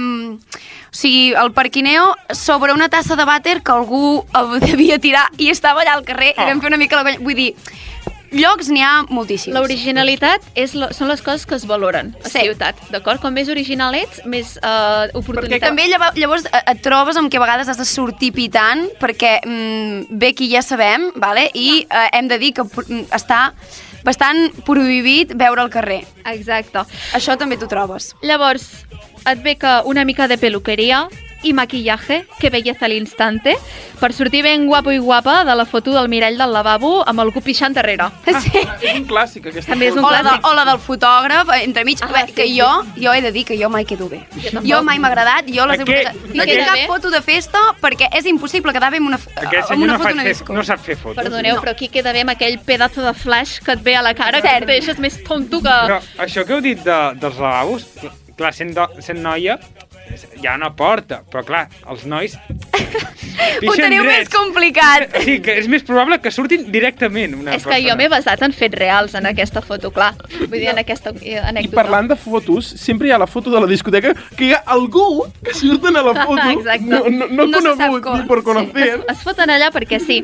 o 0.95 0.97
sigui, 0.97 1.33
el 1.35 1.51
parquineo 1.51 2.15
sobre 2.31 2.71
una 2.71 2.87
tassa 2.87 3.17
de 3.19 3.25
vàter 3.27 3.57
que 3.61 3.71
algú 3.73 4.23
devia 4.61 4.95
tirar 4.97 5.25
i 5.37 5.49
estava 5.51 5.81
allà 5.81 5.97
al 5.97 6.05
carrer 6.07 6.29
i 6.37 6.39
vam 6.39 6.61
fer 6.61 6.69
una 6.71 6.77
mica 6.79 6.95
la 6.95 7.03
conya. 7.03 7.19
Vull 7.19 7.35
dir, 7.35 7.49
llocs 8.31 8.69
n'hi 8.69 8.81
ha 8.81 9.03
moltíssims. 9.09 9.55
L'originalitat 9.55 10.43
són 10.95 11.07
les 11.09 11.21
coses 11.21 11.45
que 11.45 11.55
es 11.55 11.65
valoren 11.65 12.15
a 12.23 12.29
Sí. 12.29 12.39
ciutat, 12.39 12.75
d'acord? 12.91 13.21
Com 13.21 13.33
més 13.33 13.49
original 13.49 13.93
ets, 13.95 14.21
més 14.25 14.57
uh, 14.57 15.07
oportunitat. 15.13 15.69
També 15.69 15.87
llavors, 15.87 16.45
eh, 16.45 16.61
et 16.71 16.81
trobes 16.81 17.17
amb 17.17 17.31
que 17.31 17.37
a 17.37 17.43
vegades 17.43 17.67
has 17.69 17.77
de 17.77 17.85
sortir 17.85 18.31
pitant 18.33 18.87
perquè 18.99 19.39
mm, 19.45 20.07
ve 20.19 20.33
qui 20.33 20.49
ja 20.51 20.61
sabem, 20.61 21.11
vale? 21.15 21.49
i 21.53 21.85
eh, 21.89 22.09
hem 22.13 22.27
de 22.27 22.37
dir 22.39 22.53
que 22.53 22.63
mm, 22.63 23.07
està 23.15 23.51
bastant 24.05 24.51
prohibit 24.65 25.33
veure 25.35 25.61
al 25.61 25.69
carrer. 25.73 26.03
Exacte. 26.25 26.83
Això 27.13 27.37
també 27.37 27.57
t'ho 27.57 27.67
trobes. 27.67 28.13
Llavors, 28.21 28.85
et 29.25 29.41
ve 29.41 29.55
que 29.57 29.81
una 29.85 30.05
mica 30.05 30.27
de 30.27 30.37
peluqueria 30.37 31.07
i 31.43 31.53
maquillaje, 31.53 32.25
que 32.39 32.49
belleza 32.49 32.87
l'instante, 32.87 33.55
per 33.99 34.11
sortir 34.13 34.41
ben 34.43 34.65
guapo 34.67 34.91
i 34.91 34.97
guapa 34.97 35.43
de 35.45 35.53
la 35.55 35.65
foto 35.65 35.91
del 35.93 36.09
mirall 36.09 36.37
del 36.37 36.51
lavabo 36.51 37.03
amb 37.07 37.19
algú 37.21 37.41
pixant 37.41 37.75
darrere. 37.75 38.07
Sí. 38.45 38.51
És 38.81 38.95
un 38.97 39.05
clàssic, 39.07 39.45
aquesta 39.47 39.71
També 39.71 39.87
és 39.87 39.95
un 39.95 40.03
o, 40.03 40.09
la 40.11 40.21
de, 40.23 40.29
clàssic. 40.29 40.47
o 40.49 40.53
la 40.57 40.65
del 40.65 40.79
fotògraf, 40.79 41.49
eh, 41.55 41.63
entremig, 41.65 41.99
Ah, 42.01 42.09
ah, 42.13 42.25
sí, 42.27 42.33
que 42.33 42.43
sí. 42.47 42.57
jo, 42.59 42.67
jo 43.01 43.13
he 43.13 43.21
de 43.21 43.31
dir 43.31 43.45
que 43.45 43.57
jo 43.61 43.69
mai 43.69 43.85
quedo 43.85 44.09
bé. 44.09 44.23
tampoc. 44.29 44.65
Jo 44.69 44.81
mai 44.83 44.99
m'ha 44.99 45.07
agradat, 45.07 45.45
jo 45.47 45.65
les 45.65 45.79
he 45.79 45.83
Aquest- 45.83 46.11
posat... 46.13 46.35
No 46.35 46.43
tinc 46.43 46.65
cap 46.65 46.81
foto 46.87 47.09
de 47.11 47.21
festa 47.21 47.59
perquè 47.81 48.09
és 48.17 48.25
impossible 48.25 48.73
quedar 48.73 48.91
bé 48.91 48.97
amb 48.97 49.07
una, 49.07 49.19
Aquest 49.35 49.71
amb 49.71 49.83
una 49.83 49.93
no, 49.93 49.99
foto 49.99 50.13
una 50.13 50.23
fer, 50.23 50.33
disco. 50.33 50.53
no 50.53 50.63
sap 50.63 50.79
fer 50.83 50.97
fotos. 50.97 51.21
Perdoneu, 51.23 51.61
però 51.61 51.71
aquí 51.71 51.87
queda 51.89 52.11
bé 52.11 52.21
amb 52.25 52.31
aquell 52.35 52.59
pedazo 52.59 53.01
de 53.01 53.13
flash 53.13 53.59
que 53.63 53.71
et 53.73 53.83
ve 53.83 53.95
a 53.95 54.01
la 54.01 54.13
cara, 54.13 54.41
que 54.41 54.47
Cert. 54.49 54.63
et 54.63 54.67
deixes 54.67 54.99
més 54.99 55.21
tonto 55.23 55.61
que... 55.61 55.69
Però 55.69 56.01
això 56.19 56.45
que 56.45 56.53
heu 56.53 56.61
dit 56.61 56.83
de, 56.83 56.99
dels 57.21 57.37
lavabos, 57.39 57.87
clar, 58.35 58.53
sent, 58.53 58.73
do, 58.75 58.85
sent 59.01 59.21
noia, 59.23 59.57
hi 60.41 60.47
ha 60.47 60.55
una 60.55 60.71
porta, 60.75 61.21
però 61.31 61.43
clar, 61.45 61.65
els 61.89 62.05
nois 62.05 62.37
Ho 63.67 63.73
teniu 63.75 64.03
més 64.05 64.29
complicat. 64.31 65.11
Sí, 65.25 65.39
que 65.43 65.55
és 65.59 65.67
més 65.71 65.83
probable 65.85 66.17
que 66.23 66.31
surtin 66.31 66.67
directament 66.71 67.33
una 67.35 67.55
És 67.55 67.63
que 67.65 67.77
jo 67.81 67.89
persona. 67.89 67.95
m'he 67.99 68.09
basat 68.11 68.43
en 68.45 68.53
fets 68.55 68.77
reals 68.77 69.15
en 69.17 69.25
aquesta 69.29 69.61
foto, 69.65 69.91
clar. 69.95 70.11
Vull 70.45 70.59
dir, 70.59 70.69
en 70.71 70.79
aquesta 70.81 71.11
eh, 71.17 71.33
I 71.33 71.37
anècdota. 71.41 71.75
parlant 71.79 72.09
de 72.11 72.17
fotos, 72.19 72.67
sempre 72.79 73.09
hi 73.09 73.13
ha 73.15 73.19
la 73.21 73.27
foto 73.27 73.51
de 73.53 73.61
la 73.63 73.67
discoteca 73.69 74.13
que 74.37 74.49
hi 74.49 74.53
ha 74.55 74.61
algú 74.75 75.25
que 75.43 75.53
surten 75.57 75.97
a 75.97 76.03
la 76.05 76.13
foto 76.25 76.49
Exacte. 76.55 76.85
no, 76.85 77.03
no, 77.09 77.27
no, 77.27 77.47
No 77.47 77.61
conegut 77.75 78.21
ni 78.21 78.27
per 78.29 78.41
conocer. 78.43 78.89
Es 79.11 79.23
foten 79.25 79.51
allà 79.55 79.71
perquè 79.75 79.99
sí. 80.03 80.21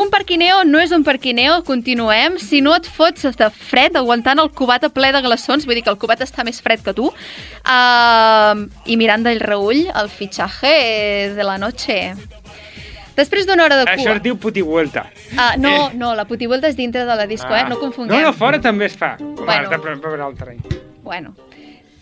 Un 0.00 0.08
parquineo 0.08 0.62
no 0.64 0.80
és 0.80 0.94
un 0.96 1.02
parquineo, 1.04 1.58
continuem. 1.66 2.38
Si 2.40 2.62
no 2.64 2.72
et 2.72 2.86
fots 2.88 3.26
de 3.36 3.48
fred 3.52 3.98
aguantant 4.00 4.40
el 4.40 4.48
cubat 4.56 4.86
a 4.86 4.90
ple 4.94 5.10
de 5.12 5.20
glaçons, 5.20 5.66
vull 5.68 5.76
dir 5.76 5.84
que 5.84 5.92
el 5.92 5.98
cubat 6.00 6.22
està 6.24 6.44
més 6.46 6.62
fred 6.64 6.80
que 6.84 6.94
tu, 6.96 7.10
uh, 7.12 8.62
i 8.86 8.96
mirant 8.96 9.26
del 9.26 9.42
reull 9.44 9.82
el 9.90 10.08
fitxaje 10.08 10.72
de 11.36 11.44
la 11.44 11.58
noche. 11.60 12.00
Després 13.18 13.44
d'una 13.44 13.66
hora 13.66 13.76
de 13.82 13.84
Això 13.90 14.06
cua... 14.06 14.16
es 14.16 14.24
diu 14.24 14.38
putivuelta. 14.40 15.04
Ah, 15.36 15.52
no, 15.60 15.90
no, 15.92 16.14
la 16.16 16.24
putivuelta 16.24 16.70
és 16.70 16.78
dintre 16.78 17.04
de 17.04 17.16
la 17.18 17.26
disco, 17.28 17.52
eh? 17.52 17.66
No 17.68 17.76
confonguem. 17.82 18.16
Ah. 18.16 18.22
No, 18.22 18.30
no, 18.30 18.36
fora 18.36 18.62
també 18.64 18.88
es 18.88 18.96
fa. 18.96 19.16
Bueno. 19.20 19.68
Preparar 19.68 20.30
el 20.30 20.38
terreny. 20.38 20.62
Bueno, 21.04 21.34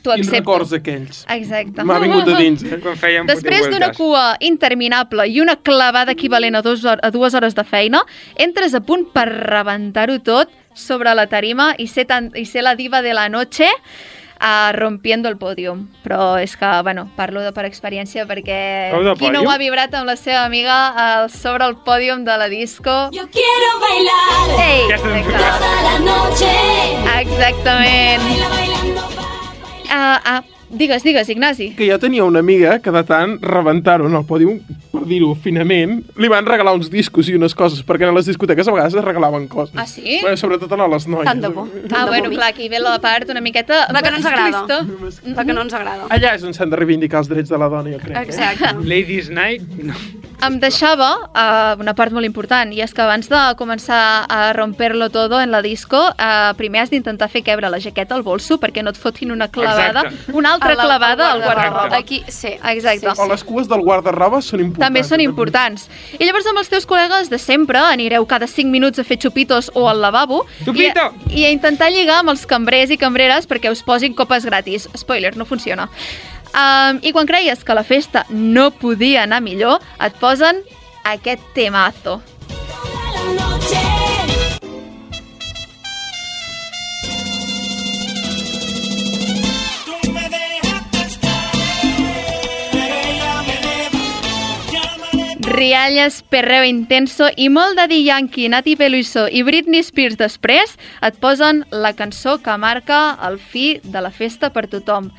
t'ho 0.03 0.14
Quins 0.14 0.26
accepto. 0.28 0.38
records 0.38 0.72
aquells. 0.72 1.24
Exacte. 1.28 1.84
M'ha 1.84 1.99
vingut 2.03 2.24
de 2.28 2.36
dins. 2.36 2.62
Eh? 2.64 2.78
Quan 2.82 2.96
fèiem 2.96 3.26
Després 3.26 3.68
d'una 3.70 3.92
cua 3.96 4.36
interminable 4.40 5.26
i 5.28 5.40
una 5.40 5.57
clavada 5.57 6.12
equivalent 6.12 6.55
a, 6.57 6.62
dos, 6.62 6.84
a 6.84 7.11
dues 7.11 7.34
hores 7.34 7.55
de 7.55 7.64
feina, 7.64 8.03
entres 8.36 8.74
a 8.74 8.80
punt 8.80 9.09
per 9.12 9.26
rebentar-ho 9.28 10.20
tot 10.20 10.49
sobre 10.74 11.14
la 11.14 11.26
tarima 11.26 11.72
i 11.78 11.88
ser, 11.90 12.07
tan, 12.07 12.30
i 12.38 12.44
ser 12.46 12.62
la 12.62 12.76
diva 12.78 13.03
de 13.03 13.12
la 13.14 13.28
noche 13.28 13.66
uh, 14.38 14.70
rompiendo 14.72 15.28
el 15.28 15.36
pòdium. 15.36 15.88
Però 16.05 16.38
és 16.38 16.55
que, 16.57 16.70
bueno, 16.86 17.09
parlo 17.16 17.42
de 17.42 17.51
per 17.53 17.64
experiència 17.66 18.26
perquè 18.26 18.92
qui 18.94 19.01
no 19.03 19.16
pòdium? 19.16 19.46
ho 19.46 19.51
ha 19.51 19.59
vibrat 19.59 19.94
amb 19.99 20.07
la 20.07 20.14
seva 20.16 20.44
amiga 20.44 20.76
uh, 20.94 21.28
sobre 21.28 21.66
el 21.66 21.74
pòdium 21.82 22.22
de 22.24 22.36
la 22.38 22.49
disco? 22.49 23.11
Yo 23.11 23.26
quiero 23.34 23.72
bailar 23.82 24.68
Ei, 24.68 24.84
exacte. 24.92 25.34
toda 25.34 25.82
la 25.88 25.99
noche. 26.07 26.55
Exactament. 27.18 28.22
Baila 28.22 28.49
bailando. 28.55 29.27
Uh, 29.99 30.20
uh, 30.24 30.42
digues, 30.70 31.02
digues, 31.02 31.28
Ignasi. 31.28 31.70
Que 31.76 31.88
jo 31.90 31.98
tenia 31.98 32.24
una 32.24 32.40
amiga 32.40 32.78
que 32.80 32.92
de 32.94 33.02
tant 33.04 33.38
rebentar-ho 33.42 34.06
en 34.08 34.16
el 34.18 34.24
pòdium, 34.28 34.58
per 34.92 35.04
dir-ho 35.08 35.34
finament, 35.38 36.02
li 36.16 36.30
van 36.30 36.46
regalar 36.46 36.74
uns 36.76 36.90
discos 36.92 37.28
i 37.28 37.36
unes 37.38 37.54
coses, 37.54 37.82
perquè 37.86 38.08
a 38.08 38.12
les 38.14 38.28
discoteques 38.30 38.68
a 38.68 38.74
vegades 38.74 38.94
es 38.94 39.04
regalaven 39.04 39.48
coses. 39.48 39.74
Ah, 39.78 39.86
sí? 39.86 40.18
Bueno, 40.22 40.36
sobretot 40.36 40.72
a 40.72 40.88
les 40.88 41.08
noies. 41.08 41.28
Tant 41.28 41.42
de 41.42 41.48
bo. 41.48 41.66
Ah, 41.92 42.06
bueno, 42.06 42.30
clar, 42.30 42.52
aquí 42.52 42.68
ve 42.68 42.80
la 42.80 42.98
part 43.00 43.30
una 43.30 43.40
miqueta... 43.40 43.86
La 43.92 44.02
que 44.02 44.10
no 44.10 44.16
ens 44.16 44.26
agrada. 44.26 44.64
masclista. 44.66 45.34
La 45.34 45.44
que 45.44 45.52
no 45.52 45.62
ens 45.62 45.74
agrada. 45.74 46.08
Allà 46.14 46.34
és 46.36 46.44
on 46.44 46.54
s'han 46.54 46.70
de 46.70 46.78
reivindicar 46.80 47.24
els 47.24 47.28
drets 47.30 47.50
de 47.50 47.58
la 47.58 47.68
dona, 47.72 47.92
jo 47.94 48.00
crec. 48.02 48.16
Eh? 48.16 48.24
Exacte. 48.28 48.74
Ladies 48.84 49.30
Night, 49.30 49.64
no. 49.82 49.96
Em 50.46 50.60
deixava 50.62 51.08
uh, 51.26 51.80
una 51.82 51.96
part 51.98 52.14
molt 52.14 52.26
important, 52.26 52.70
i 52.70 52.82
és 52.84 52.92
que 52.94 53.02
abans 53.02 53.26
de 53.26 53.40
començar 53.58 54.26
a 54.30 54.52
romper-lo 54.54 55.08
todo 55.10 55.40
en 55.42 55.50
la 55.50 55.62
disco, 55.64 55.98
uh, 55.98 56.52
primer 56.58 56.84
has 56.84 56.92
d'intentar 56.92 57.26
fer 57.32 57.42
quebre 57.42 57.70
la 57.72 57.80
jaqueta 57.82 58.14
al 58.14 58.22
bolso 58.22 58.60
perquè 58.62 58.84
no 58.86 58.92
et 58.94 59.00
fotin 59.00 59.32
una 59.34 59.48
clavada, 59.50 60.04
Exacte. 60.06 60.36
una 60.38 60.54
altra 60.59 60.74
la- 60.74 60.84
clavada 60.84 61.30
al 61.32 61.42
guardarroba. 61.42 61.96
Aquí, 61.96 62.22
sí. 62.28 62.48
Exacte. 62.72 63.09
O 63.16 63.26
les 63.30 63.44
cues 63.44 63.68
del 63.68 63.80
guardarroba 63.80 64.42
són 64.42 64.61
importants. 64.61 64.84
També 64.86 65.02
són 65.06 65.20
importants. 65.24 65.88
I 66.18 66.24
llavors 66.24 66.46
amb 66.50 66.59
els 66.59 66.68
teus 66.68 66.86
col·legues 66.86 67.30
de 67.30 67.38
sempre 67.38 67.78
anireu 67.78 68.26
cada 68.26 68.46
5 68.46 68.70
minuts 68.70 68.98
a 68.98 69.04
fer 69.04 69.18
xupitos 69.18 69.70
o 69.74 69.88
al 69.88 70.00
lavabo 70.00 70.44
Xupito! 70.64 71.09
i, 71.30 71.40
i 71.42 71.44
a 71.46 71.50
intentar 71.50 71.90
lligar 71.90 72.20
amb 72.20 72.30
els 72.34 72.44
cambrers 72.46 72.90
i 72.90 72.98
cambreres 73.00 73.48
perquè 73.48 73.70
us 73.72 73.82
posin 73.82 74.14
copes 74.14 74.44
gratis. 74.44 74.88
Spoiler, 74.96 75.36
no 75.36 75.44
funciona. 75.44 75.88
Um, 76.48 76.98
I 77.02 77.12
quan 77.12 77.26
creies 77.28 77.62
que 77.64 77.74
la 77.76 77.84
festa 77.84 78.24
no 78.30 78.70
podia 78.70 79.22
anar 79.24 79.42
millor, 79.44 79.80
et 80.00 80.14
posen 80.20 80.62
aquest 81.04 81.42
temazo. 81.54 82.20
Toda 82.48 83.12
la 83.12 83.52
noche. 83.52 83.88
Rialles, 95.59 96.22
perreo 96.30 96.64
intenso 96.64 97.28
i 97.36 97.48
molt 97.50 97.76
Daddy 97.76 98.04
Yankee, 98.04 98.48
Nati 98.48 98.76
Peluso 98.78 99.26
i 99.28 99.42
Britney 99.42 99.82
Spears 99.82 100.16
després 100.20 100.76
et 101.02 101.18
posen 101.20 101.64
la 101.70 101.92
cançó 101.98 102.38
que 102.42 102.54
marca 102.56 103.18
el 103.26 103.38
fi 103.38 103.80
de 103.82 104.02
la 104.04 104.11
festa 104.14 104.52
per 104.54 104.68
tothom, 104.70 105.11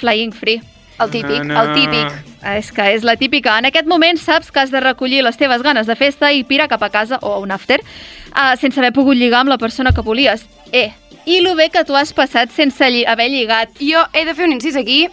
Flying 0.00 0.32
Free. 0.36 0.60
El 0.98 1.10
típic, 1.10 1.42
No, 1.44 1.54
no. 1.54 1.62
el 1.62 1.74
típic. 1.74 2.12
Ah, 2.42 2.56
És 2.56 2.70
que 2.72 2.94
és 2.94 3.02
la 3.04 3.16
típica. 3.16 3.58
En 3.58 3.66
aquest 3.66 3.86
moment 3.86 4.16
saps 4.16 4.50
que 4.50 4.60
has 4.60 4.70
de 4.70 4.80
recollir 4.80 5.22
les 5.24 5.36
teves 5.36 5.62
ganes 5.62 5.86
de 5.86 5.96
festa 5.96 6.32
i 6.32 6.44
pira 6.44 6.68
cap 6.68 6.82
a 6.82 6.88
casa 6.90 7.18
o 7.20 7.34
a 7.34 7.38
un 7.38 7.50
after 7.52 7.80
uh, 7.82 8.56
sense 8.56 8.78
haver 8.80 8.92
pogut 8.92 9.16
lligar 9.16 9.40
amb 9.40 9.50
la 9.50 9.58
persona 9.58 9.92
que 9.92 10.00
volies. 10.00 10.46
Eh, 10.72 10.92
i 11.26 11.40
lo 11.40 11.54
bé 11.54 11.68
que 11.70 11.84
tu 11.84 11.96
has 11.96 12.12
passat 12.14 12.50
sense 12.50 12.88
lli 12.90 13.04
haver 13.04 13.28
lligat. 13.30 13.76
Jo 13.80 14.06
he 14.14 14.24
de 14.24 14.34
fer 14.34 14.46
un 14.46 14.52
incís 14.52 14.76
aquí, 14.76 15.08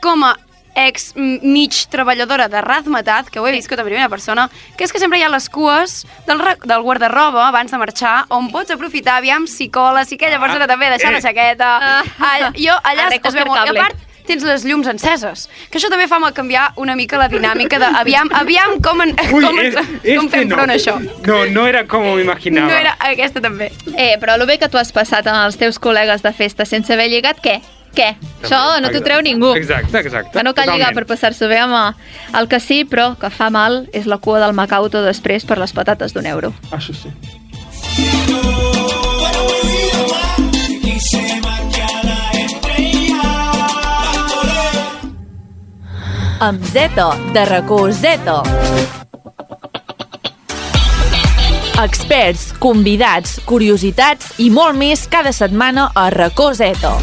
com 0.00 0.24
a 0.24 0.34
ex 0.86 1.12
mig 1.16 1.84
treballadora 1.90 2.48
de 2.48 2.62
Razmetat, 2.62 3.30
que 3.32 3.40
ho 3.40 3.46
he 3.48 3.54
viscut 3.54 3.80
a 3.80 3.86
primera 3.86 4.08
persona, 4.08 4.48
que 4.76 4.86
és 4.86 4.94
que 4.94 5.02
sempre 5.02 5.18
hi 5.18 5.26
ha 5.26 5.32
les 5.32 5.48
cues 5.50 6.04
del, 6.28 6.42
del 6.64 6.84
guardarroba 6.86 7.48
abans 7.48 7.74
de 7.74 7.80
marxar, 7.80 8.16
on 8.34 8.52
pots 8.54 8.74
aprofitar, 8.74 9.18
aviam 9.18 9.48
si 9.50 9.68
cola, 9.72 10.04
si 10.04 10.18
aquella 10.18 10.40
persona 10.42 10.68
també 10.70 10.88
ha 10.88 10.96
deixat 10.96 11.16
la 11.16 11.22
eh. 11.22 11.26
jaqueta... 11.30 11.72
Ah. 11.78 12.04
Allà, 12.28 12.52
jo, 12.56 12.74
allà 12.84 13.08
es, 13.08 13.18
es 13.24 13.34
veu 13.34 13.48
molt... 13.48 13.66
I 13.66 13.74
a 13.74 13.82
part, 13.82 14.04
tens 14.28 14.44
les 14.44 14.64
llums 14.68 14.88
enceses, 14.90 15.46
que 15.72 15.80
això 15.80 15.88
també 15.90 16.06
fa 16.10 16.20
canviar 16.36 16.68
una 16.76 16.94
mica 16.98 17.16
la 17.18 17.30
dinàmica 17.32 17.78
de 17.80 17.88
aviam, 18.02 18.28
aviam 18.36 18.76
com, 18.84 19.00
en, 19.02 19.14
Ui, 19.32 19.42
com, 19.44 19.58
es- 19.62 19.74
este 19.74 20.16
com 20.18 20.28
fem 20.28 20.48
no. 20.50 20.58
front 20.58 20.70
a 20.70 20.76
això. 20.76 20.98
No, 21.24 21.40
no 21.54 21.66
era 21.66 21.86
com 21.88 22.04
ho 22.04 22.18
imaginava. 22.20 22.68
No 22.68 22.76
era 22.76 22.94
aquesta 23.08 23.40
també. 23.40 23.72
Eh, 23.96 24.18
però 24.20 24.36
lo 24.36 24.46
bé 24.46 24.58
que 24.60 24.68
tu 24.68 24.78
has 24.78 24.92
passat 24.92 25.26
amb 25.26 25.46
els 25.46 25.56
teus 25.56 25.80
col·legues 25.80 26.22
de 26.22 26.34
festa 26.36 26.68
sense 26.68 26.92
haver 26.92 27.08
lligat, 27.08 27.40
què? 27.40 27.58
Què? 27.98 28.12
Això 28.44 28.78
no 28.78 28.92
t'ho 28.94 29.00
treu 29.02 29.22
ningú. 29.26 29.50
Exacte, 29.58 29.98
exacte. 29.98 30.36
Que 30.36 30.44
no 30.46 30.54
cal 30.54 30.70
lligar 30.70 30.92
per 30.94 31.02
passar-s'ho 31.08 31.48
bé, 31.50 31.58
home. 31.64 31.82
El 32.38 32.46
que 32.46 32.60
sí, 32.62 32.84
però, 32.86 33.10
que 33.18 33.30
fa 33.34 33.50
mal, 33.50 33.88
és 33.90 34.06
la 34.06 34.20
cua 34.22 34.38
del 34.44 34.54
Macauto 34.54 35.02
després 35.02 35.48
per 35.48 35.58
les 35.58 35.74
patates 35.74 36.14
d'un 36.14 36.30
euro. 36.30 36.54
Això 36.70 36.94
sí. 36.94 37.10
Amb 46.38 46.62
Zeta, 46.70 47.10
de 47.34 47.44
racó 47.50 47.90
Zeta. 47.90 48.38
Experts, 51.82 52.52
convidats, 52.62 53.40
curiositats 53.46 54.36
i 54.38 54.46
molt 54.50 54.78
més 54.78 55.08
cada 55.10 55.34
setmana 55.34 55.90
a 55.98 56.10
racó 56.14 56.52
Zeta. 56.54 56.94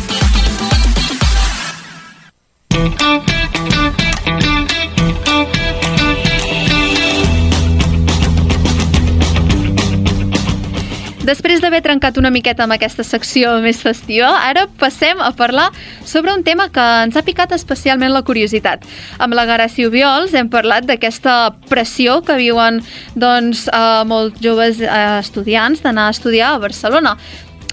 Després 11.26 11.58
d'haver 11.58 11.80
trencat 11.82 12.20
una 12.22 12.30
miqueta 12.30 12.68
amb 12.68 12.76
aquesta 12.76 13.02
secció 13.02 13.56
més 13.64 13.80
festiva, 13.82 14.28
ara 14.46 14.68
passem 14.78 15.18
a 15.18 15.32
parlar 15.34 15.72
sobre 16.06 16.36
un 16.36 16.44
tema 16.46 16.68
que 16.70 16.84
ens 17.08 17.18
ha 17.18 17.24
picat 17.26 17.56
especialment 17.58 18.14
la 18.14 18.22
curiositat. 18.28 18.86
Amb 19.18 19.34
la 19.34 19.48
Garaci 19.50 19.88
Obiols 19.90 20.36
hem 20.38 20.52
parlat 20.54 20.86
d'aquesta 20.86 21.56
pressió 21.72 22.20
que 22.22 22.38
viuen 22.38 22.78
doncs, 23.18 23.66
eh, 23.66 24.04
molts 24.06 24.38
joves 24.44 24.78
eh, 24.84 24.94
estudiants 25.24 25.82
d'anar 25.82 26.12
a 26.12 26.14
estudiar 26.14 26.54
a 26.54 26.62
Barcelona. 26.62 27.18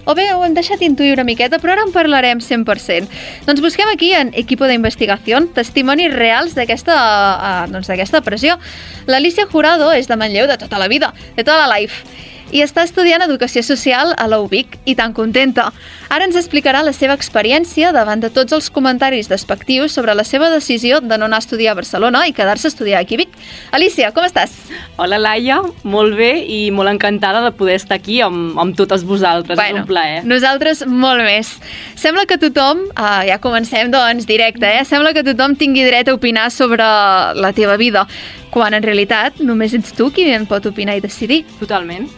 O 0.04 0.16
bé, 0.18 0.32
ho 0.34 0.42
hem 0.42 0.54
deixat 0.54 0.82
intuir 0.82 1.12
una 1.14 1.26
miqueta, 1.26 1.60
però 1.62 1.76
ara 1.76 1.84
en 1.86 1.92
parlarem 1.94 2.40
100%. 2.42 3.06
Doncs 3.46 3.62
busquem 3.62 3.90
aquí 3.92 4.10
en 4.18 4.32
Equipo 4.34 4.66
d'Investigació 4.66 5.38
testimonis 5.54 6.10
reals 6.14 6.56
d'aquesta 6.58 6.96
eh, 6.98 7.70
doncs 7.70 7.92
pressió. 8.26 8.58
L'Alicia 9.06 9.46
Jurado 9.46 9.92
és 9.92 10.10
de 10.10 10.18
Manlleu 10.18 10.50
de 10.50 10.58
tota 10.58 10.78
la 10.78 10.88
vida, 10.88 11.12
de 11.36 11.44
tota 11.44 11.66
la 11.66 11.78
life, 11.78 12.02
i 12.52 12.60
està 12.62 12.84
estudiant 12.84 13.24
Educació 13.24 13.62
Social 13.64 14.12
a 14.20 14.26
la 14.28 14.38
UBIC 14.44 14.76
i 14.84 14.94
tan 14.94 15.14
contenta. 15.16 15.70
Ara 16.12 16.26
ens 16.28 16.36
explicarà 16.36 16.82
la 16.84 16.92
seva 16.92 17.16
experiència 17.16 17.92
davant 17.96 18.20
de 18.20 18.28
tots 18.30 18.52
els 18.52 18.68
comentaris 18.70 19.30
despectius 19.32 19.96
sobre 19.96 20.14
la 20.14 20.24
seva 20.28 20.50
decisió 20.52 21.00
de 21.00 21.18
no 21.18 21.26
anar 21.26 21.40
a 21.40 21.44
estudiar 21.46 21.72
a 21.72 21.80
Barcelona 21.80 22.26
i 22.28 22.34
quedar-se 22.36 22.68
a 22.68 22.72
estudiar 22.72 23.00
aquí 23.00 23.16
a 23.16 23.22
Vic. 23.22 23.36
Alicia, 23.72 24.12
com 24.12 24.26
estàs? 24.28 24.52
Hola, 25.00 25.18
Laia. 25.18 25.62
Molt 25.82 26.16
bé 26.18 26.32
i 26.44 26.70
molt 26.70 26.92
encantada 26.92 27.40
de 27.46 27.52
poder 27.56 27.78
estar 27.80 27.96
aquí 27.96 28.20
amb, 28.20 28.58
amb 28.60 28.76
totes 28.76 29.06
vosaltres. 29.08 29.58
és 29.58 29.80
un 29.80 29.86
plaer. 29.88 30.20
Nosaltres 30.28 30.84
molt 30.86 31.24
més. 31.24 31.54
Sembla 31.96 32.26
que 32.28 32.36
tothom, 32.38 32.84
ah, 32.94 33.22
ja 33.24 33.38
comencem 33.40 33.90
doncs 33.90 34.28
directe, 34.28 34.68
eh? 34.68 34.84
sembla 34.84 35.14
que 35.16 35.24
tothom 35.24 35.56
tingui 35.56 35.86
dret 35.88 36.08
a 36.08 36.14
opinar 36.14 36.50
sobre 36.50 36.84
la 36.84 37.52
teva 37.56 37.78
vida, 37.80 38.06
quan 38.50 38.74
en 38.76 38.84
realitat 38.84 39.40
només 39.40 39.72
ets 39.72 39.96
tu 39.96 40.10
qui 40.12 40.28
en 40.32 40.44
pot 40.46 40.66
opinar 40.68 40.98
i 40.98 41.04
decidir. 41.04 41.46
Totalment. 41.60 42.10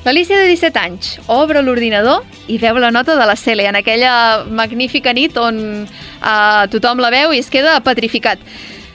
L'Alicia 0.00 0.38
de 0.40 0.46
17 0.48 0.80
anys 0.80 1.08
obre 1.28 1.60
l'ordinador 1.60 2.22
i 2.48 2.56
veu 2.58 2.78
la 2.80 2.88
nota 2.90 3.18
de 3.18 3.26
la 3.28 3.36
Cele 3.36 3.66
en 3.68 3.76
aquella 3.76 4.46
magnífica 4.48 5.12
nit 5.12 5.36
on 5.36 5.58
eh, 5.84 6.62
tothom 6.72 7.02
la 7.04 7.10
veu 7.12 7.34
i 7.36 7.42
es 7.42 7.50
queda 7.52 7.76
petrificat. 7.84 8.40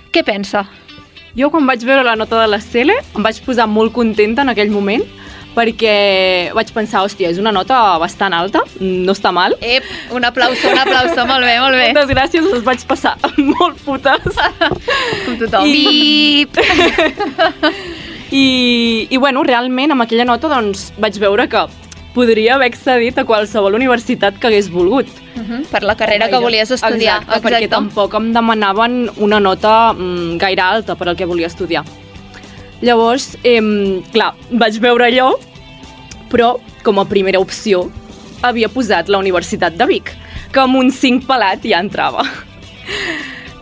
Què 0.10 0.24
pensa? 0.26 0.66
Jo 1.38 1.52
quan 1.54 1.68
vaig 1.70 1.84
veure 1.86 2.02
la 2.08 2.16
nota 2.18 2.40
de 2.42 2.48
la 2.50 2.58
Cele 2.64 2.96
em 2.98 3.22
vaig 3.22 3.38
posar 3.46 3.68
molt 3.70 3.94
contenta 3.94 4.42
en 4.42 4.50
aquell 4.56 4.74
moment 4.74 5.06
perquè 5.56 6.52
vaig 6.58 6.72
pensar, 6.76 7.06
hòstia, 7.06 7.30
és 7.32 7.38
una 7.40 7.54
nota 7.56 7.78
bastant 8.02 8.34
alta, 8.36 8.66
no 8.82 9.14
està 9.16 9.32
mal. 9.32 9.56
Ep, 9.64 9.86
un 10.12 10.26
aplauso, 10.28 10.68
un 10.68 10.82
aplauso, 10.82 11.22
molt 11.30 11.48
bé, 11.48 11.54
molt 11.64 11.80
bé. 11.80 11.86
Moltes 11.94 12.12
gràcies, 12.12 12.50
les 12.52 12.66
vaig 12.66 12.84
passar 12.90 13.16
molt 13.54 13.80
putes. 13.86 14.42
Com 15.30 15.38
tothom. 15.46 15.70
I... 15.70 16.44
I, 18.36 19.08
I 19.10 19.18
bueno, 19.18 19.44
realment 19.48 19.94
amb 19.96 20.04
aquella 20.04 20.26
nota 20.28 20.50
doncs, 20.52 20.90
vaig 21.00 21.18
veure 21.22 21.48
que 21.52 21.62
podria 22.16 22.56
haver 22.56 22.70
accedit 22.72 23.18
a 23.20 23.26
qualsevol 23.28 23.76
universitat 23.78 24.38
que 24.40 24.50
hagués 24.50 24.70
volgut. 24.72 25.08
Uh 25.36 25.44
-huh, 25.44 25.62
per 25.72 25.84
la 25.84 25.96
carrera 25.96 26.30
que 26.30 26.40
volies 26.40 26.72
estudiar. 26.72 27.22
Exacte, 27.22 27.48
perquè 27.48 27.70
tampoc 27.70 28.14
em 28.14 28.32
demanaven 28.34 29.10
una 29.18 29.40
nota 29.40 29.94
mm, 29.94 30.38
gaire 30.38 30.62
alta 30.62 30.96
per 30.96 31.10
al 31.10 31.16
que 31.16 31.26
volia 31.26 31.48
estudiar. 31.48 31.84
Llavors, 32.82 33.38
eh, 33.44 34.02
clar, 34.12 34.34
vaig 34.52 34.80
veure 34.80 35.06
allò, 35.06 35.38
però 36.30 36.60
com 36.84 37.00
a 37.00 37.06
primera 37.06 37.40
opció 37.40 37.92
havia 38.42 38.70
posat 38.70 39.08
la 39.10 39.18
Universitat 39.18 39.74
de 39.74 39.86
Vic, 39.86 40.12
que 40.52 40.60
amb 40.60 40.76
un 40.76 40.92
5 40.92 41.26
pelat 41.26 41.64
ja 41.64 41.80
entrava. 41.80 42.24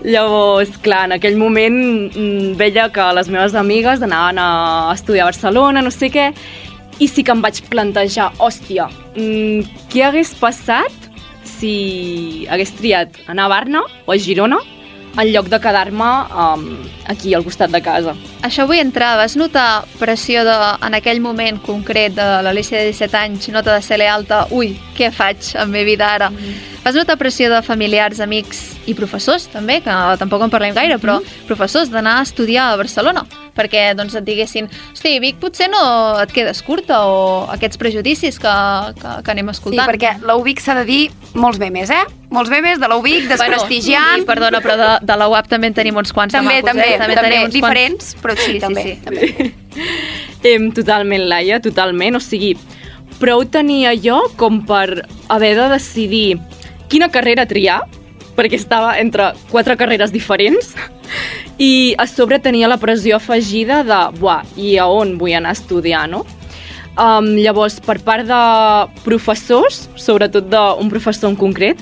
Llavors, 0.03 0.75
clar, 0.83 1.05
en 1.07 1.15
aquell 1.15 1.37
moment 1.39 1.77
mm, 2.11 2.57
veia 2.59 2.89
que 2.91 3.05
les 3.15 3.29
meves 3.31 3.55
amigues 3.55 4.03
anaven 4.03 4.41
a 4.41 4.91
estudiar 4.93 5.23
a 5.23 5.31
Barcelona, 5.31 5.81
no 5.81 5.91
sé 5.95 6.11
què, 6.11 6.33
i 6.99 7.07
sí 7.07 7.23
que 7.23 7.31
em 7.31 7.41
vaig 7.43 7.61
plantejar, 7.71 8.33
hòstia, 8.43 8.89
mm, 9.15 9.87
què 9.93 10.03
hagués 10.09 10.35
passat 10.41 11.09
si 11.47 12.45
hagués 12.51 12.75
triat 12.75 13.15
anar 13.31 13.47
a 13.47 13.53
Barna 13.53 13.83
o 14.05 14.11
a 14.11 14.19
Girona 14.19 14.59
en 15.13 15.29
lloc 15.29 15.47
de 15.47 15.59
quedar-me 15.61 16.09
um, 16.33 16.63
aquí 17.07 17.33
al 17.37 17.43
costat 17.45 17.71
de 17.71 17.81
casa. 17.85 18.15
Això 18.41 18.65
vull 18.67 18.81
entrar. 18.81 19.13
Vas 19.19 19.37
notar 19.37 19.85
pressió 19.99 20.41
de, 20.47 20.55
en 20.81 20.97
aquell 20.97 21.21
moment 21.21 21.59
concret 21.63 22.15
de 22.17 22.27
l'Alicia 22.45 22.81
de 22.81 22.91
17 22.91 23.19
anys, 23.19 23.49
nota 23.53 23.77
de 23.77 23.85
CL 23.85 24.09
alta, 24.09 24.43
ui, 24.51 24.73
què 24.97 25.11
faig 25.13 25.53
amb 25.61 25.75
meva 25.75 25.91
vida 25.91 26.13
ara? 26.17 26.31
Mm 26.31 26.37
-hmm. 26.37 26.72
Vas 26.83 26.95
notar 26.95 27.15
pressió 27.15 27.47
de 27.47 27.61
familiars, 27.63 28.19
amics 28.19 28.59
i 28.91 28.93
professors, 28.97 29.45
també, 29.47 29.77
que 29.85 29.93
tampoc 30.19 30.41
en 30.43 30.51
parlem 30.51 30.75
gaire, 30.75 30.99
però 30.99 31.21
mm 31.21 31.41
professors 31.43 31.89
d'anar 31.91 32.17
a 32.19 32.23
estudiar 32.23 32.69
a 32.71 32.77
Barcelona, 32.79 33.25
perquè 33.55 33.93
doncs, 33.97 34.15
et 34.15 34.23
diguessin, 34.25 34.69
hosti, 34.93 35.11
Vic, 35.21 35.37
potser 35.41 35.67
no 35.69 35.81
et 36.21 36.31
quedes 36.33 36.61
curta, 36.65 37.01
o 37.05 37.43
aquests 37.53 37.77
prejudicis 37.77 38.39
que, 38.41 38.53
que, 38.99 39.11
que 39.23 39.31
anem 39.33 39.51
Sí, 39.51 39.57
escoltant. 39.57 39.91
perquè 39.91 40.13
la 40.23 40.35
UBIC 40.39 40.63
s'ha 40.63 40.75
de 40.79 40.85
dir 40.87 41.01
molts 41.35 41.59
memes, 41.59 41.91
eh? 41.91 42.01
Molts 42.33 42.49
memes 42.49 42.79
de 42.79 42.89
la 42.89 42.97
UBIC, 42.97 43.27
desprestigiant... 43.29 44.07
Bueno, 44.07 44.23
sí, 44.23 44.29
perdona, 44.31 44.61
però 44.63 44.77
de, 44.79 44.89
de 45.05 45.17
la 45.19 45.27
UAP 45.29 45.51
també 45.51 45.69
en 45.69 45.77
tenim 45.77 45.99
uns 45.99 46.13
quants 46.15 46.33
També, 46.33 46.61
de 46.61 46.63
macos, 46.63 46.71
també, 46.71 46.87
eh? 46.87 46.97
també, 47.03 47.19
tenim 47.21 47.45
uns 47.49 47.57
diferents, 47.59 48.15
però 48.23 48.37
sí, 48.39 48.57
també, 48.63 48.87
també. 49.03 49.51
Em, 50.53 50.71
totalment, 50.75 51.27
Laia, 51.29 51.59
totalment. 51.63 52.17
O 52.17 52.23
sigui, 52.23 52.55
prou 53.19 53.45
tenia 53.45 53.93
jo 53.99 54.17
com 54.39 54.63
per 54.65 55.05
haver 55.29 55.53
de 55.59 55.69
decidir 55.75 56.39
quina 56.93 57.09
carrera 57.09 57.47
triar, 57.49 57.81
perquè 58.37 58.57
estava 58.59 58.93
entre 59.01 59.31
quatre 59.49 59.75
carreres 59.79 60.13
diferents, 60.13 60.75
i 61.57 61.93
a 61.97 62.05
sobre 62.09 62.39
tenia 62.41 62.69
la 62.69 62.77
pressió 62.81 63.17
afegida 63.17 63.81
de, 63.85 63.99
buah, 64.19 64.43
i 64.57 64.75
a 64.77 64.85
on 64.89 65.17
vull 65.17 65.33
anar 65.37 65.53
a 65.53 65.57
estudiar, 65.57 66.05
no? 66.11 66.23
Um, 66.93 67.31
llavors, 67.41 67.79
per 67.81 67.97
part 68.05 68.27
de 68.29 68.43
professors, 69.01 69.87
sobretot 69.97 70.45
d'un 70.51 70.93
professor 70.93 71.31
en 71.31 71.37
concret, 71.39 71.81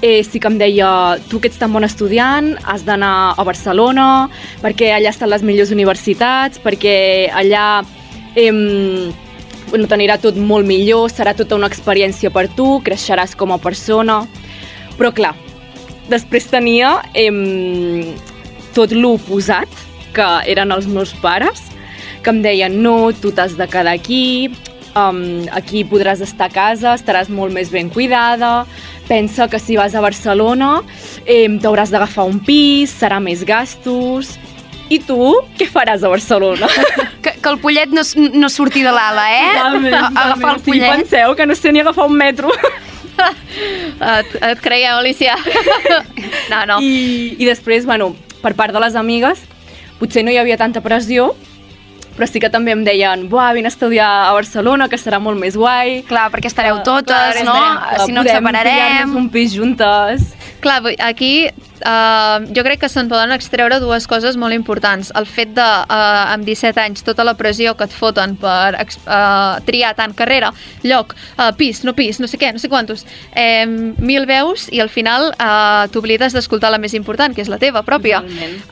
eh, 0.00 0.22
sí 0.24 0.40
que 0.40 0.48
em 0.48 0.56
deia, 0.56 1.18
tu 1.28 1.40
que 1.40 1.50
ets 1.52 1.60
tan 1.60 1.72
bon 1.74 1.84
estudiant, 1.84 2.54
has 2.64 2.86
d'anar 2.88 3.34
a 3.36 3.44
Barcelona, 3.44 4.28
perquè 4.64 4.94
allà 4.96 5.12
estan 5.12 5.28
les 5.28 5.44
millors 5.44 5.74
universitats, 5.76 6.60
perquè 6.64 7.28
allà 7.36 7.82
eh, 8.32 8.52
bueno, 9.70 9.88
t'anirà 9.88 10.18
tot 10.20 10.36
molt 10.36 10.66
millor, 10.68 11.08
serà 11.12 11.34
tota 11.36 11.56
una 11.58 11.68
experiència 11.70 12.32
per 12.34 12.48
tu, 12.56 12.78
creixeràs 12.84 13.36
com 13.38 13.54
a 13.54 13.60
persona... 13.62 14.24
Però 14.98 15.12
clar, 15.14 15.36
després 16.10 16.48
tenia 16.50 16.96
eh, 17.14 17.30
tot 18.74 18.90
l'oposat, 18.90 19.70
que 20.16 20.26
eren 20.50 20.74
els 20.74 20.88
meus 20.90 21.12
pares, 21.22 21.60
que 22.24 22.32
em 22.34 22.40
deien, 22.42 22.80
no, 22.82 23.12
tu 23.14 23.30
t'has 23.30 23.54
de 23.54 23.68
quedar 23.70 23.94
aquí, 23.94 24.50
um, 24.98 25.46
aquí 25.54 25.84
podràs 25.86 26.22
estar 26.24 26.48
a 26.48 26.54
casa, 26.54 26.96
estaràs 26.98 27.30
molt 27.30 27.54
més 27.54 27.70
ben 27.70 27.92
cuidada, 27.94 28.66
pensa 29.06 29.48
que 29.48 29.60
si 29.62 29.78
vas 29.78 29.94
a 29.94 30.02
Barcelona 30.04 30.80
eh, 31.24 31.46
t'hauràs 31.62 31.94
d'agafar 31.94 32.26
un 32.28 32.42
pis, 32.44 32.94
serà 32.98 33.22
més 33.22 33.46
gastos... 33.46 34.36
I 34.90 34.98
tu, 35.04 35.18
què 35.58 35.66
faràs 35.68 36.02
a 36.04 36.08
Barcelona? 36.12 36.68
Que, 37.18 37.32
que 37.42 37.48
el 37.50 37.56
pollet 37.58 37.90
no, 37.90 38.00
no 38.38 38.46
surti 38.48 38.84
de 38.84 38.92
l'ala, 38.94 39.24
eh? 39.34 39.48
Totalment, 39.56 39.94
A- 39.98 40.06
Agafar 40.06 40.28
el 40.30 40.38
totalment. 40.38 40.62
Sigui, 40.64 40.78
pollet. 40.78 41.00
penseu 41.02 41.34
que 41.34 41.46
no 41.50 41.54
sé 41.58 41.72
ni 41.74 41.80
agafar 41.82 42.06
un 42.06 42.14
metro. 42.16 42.52
Et, 43.18 44.34
et 44.46 44.60
creiem, 44.62 44.94
Alicia. 44.94 45.34
No, 46.50 46.60
no. 46.70 46.76
I, 46.80 47.34
I 47.38 47.48
després, 47.48 47.84
bueno, 47.88 48.12
per 48.42 48.52
part 48.54 48.72
de 48.72 48.78
les 48.84 48.94
amigues, 48.94 49.40
potser 49.98 50.22
no 50.24 50.30
hi 50.30 50.38
havia 50.38 50.56
tanta 50.60 50.78
pressió, 50.84 51.32
però 52.14 52.28
sí 52.30 52.38
que 52.42 52.50
també 52.54 52.70
em 52.76 52.84
deien, 52.86 53.26
buah, 53.30 53.50
vine 53.56 53.66
a 53.66 53.74
estudiar 53.74 54.08
a 54.28 54.32
Barcelona, 54.38 54.86
que 54.90 54.98
serà 54.98 55.18
molt 55.22 55.38
més 55.42 55.58
guai. 55.58 56.04
Clar, 56.08 56.28
perquè 56.34 56.50
estareu 56.52 56.78
totes, 56.86 57.10
Clar, 57.10 57.44
no? 57.46 57.56
estarem- 57.58 58.06
Si 58.06 58.12
no 58.14 58.22
ens 58.22 58.30
separarem. 58.38 59.16
un 59.18 59.28
pis 59.34 59.54
juntes. 59.58 60.30
Clar, 60.62 60.80
aquí 61.02 61.48
uh, 61.86 62.44
jo 62.54 62.64
crec 62.66 62.82
que 62.82 62.90
se'n 62.90 63.08
poden 63.10 63.32
extreure 63.34 63.80
dues 63.82 64.06
coses 64.10 64.36
molt 64.40 64.56
importants. 64.56 65.12
El 65.18 65.26
fet 65.28 65.54
de, 65.56 65.62
uh, 65.62 66.32
amb 66.34 66.46
17 66.46 66.80
anys, 66.82 67.04
tota 67.06 67.26
la 67.26 67.36
pressió 67.38 67.74
que 67.78 67.88
et 67.88 67.94
foten 67.94 68.36
per 68.40 68.74
uh, 68.78 69.58
triar 69.66 69.94
tant 69.98 70.14
carrera, 70.16 70.52
lloc, 70.84 71.14
uh, 71.36 71.50
pis, 71.58 71.82
no 71.86 71.94
pis, 71.98 72.20
no 72.22 72.28
sé 72.30 72.40
què, 72.40 72.52
no 72.54 72.62
sé 72.62 72.70
quantos, 72.70 73.04
eh, 73.32 73.66
mil 73.66 74.26
veus 74.28 74.68
i 74.72 74.80
al 74.82 74.90
final 74.92 75.30
uh, 75.32 75.86
t'oblides 75.92 76.34
d'escoltar 76.36 76.70
la 76.72 76.80
més 76.82 76.94
important, 76.98 77.34
que 77.34 77.42
és 77.44 77.50
la 77.50 77.60
teva 77.60 77.82
pròpia. 77.86 78.22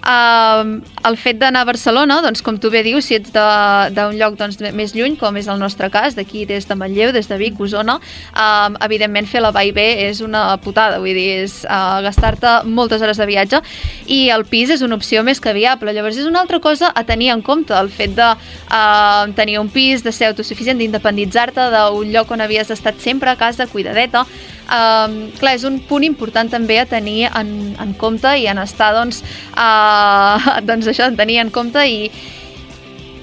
Uh, 0.02 0.80
el 1.06 1.18
fet 1.20 1.40
d'anar 1.40 1.64
a 1.64 1.70
Barcelona, 1.70 2.20
doncs, 2.24 2.42
com 2.44 2.58
tu 2.60 2.70
bé 2.72 2.82
dius, 2.86 3.08
si 3.08 3.18
ets 3.18 3.32
d'un 3.32 4.16
lloc 4.18 4.38
doncs, 4.38 4.60
més 4.76 4.94
lluny, 4.96 5.16
com 5.20 5.36
és 5.38 5.48
el 5.50 5.60
nostre 5.62 5.90
cas, 5.92 6.16
d'aquí 6.18 6.46
des 6.48 6.66
de 6.68 6.78
Manlleu, 6.78 7.12
des 7.14 7.28
de 7.28 7.38
Vic, 7.40 7.60
Osona, 7.60 7.98
uh, 7.98 8.68
evidentment 8.86 9.28
fer 9.30 9.42
la 9.44 9.52
va 9.54 9.64
i 9.66 9.72
ve 9.76 9.86
és 10.06 10.20
una 10.24 10.48
putada, 10.62 11.00
vull 11.02 11.16
dir, 11.16 11.28
és 11.46 11.58
uh, 11.64 12.00
gastar-te 12.04 12.58
moltes 12.68 12.95
hores 13.02 13.20
de 13.20 13.26
viatge 13.28 13.60
i 14.06 14.28
el 14.34 14.46
pis 14.48 14.72
és 14.74 14.82
una 14.86 14.96
opció 14.98 15.22
més 15.26 15.40
que 15.42 15.54
viable. 15.56 15.94
Llavors 15.96 16.18
és 16.20 16.28
una 16.28 16.42
altra 16.44 16.60
cosa 16.60 16.92
a 16.94 17.04
tenir 17.04 17.30
en 17.34 17.42
compte, 17.42 17.74
el 17.76 17.90
fet 17.90 18.16
de 18.16 18.28
uh, 18.32 19.32
tenir 19.36 19.58
un 19.60 19.70
pis, 19.72 20.04
de 20.04 20.12
ser 20.12 20.30
autosuficient, 20.30 20.78
d'independitzar-te 20.78 21.70
d'un 21.74 22.12
lloc 22.12 22.30
on 22.34 22.44
havies 22.44 22.70
estat 22.74 23.00
sempre 23.02 23.32
a 23.32 23.36
casa, 23.40 23.68
cuidadeta. 23.70 24.26
Um, 24.66 25.28
clar, 25.38 25.54
és 25.54 25.66
un 25.68 25.78
punt 25.86 26.02
important 26.02 26.50
també 26.50 26.80
a 26.80 26.88
tenir 26.90 27.28
en, 27.28 27.76
en 27.78 27.92
compte 27.98 28.32
i 28.34 28.48
en 28.50 28.58
estar, 28.58 28.90
doncs, 28.96 29.22
uh, 29.54 30.58
doncs 30.68 30.90
això, 30.90 31.06
en 31.06 31.18
tenir 31.18 31.38
en 31.44 31.52
compte 31.54 31.84
i, 31.86 32.10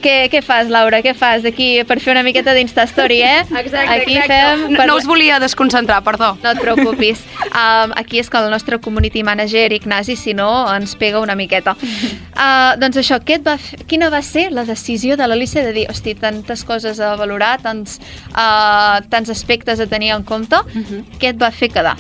què, 0.04 0.16
què 0.32 0.42
fas, 0.44 0.70
Laura? 0.72 1.00
Què 1.04 1.14
fas 1.18 1.46
aquí 1.48 1.68
per 1.88 1.98
fer 2.04 2.14
una 2.14 2.24
miqueta 2.26 2.54
d'Instastory, 2.56 3.22
eh? 3.24 3.40
Exacte, 3.64 3.96
aquí 3.96 4.18
exacte. 4.18 4.40
Fem 4.64 4.76
No, 4.76 4.88
no 4.90 4.98
us 5.00 5.08
volia 5.08 5.40
desconcentrar, 5.40 6.02
perdó. 6.06 6.34
No 6.44 6.52
et 6.52 6.62
preocupis. 6.62 7.24
Um, 7.54 7.94
aquí 8.00 8.20
és 8.22 8.30
que 8.30 8.40
el 8.42 8.50
nostre 8.52 8.80
community 8.84 9.24
manager, 9.24 9.72
Ignasi, 9.74 10.18
si 10.20 10.34
no, 10.38 10.50
ens 10.74 10.98
pega 11.00 11.24
una 11.24 11.38
miqueta. 11.40 11.78
Uh, 12.34 12.74
doncs 12.82 12.98
això, 12.98 13.20
què 13.22 13.36
et 13.38 13.44
va 13.46 13.54
f... 13.60 13.78
quina 13.88 14.08
va 14.10 14.18
ser 14.26 14.48
la 14.52 14.64
decisió 14.66 15.14
de 15.16 15.28
l'Alicia 15.30 15.62
de 15.62 15.70
dir, 15.76 15.84
hosti, 15.92 16.16
tantes 16.18 16.64
coses 16.66 16.98
a 16.98 17.12
valorar, 17.16 17.60
tants, 17.62 18.00
uh, 18.34 18.98
tants 19.14 19.30
aspectes 19.30 19.80
a 19.80 19.86
tenir 19.88 20.10
en 20.16 20.26
compte, 20.26 20.58
uh 20.58 20.82
-huh. 20.82 21.04
què 21.22 21.30
et 21.30 21.38
va 21.38 21.52
fer 21.52 21.70
quedar? 21.70 21.94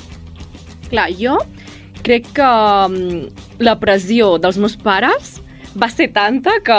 Clar, 0.90 1.12
jo 1.14 1.38
crec 2.04 2.28
que 2.36 2.50
mm, 2.90 3.62
la 3.64 3.78
pressió 3.80 4.38
dels 4.42 4.58
meus 4.58 4.76
pares 4.76 5.38
va 5.80 5.90
ser 5.90 6.10
tanta 6.14 6.60
que, 6.66 6.78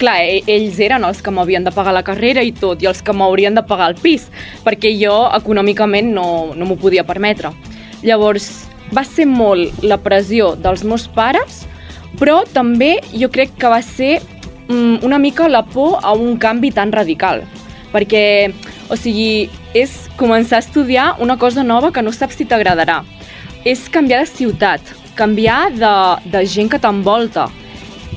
clar, 0.00 0.16
e- 0.24 0.42
ells 0.48 0.80
eren 0.80 1.04
els 1.04 1.20
que 1.22 1.32
m'havien 1.34 1.64
de 1.64 1.72
pagar 1.74 1.92
la 1.92 2.04
carrera 2.06 2.42
i 2.42 2.52
tot, 2.56 2.82
i 2.82 2.88
els 2.88 3.02
que 3.02 3.12
m'haurien 3.12 3.54
de 3.54 3.64
pagar 3.66 3.90
el 3.92 4.00
pis, 4.00 4.28
perquè 4.64 4.92
jo 4.96 5.28
econòmicament 5.36 6.12
no, 6.14 6.26
no 6.56 6.68
m'ho 6.68 6.78
podia 6.80 7.04
permetre. 7.04 7.52
Llavors, 8.02 8.66
va 8.96 9.04
ser 9.04 9.26
molt 9.28 9.84
la 9.84 10.00
pressió 10.00 10.54
dels 10.56 10.82
meus 10.84 11.06
pares, 11.08 11.64
però 12.18 12.42
també 12.48 12.98
jo 13.12 13.30
crec 13.30 13.52
que 13.60 13.70
va 13.70 13.82
ser 13.84 14.18
mm, 14.68 15.04
una 15.06 15.18
mica 15.18 15.48
la 15.48 15.62
por 15.62 16.00
a 16.02 16.12
un 16.12 16.38
canvi 16.38 16.72
tan 16.72 16.92
radical, 16.92 17.44
perquè, 17.92 18.52
o 18.88 18.96
sigui, 18.96 19.50
és 19.74 20.08
començar 20.18 20.58
a 20.58 20.64
estudiar 20.64 21.14
una 21.20 21.36
cosa 21.38 21.62
nova 21.62 21.92
que 21.92 22.02
no 22.02 22.12
saps 22.12 22.40
si 22.40 22.48
t'agradarà. 22.48 23.02
És 23.68 23.88
canviar 23.92 24.22
de 24.24 24.30
ciutat, 24.30 24.80
canviar 25.14 25.68
de, 25.76 25.94
de 26.32 26.46
gent 26.48 26.70
que 26.72 26.80
t'envolta, 26.80 27.50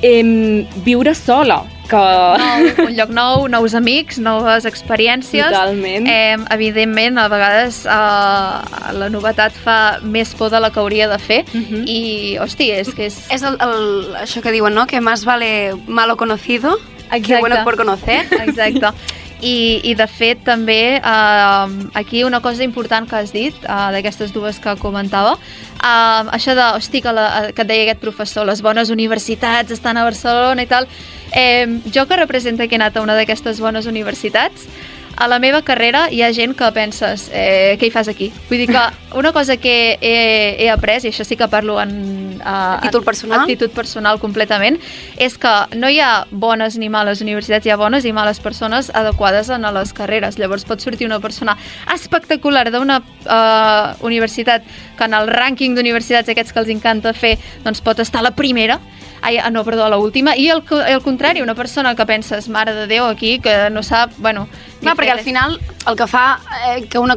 em, 0.04 0.66
viure 0.84 1.14
sola, 1.16 1.62
que... 1.88 1.96
Nou, 1.96 2.86
un 2.86 2.94
lloc 2.96 3.10
nou, 3.14 3.44
nous 3.52 3.74
amics, 3.76 4.18
noves 4.22 4.64
experiències. 4.68 5.44
Totalment. 5.52 6.06
Eh, 6.08 6.36
evidentment, 6.54 7.18
a 7.20 7.26
vegades 7.32 7.82
eh, 7.84 8.94
la 9.00 9.10
novetat 9.12 9.56
fa 9.64 9.76
més 10.02 10.32
por 10.36 10.52
de 10.52 10.60
la 10.64 10.70
que 10.72 10.80
hauria 10.80 11.08
de 11.12 11.18
fer 11.20 11.42
Mhm. 11.52 11.84
i, 11.88 12.36
hosti, 12.40 12.70
és 12.72 12.92
que 12.94 13.06
és... 13.10 13.18
És 13.32 13.42
el, 13.44 13.56
el, 13.60 14.14
això 14.22 14.42
que 14.44 14.52
diuen, 14.52 14.74
no? 14.74 14.86
Que 14.86 15.00
más 15.00 15.24
vale 15.24 15.74
malo 15.86 16.16
conocido 16.16 16.78
que 17.10 17.18
Exacte. 17.18 17.40
bueno 17.40 17.64
por 17.64 17.76
conocer. 17.76 18.24
Exacte. 18.32 18.88
I, 19.42 19.80
I 19.84 19.94
de 19.98 20.06
fet 20.08 20.44
també 20.46 20.96
eh, 20.96 21.74
aquí 21.94 22.24
una 22.24 22.40
cosa 22.40 22.64
important 22.64 23.08
que 23.08 23.16
has 23.16 23.32
dit 23.34 23.54
eh, 23.64 23.78
d'aquestes 23.96 24.32
dues 24.32 24.60
que 24.62 24.76
comentava 24.80 25.34
eh, 25.34 26.32
això 26.36 26.54
de, 26.54 26.64
hosti, 26.78 27.02
que, 27.02 27.12
la, 27.12 27.26
que 27.52 27.66
et 27.66 27.68
deia 27.68 27.88
aquest 27.88 28.00
professor, 28.00 28.46
les 28.46 28.62
bones 28.62 28.90
universitats 28.94 29.74
estan 29.74 29.98
a 29.98 30.06
Barcelona 30.06 30.64
i 30.64 30.70
tal 30.70 30.88
eh, 31.32 31.66
jo 31.92 32.06
que 32.06 32.20
representa 32.20 32.68
que 32.68 32.78
he 32.78 32.80
anat 32.80 32.96
a 32.96 33.04
una 33.04 33.18
d'aquestes 33.18 33.60
bones 33.60 33.90
universitats 33.90 34.68
a 35.16 35.28
la 35.28 35.38
meva 35.38 35.62
carrera 35.62 36.08
hi 36.10 36.22
ha 36.22 36.32
gent 36.34 36.54
que 36.58 36.70
penses 36.74 37.28
eh, 37.32 37.76
què 37.80 37.88
hi 37.88 37.92
fas 37.94 38.08
aquí? 38.10 38.30
Vull 38.48 38.62
dir 38.64 38.68
que 38.70 38.82
una 39.18 39.32
cosa 39.32 39.56
que 39.56 39.96
he, 40.00 40.56
he 40.64 40.68
après, 40.70 41.04
i 41.04 41.12
això 41.12 41.24
sí 41.26 41.36
que 41.36 41.48
parlo 41.48 41.78
en... 41.82 42.40
Uh, 42.40 42.44
A 42.44 42.80
títol 42.82 43.04
personal? 43.06 43.44
Actitud 43.44 43.72
personal 43.72 44.18
completament, 44.20 44.80
és 45.16 45.38
que 45.40 45.52
no 45.78 45.88
hi 45.88 46.00
ha 46.02 46.26
bones 46.30 46.78
ni 46.80 46.90
males 46.92 47.22
universitats, 47.24 47.66
hi 47.66 47.72
ha 47.72 47.78
bones 47.80 48.04
i 48.04 48.12
males 48.12 48.40
persones 48.42 48.90
adequades 48.94 49.50
a 49.50 49.58
les 49.58 49.94
carreres. 49.96 50.38
Llavors 50.38 50.66
pot 50.68 50.82
sortir 50.82 51.06
una 51.06 51.20
persona 51.20 51.56
espectacular 51.94 52.66
d'una 52.74 53.00
uh, 53.00 54.04
universitat 54.04 54.66
que 54.98 55.08
en 55.08 55.14
el 55.14 55.30
rànquing 55.30 55.78
d'universitats 55.78 56.28
aquests 56.28 56.52
que 56.52 56.62
els 56.62 56.74
encanta 56.74 57.14
fer 57.14 57.36
doncs 57.64 57.80
pot 57.84 58.02
estar 58.02 58.22
la 58.22 58.34
primera 58.34 58.80
Ai, 59.24 59.38
ah, 59.38 59.48
no, 59.48 59.64
perdó, 59.64 59.86
a 59.86 59.88
la 59.88 59.96
última. 59.96 60.36
I 60.36 60.50
el, 60.50 60.62
el 60.86 61.00
contrari, 61.00 61.40
una 61.40 61.54
persona 61.54 61.94
que 61.96 62.04
penses, 62.04 62.50
mare 62.52 62.74
de 62.74 62.86
Déu, 62.86 63.06
aquí, 63.06 63.38
que 63.40 63.70
no 63.70 63.82
sap, 63.82 64.12
bueno... 64.18 64.46
Clar, 64.82 64.92
perquè 64.98 65.14
al 65.14 65.22
final 65.24 65.56
el 65.88 65.96
que 65.96 66.06
fa 66.06 66.26
eh, 66.68 66.82
que 66.92 67.00
una 67.00 67.16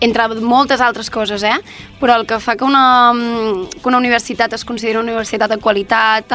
entre 0.00 0.26
moltes 0.42 0.82
altres 0.82 1.08
coses, 1.14 1.44
eh? 1.46 1.54
però 2.00 2.18
el 2.18 2.26
que 2.26 2.40
fa 2.42 2.56
que 2.58 2.66
una, 2.66 3.12
mm, 3.14 3.78
que 3.78 3.88
una 3.88 4.00
universitat 4.02 4.52
es 4.52 4.64
consideri 4.66 4.98
una 4.98 5.12
universitat 5.12 5.54
de 5.54 5.60
qualitat 5.62 6.34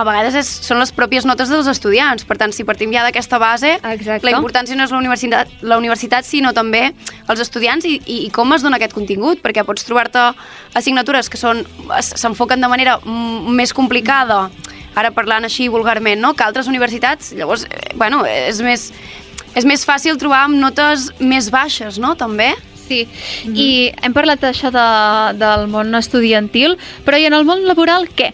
a 0.00 0.06
vegades 0.06 0.36
és, 0.40 0.50
són 0.66 0.80
les 0.80 0.92
pròpies 0.96 1.26
notes 1.28 1.50
dels 1.52 1.68
estudiants. 1.70 2.24
Per 2.28 2.36
tant, 2.40 2.54
si 2.56 2.66
partim 2.68 2.92
ja 2.94 3.04
d'aquesta 3.06 3.38
base, 3.42 3.76
Exacte. 3.78 4.26
la 4.26 4.34
importància 4.36 4.76
no 4.78 4.86
és 4.86 4.94
la 4.94 5.00
universitat, 5.00 5.52
la 5.62 5.78
universitat 5.80 6.26
sinó 6.26 6.54
també 6.56 6.88
els 7.30 7.42
estudiants 7.44 7.86
i, 7.86 7.98
i, 8.00 8.18
i 8.26 8.30
com 8.34 8.52
es 8.56 8.64
dona 8.66 8.80
aquest 8.80 8.96
contingut, 8.96 9.42
perquè 9.44 9.64
pots 9.68 9.86
trobar-te 9.86 10.30
assignatures 10.78 11.30
que 11.30 11.40
s'enfoquen 11.40 12.60
de 12.60 12.70
manera 12.72 12.98
mm, 13.02 13.54
més 13.56 13.74
complicada, 13.76 14.48
ara 14.98 15.12
parlant 15.14 15.46
així 15.46 15.68
vulgarment, 15.70 16.20
no? 16.20 16.34
que 16.34 16.46
altres 16.46 16.68
universitats, 16.70 17.34
llavors, 17.36 17.66
eh, 17.68 17.92
bueno, 17.94 18.24
és 18.26 18.60
més, 18.64 18.90
és 19.54 19.66
més 19.68 19.84
fàcil 19.86 20.18
trobar 20.18 20.46
amb 20.48 20.58
notes 20.60 21.10
més 21.20 21.50
baixes, 21.52 22.00
no?, 22.02 22.16
també. 22.18 22.52
Sí, 22.90 23.04
i 23.54 23.66
hem 24.02 24.14
parlat 24.16 24.40
d'això 24.42 24.72
de, 24.74 24.86
del 25.38 25.68
món 25.70 25.94
estudiantil, 25.94 26.74
però 27.06 27.20
i 27.22 27.28
en 27.28 27.36
el 27.38 27.46
món 27.46 27.62
laboral 27.68 28.08
què? 28.18 28.32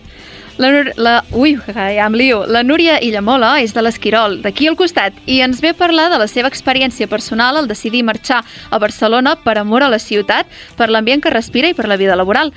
La, 0.57 0.71
la, 0.97 1.25
ui, 1.37 1.53
ja 1.69 2.07
em 2.07 2.15
lio. 2.17 2.45
La 2.49 2.63
Núria 2.65 2.97
Illamola 3.05 3.59
és 3.61 3.75
de 3.77 3.83
l'Esquirol, 3.85 4.39
d'aquí 4.41 4.69
al 4.71 4.77
costat, 4.79 5.17
i 5.29 5.43
ens 5.45 5.61
ve 5.61 5.75
a 5.75 5.77
parlar 5.77 6.07
de 6.13 6.21
la 6.23 6.29
seva 6.31 6.49
experiència 6.49 7.09
personal 7.11 7.59
al 7.61 7.69
decidir 7.69 8.03
marxar 8.09 8.41
a 8.71 8.79
Barcelona 8.81 9.35
per 9.45 9.59
amor 9.61 9.85
a 9.85 9.91
la 9.93 9.99
ciutat, 10.01 10.49
per 10.79 10.89
l'ambient 10.89 11.21
que 11.21 11.33
respira 11.35 11.69
i 11.69 11.77
per 11.77 11.89
la 11.91 11.99
vida 12.01 12.17
laboral. 12.17 12.55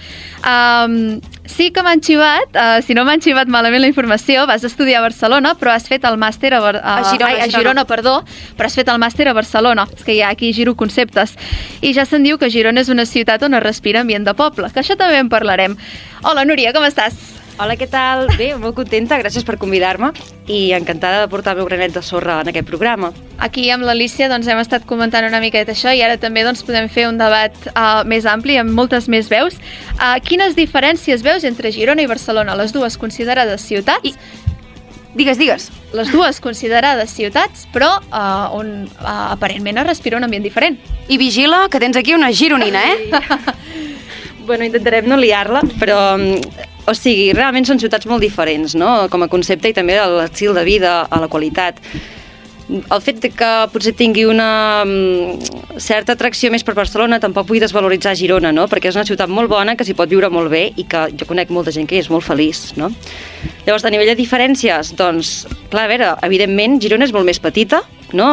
Um, 0.48 1.20
sí 1.44 1.74
que 1.76 1.84
m'han 1.84 2.00
xivat, 2.00 2.56
uh, 2.56 2.78
si 2.86 2.96
no 2.96 3.04
m'han 3.04 3.20
xivat 3.26 3.52
malament 3.52 3.84
la 3.84 3.90
informació, 3.92 4.46
vas 4.48 4.64
estudiar 4.64 5.02
a 5.02 5.08
Barcelona, 5.10 5.56
però 5.60 5.74
has 5.74 5.90
fet 5.92 6.08
el 6.08 6.16
màster 6.22 6.54
a, 6.56 6.62
Bar 6.64 6.78
a, 6.80 6.94
A 7.02 7.10
Girona, 7.10 7.34
ai, 7.34 7.42
a 7.42 7.50
Girona. 7.50 7.58
Girona, 7.58 7.86
perdó, 7.90 8.16
però 8.56 8.70
has 8.70 8.80
fet 8.80 8.88
el 8.88 9.02
màster 9.04 9.28
a 9.28 9.36
Barcelona. 9.36 9.90
És 9.98 10.08
que 10.08 10.16
ja 10.16 10.32
aquí 10.32 10.54
giro 10.56 10.78
conceptes. 10.80 11.36
I 11.82 11.92
ja 11.98 12.08
se'n 12.08 12.24
diu 12.24 12.40
que 12.40 12.52
Girona 12.54 12.80
és 12.80 12.94
una 12.94 13.04
ciutat 13.10 13.44
on 13.44 13.60
es 13.60 13.66
respira 13.66 14.06
ambient 14.06 14.24
de 14.24 14.38
poble, 14.40 14.72
que 14.72 14.80
això 14.80 14.96
també 14.96 15.20
en 15.20 15.28
parlarem. 15.28 15.76
Hola, 16.24 16.48
Núria, 16.48 16.72
com 16.72 16.88
estàs? 16.88 17.39
Hola, 17.60 17.74
què 17.76 17.90
tal? 17.92 18.30
Bé, 18.40 18.54
molt 18.56 18.72
contenta, 18.78 19.18
gràcies 19.20 19.44
per 19.44 19.58
convidar-me 19.60 20.14
i 20.48 20.72
encantada 20.78 21.18
de 21.20 21.28
portar 21.28 21.52
el 21.52 21.60
meu 21.60 21.66
granet 21.68 21.92
de 21.92 22.00
sorra 22.00 22.38
en 22.40 22.48
aquest 22.48 22.70
programa. 22.70 23.10
Aquí 23.44 23.66
amb 23.74 23.84
l'Alicia 23.84 24.30
doncs, 24.32 24.48
hem 24.48 24.62
estat 24.62 24.86
comentant 24.88 25.28
una 25.28 25.42
miqueta 25.44 25.74
això 25.76 25.92
i 25.92 26.00
ara 26.00 26.16
també 26.16 26.46
doncs, 26.48 26.62
podem 26.64 26.88
fer 26.88 27.10
un 27.10 27.20
debat 27.20 27.58
uh, 27.74 28.06
més 28.08 28.24
ampli 28.32 28.56
amb 28.62 28.72
moltes 28.72 29.10
més 29.12 29.28
veus. 29.28 29.60
Uh, 29.98 30.16
quines 30.24 30.56
diferències 30.56 31.26
veus 31.26 31.44
entre 31.44 31.74
Girona 31.76 32.06
i 32.06 32.08
Barcelona, 32.08 32.56
les 32.56 32.72
dues 32.72 32.96
considerades 32.96 33.68
ciutats? 33.68 34.08
I... 34.08 34.16
Digues, 35.20 35.36
digues. 35.36 35.68
Les 35.92 36.16
dues 36.16 36.40
considerades 36.40 37.12
ciutats, 37.12 37.68
però 37.76 37.92
uh, 38.00 38.56
on 38.56 38.88
uh, 38.88 39.34
aparentment 39.34 39.84
es 39.84 39.90
respira 39.92 40.16
un 40.16 40.24
ambient 40.30 40.48
diferent. 40.48 40.80
I 41.12 41.20
vigila, 41.20 41.66
que 41.68 41.84
tens 41.84 42.00
aquí 42.00 42.16
una 42.16 42.32
gironina, 42.32 42.88
eh? 42.88 43.12
Bueno, 44.50 44.64
intentarem 44.66 45.06
no 45.06 45.20
liar-la, 45.20 45.60
però... 45.78 46.00
O 46.90 46.96
sigui, 46.98 47.34
realment 47.38 47.68
són 47.70 47.78
ciutats 47.82 48.08
molt 48.10 48.24
diferents, 48.26 48.74
no?, 48.74 49.06
com 49.14 49.22
a 49.22 49.30
concepte 49.30 49.70
i 49.70 49.76
també 49.78 50.00
a 50.00 50.08
l'estil 50.10 50.56
de 50.58 50.64
vida, 50.66 51.04
a 51.06 51.20
la 51.22 51.28
qualitat. 51.30 51.78
El 52.70 53.02
fet 53.02 53.20
de 53.22 53.30
que 53.34 53.50
potser 53.74 53.96
tingui 53.98 54.28
una 54.30 54.86
mm, 54.86 55.78
certa 55.82 56.14
atracció 56.14 56.52
més 56.54 56.66
per 56.66 56.76
Barcelona 56.78 57.18
tampoc 57.22 57.48
vull 57.50 57.62
desvaloritzar 57.62 58.16
Girona, 58.18 58.52
no?, 58.54 58.66
perquè 58.70 58.90
és 58.90 58.98
una 58.98 59.06
ciutat 59.06 59.30
molt 59.30 59.50
bona, 59.54 59.76
que 59.78 59.86
s'hi 59.86 59.96
pot 59.98 60.10
viure 60.10 60.32
molt 60.34 60.50
bé 60.54 60.64
i 60.78 60.86
que 60.90 61.08
jo 61.18 61.30
conec 61.30 61.54
molta 61.54 61.74
gent 61.74 61.90
que 61.90 62.02
és 62.02 62.10
molt 62.14 62.26
feliç, 62.26 62.72
no? 62.78 62.90
Llavors, 63.68 63.86
a 63.86 63.94
nivell 63.94 64.10
de 64.10 64.18
diferències, 64.18 64.94
doncs, 64.98 65.46
clar, 65.70 65.86
a 65.86 65.94
veure, 65.94 66.12
evidentment, 66.26 66.78
Girona 66.82 67.06
és 67.10 67.14
molt 67.14 67.30
més 67.30 67.42
petita, 67.42 67.84
no? 68.18 68.28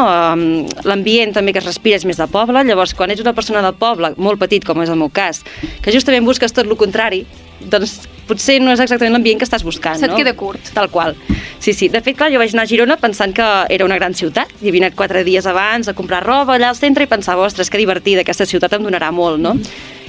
L'ambient 0.88 1.36
també 1.36 1.52
que 1.52 1.60
es 1.60 1.68
respira 1.68 2.00
és 2.00 2.08
més 2.08 2.20
de 2.20 2.28
poble, 2.32 2.64
llavors 2.64 2.96
quan 2.96 3.12
ets 3.12 3.24
una 3.24 3.36
persona 3.36 3.64
de 3.64 3.72
poble, 3.76 4.14
molt 4.16 4.40
petit, 4.40 4.64
com 4.64 4.80
és 4.84 4.92
el 4.92 5.00
meu 5.00 5.12
cas, 5.12 5.44
que 5.84 5.92
justament 5.92 6.28
busques 6.28 6.56
tot 6.56 6.64
el 6.64 6.76
contrari, 6.80 7.26
doncs 7.60 8.04
potser 8.28 8.58
no 8.62 8.72
és 8.74 8.82
exactament 8.82 9.14
l'ambient 9.16 9.40
que 9.40 9.46
estàs 9.48 9.64
buscant, 9.66 9.98
Se't 10.00 10.12
no? 10.12 10.18
queda 10.20 10.34
curt. 10.38 10.72
Tal 10.74 10.90
qual. 10.90 11.16
Sí, 11.58 11.72
sí. 11.72 11.88
De 11.88 12.02
fet, 12.04 12.16
clar, 12.18 12.30
jo 12.34 12.40
vaig 12.42 12.54
anar 12.54 12.66
a 12.66 12.70
Girona 12.70 12.96
pensant 13.00 13.34
que 13.34 13.46
era 13.74 13.86
una 13.86 13.98
gran 13.98 14.14
ciutat. 14.14 14.52
Hi 14.60 14.70
havia 14.70 14.86
anat 14.86 14.96
quatre 14.98 15.24
dies 15.26 15.46
abans 15.46 15.88
a 15.88 15.94
comprar 15.94 16.22
roba 16.26 16.56
allà 16.56 16.70
al 16.72 16.78
centre 16.78 17.06
i 17.06 17.10
pensava, 17.10 17.46
ostres, 17.46 17.70
que 17.70 17.80
divertida, 17.80 18.22
aquesta 18.26 18.46
ciutat 18.46 18.76
em 18.78 18.86
donarà 18.86 19.12
molt, 19.14 19.40
no? 19.42 19.56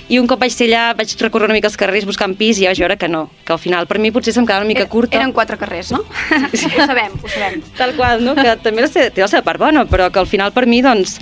I 0.07 0.21
un 0.21 0.27
cop 0.27 0.39
vaig 0.39 0.53
ser 0.55 0.69
allà, 0.69 0.93
vaig 0.95 1.11
recórrer 1.19 1.49
una 1.49 1.55
mica 1.57 1.67
els 1.67 1.75
carrers 1.79 2.05
buscant 2.07 2.31
pis 2.39 2.61
i 2.61 2.63
ja 2.63 2.71
vaig 2.71 2.79
veure 2.79 2.95
que 2.95 3.09
no, 3.11 3.25
que 3.43 3.51
al 3.51 3.59
final 3.59 3.89
per 3.89 3.99
mi 3.99 4.11
potser 4.15 4.31
se'm 4.31 4.45
quedava 4.47 4.63
una 4.63 4.71
mica 4.71 4.85
curta. 4.87 5.17
Eren 5.19 5.33
quatre 5.35 5.57
carrers, 5.59 5.91
no? 5.91 6.05
Sí. 6.53 6.69
Ho 6.77 6.85
sabem, 6.87 7.17
ho 7.19 7.27
sabem. 7.27 7.59
Tal 7.75 7.91
qual, 7.97 8.23
no? 8.23 8.35
que 8.37 8.55
també 8.63 8.87
té 8.87 9.11
la 9.19 9.27
seva 9.27 9.43
part 9.43 9.59
bona, 9.59 9.83
però 9.89 10.07
que 10.11 10.23
al 10.23 10.29
final 10.29 10.53
per 10.55 10.63
mi 10.65 10.79
doncs, 10.85 11.17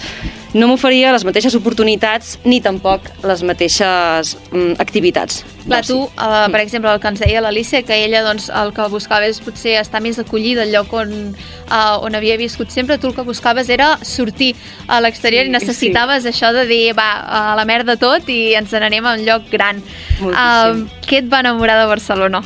no 0.55 0.69
m'oferia 0.71 1.11
les 1.11 1.25
mateixes 1.27 1.55
oportunitats 1.57 2.37
ni 2.47 2.61
tampoc 2.63 3.09
les 3.27 3.43
mateixes 3.43 4.35
mm, 4.53 4.77
activitats. 4.79 5.43
Clar, 5.65 5.81
tu, 5.83 5.97
uh, 6.05 6.45
per 6.53 6.61
exemple, 6.61 6.93
el 6.93 7.01
que 7.03 7.11
ens 7.11 7.19
deia 7.19 7.41
l'Alicia, 7.43 7.81
que 7.83 7.97
ella 8.05 8.21
doncs, 8.23 8.47
el 8.53 8.71
que 8.75 8.87
buscava 8.93 9.27
és 9.27 9.41
potser 9.43 9.75
estar 9.81 9.99
més 10.05 10.19
acollida 10.21 10.63
al 10.63 10.71
lloc 10.71 10.93
on, 10.95 11.13
uh, 11.35 11.97
on 12.05 12.15
havia 12.15 12.39
viscut 12.39 12.71
sempre, 12.71 12.99
tu 13.01 13.11
el 13.11 13.17
que 13.17 13.27
buscaves 13.27 13.69
era 13.73 13.95
sortir 14.05 14.53
a 14.87 15.01
l'exterior 15.03 15.43
Sí, 15.43 15.51
i 15.51 15.57
necessitaves 15.57 16.29
això 16.29 16.53
de 16.55 16.63
dir, 16.69 16.83
va, 16.95 17.09
a 17.19 17.45
la 17.59 17.67
merda 17.67 17.97
tot 17.99 18.29
i 18.31 18.55
ens 18.55 18.71
n'anem 18.71 19.03
a 19.03 19.17
un 19.19 19.25
lloc 19.27 19.49
gran. 19.51 19.83
Moltíssim. 20.21 20.85
Uh, 20.85 21.01
què 21.09 21.25
et 21.25 21.31
va 21.31 21.43
enamorar 21.43 21.81
de 21.83 21.89
Barcelona? 21.91 22.45